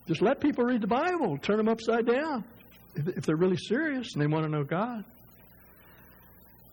just 0.07 0.23
let 0.23 0.41
people 0.41 0.65
read 0.65 0.81
the 0.81 0.89
Bible. 0.89 1.39
Turn 1.39 1.57
them 1.57 1.69
upside 1.69 2.07
down 2.07 2.45
if 2.95 3.25
they're 3.27 3.37
really 3.37 3.57
serious 3.57 4.15
and 4.15 4.23
they 4.23 4.27
want 4.27 4.45
to 4.45 4.51
know 4.51 4.65
God. 4.65 5.05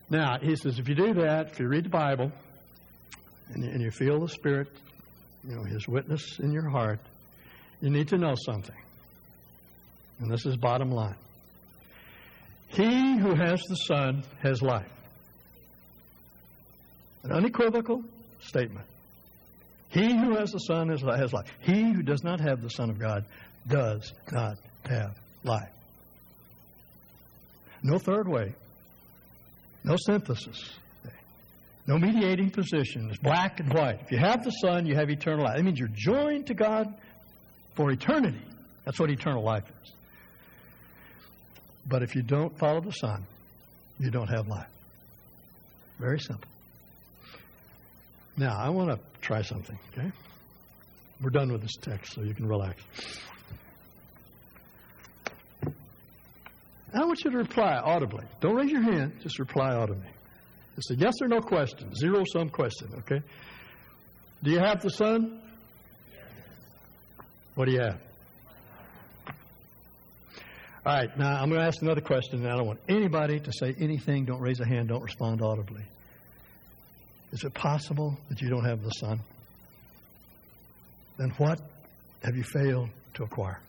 Now, 0.09 0.38
he 0.41 0.55
says, 0.55 0.78
if 0.78 0.89
you 0.89 0.95
do 0.95 1.13
that, 1.15 1.51
if 1.51 1.59
you 1.59 1.67
read 1.67 1.86
the 1.86 1.89
Bible 1.89 2.32
and, 3.53 3.82
you 3.82 3.91
feel 3.91 4.19
the 4.19 4.28
Spirit, 4.28 4.67
you 5.47 5.55
know, 5.55 5.63
His 5.63 5.88
witness 5.88 6.39
in 6.39 6.51
your 6.51 6.69
heart, 6.69 6.99
you 7.82 7.89
need 7.89 8.09
to 8.09 8.17
know 8.17 8.36
something. 8.36 8.76
And 10.19 10.30
this 10.30 10.45
is 10.45 10.57
bottom 10.57 10.91
line. 10.91 11.15
He 12.67 13.17
who 13.17 13.36
has 13.36 13.61
the 13.63 13.76
Son 13.76 14.24
has 14.41 14.61
life. 14.61 14.91
An 17.24 17.32
unequivocal 17.32 18.03
statement. 18.39 18.86
He 19.89 20.15
who 20.15 20.36
has 20.36 20.51
the 20.51 20.59
Son 20.59 20.89
has 20.89 21.03
life. 21.03 21.47
He 21.61 21.91
who 21.91 22.01
does 22.01 22.24
not 22.24 22.39
have 22.39 22.61
the 22.61 22.69
Son 22.69 22.89
of 22.89 22.99
God 22.99 23.26
does 23.67 24.13
not 24.32 24.57
have 24.86 25.17
life. 25.43 25.69
No 27.84 27.97
third 27.97 28.27
way. 28.27 28.53
No 29.84 29.95
synthesis. 29.97 30.77
No 31.88 31.97
mediating 31.97 32.51
position. 32.51 33.09
It's 33.09 33.19
black 33.19 33.59
and 33.59 33.73
white. 33.73 34.01
If 34.01 34.11
you 34.11 34.19
have 34.19 34.43
the 34.43 34.51
Son, 34.51 34.86
you 34.86 34.95
have 34.95 35.09
eternal 35.09 35.45
life. 35.45 35.57
That 35.57 35.63
means 35.63 35.79
you're 35.79 35.89
joined 35.93 36.47
to 36.47 36.53
God 36.53 36.93
for 37.73 37.91
eternity. 37.91 38.41
That's 38.86 38.99
what 38.99 39.09
eternal 39.09 39.43
life 39.43 39.63
is. 39.84 39.91
But 41.88 42.03
if 42.03 42.15
you 42.15 42.21
don't 42.21 42.55
follow 42.57 42.82
the 42.82 42.91
Son, 42.91 43.25
you 43.99 44.11
don't 44.11 44.27
have 44.27 44.47
life. 44.47 44.67
Very 45.99 46.19
simple. 46.19 46.49
Now, 48.38 48.57
I 48.57 48.69
want 48.69 48.91
to 48.91 48.99
try 49.21 49.41
something, 49.41 49.77
okay? 49.91 50.11
We're 51.21 51.32
done 51.32 51.51
with 51.51 51.61
this 51.61 51.75
text, 51.82 52.13
so 52.13 52.21
you 52.21 52.34
can 52.34 52.47
relax. 52.47 52.82
I 56.94 57.06
want 57.06 57.24
you 57.24 57.32
to 57.32 57.38
reply 57.38 57.78
audibly. 57.78 58.26
Don't 58.42 58.56
raise 58.56 58.72
your 58.72 58.82
hand, 58.82 59.14
just 59.22 59.39
reply 59.39 59.74
audibly. 59.74 60.10
It's 60.78 60.92
a 60.92 60.96
yes 60.96 61.14
or 61.22 61.28
no 61.28 61.39
question, 61.39 61.94
zero 61.96 62.24
sum 62.32 62.50
question, 62.50 62.89
okay? 63.00 63.22
Do 64.44 64.52
you 64.52 64.60
have 64.60 64.82
the 64.82 64.89
Son? 64.89 65.42
What 67.56 67.66
do 67.66 67.72
you 67.74 67.82
have? 67.82 68.00
All 70.84 70.94
right, 70.96 71.16
now 71.18 71.42
I'm 71.42 71.50
going 71.50 71.62
to 71.62 71.68
ask 71.68 71.82
another 71.82 72.02
question, 72.02 72.39
and 72.39 72.52
I 72.52 72.58
don't 72.58 72.66
want 72.66 72.80
anybody 72.89 73.39
to 73.39 73.52
say 73.54 73.76
anything. 73.80 74.26
Don't 74.26 74.42
raise 74.42 74.60
a 74.60 74.66
hand, 74.66 74.88
don't 74.88 75.04
respond 75.04 75.42
audibly. 75.42 75.84
Is 77.32 77.44
it 77.44 77.54
possible 77.54 78.18
that 78.30 78.42
you 78.42 78.50
don't 78.50 78.66
have 78.66 78.82
the 78.82 78.89
Son? 78.89 79.20
Then 81.18 81.30
what 81.38 81.62
have 82.24 82.36
you 82.36 82.44
failed 82.44 82.89
to 83.14 83.24
acquire? 83.24 83.60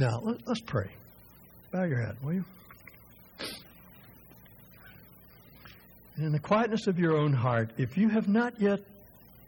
Now, 0.00 0.18
let, 0.22 0.48
us 0.48 0.60
pray. 0.64 0.90
Bow 1.70 1.84
your 1.84 2.00
head, 2.00 2.16
will 2.22 2.32
you? 2.32 2.44
in 6.16 6.32
the 6.32 6.38
quietness 6.38 6.86
of 6.86 6.98
your 6.98 7.18
own 7.18 7.34
heart, 7.34 7.70
if 7.76 7.98
you 7.98 8.08
have 8.08 8.26
not 8.26 8.58
yet 8.60 8.80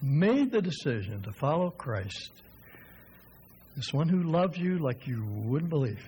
made 0.02 0.50
the 0.50 0.60
decision 0.60 1.22
to 1.22 1.32
follow 1.32 1.70
Christ, 1.70 2.30
this 3.76 3.92
one 3.92 4.08
who 4.08 4.22
loves 4.24 4.58
you 4.58 4.78
like 4.78 5.06
you 5.06 5.24
wouldn't 5.24 5.70
believe, 5.70 6.02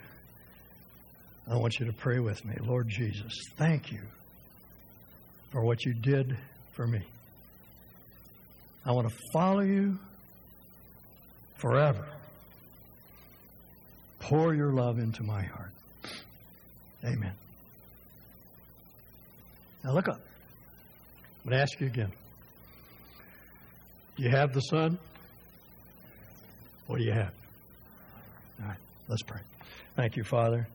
I 1.50 1.56
want 1.56 1.78
you 1.80 1.86
to 1.86 1.92
pray 1.92 2.18
with 2.18 2.44
me. 2.44 2.54
Lord 2.60 2.88
Jesus, 2.88 3.32
thank 3.56 3.92
you 3.92 4.00
for 5.52 5.62
what 5.62 5.84
you 5.86 5.94
did 5.94 6.36
for 6.72 6.86
me. 6.86 7.02
I 8.84 8.92
want 8.92 9.08
to 9.08 9.14
follow 9.32 9.62
you 9.62 9.98
forever. 11.56 12.13
Pour 14.24 14.54
your 14.54 14.72
love 14.72 14.98
into 14.98 15.22
my 15.22 15.42
heart. 15.42 15.70
Amen. 17.04 17.34
Now 19.84 19.92
look 19.92 20.08
up. 20.08 20.18
I'm 21.44 21.50
going 21.50 21.58
to 21.58 21.62
ask 21.62 21.78
you 21.78 21.88
again. 21.88 22.10
Do 24.16 24.22
you 24.22 24.30
have 24.30 24.54
the 24.54 24.60
Son? 24.60 24.98
What 26.86 27.00
do 27.00 27.04
you 27.04 27.12
have? 27.12 27.34
All 28.62 28.68
right, 28.68 28.78
let's 29.08 29.22
pray. 29.22 29.40
Thank 29.94 30.16
you, 30.16 30.24
Father. 30.24 30.66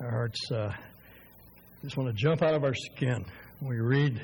Our 0.00 0.10
hearts 0.10 0.52
uh, 0.52 0.74
just 1.82 1.96
want 1.96 2.14
to 2.14 2.14
jump 2.14 2.42
out 2.42 2.52
of 2.52 2.64
our 2.64 2.74
skin 2.74 3.24
when 3.60 3.70
we 3.70 3.80
read 3.80 4.20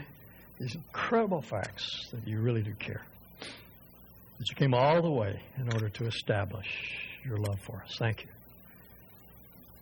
these 0.61 0.75
incredible 0.75 1.41
facts 1.41 2.11
that 2.13 2.29
you 2.29 2.41
really 2.41 2.63
do 2.63 2.75
care. 2.75 3.01
That 3.41 4.51
you 4.51 4.55
came 4.57 4.75
all 4.75 5.01
the 5.01 5.11
way 5.11 5.41
in 5.57 5.73
order 5.73 5.89
to 5.89 6.05
establish 6.05 7.09
your 7.25 7.39
love 7.39 7.61
for 7.61 7.83
us. 7.85 7.97
Thank 7.99 8.25
you. 8.25 8.31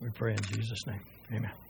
We 0.03 0.11
pray 0.11 0.33
in 0.33 0.43
Jesus' 0.43 0.87
name. 0.87 1.01
Amen. 1.33 1.70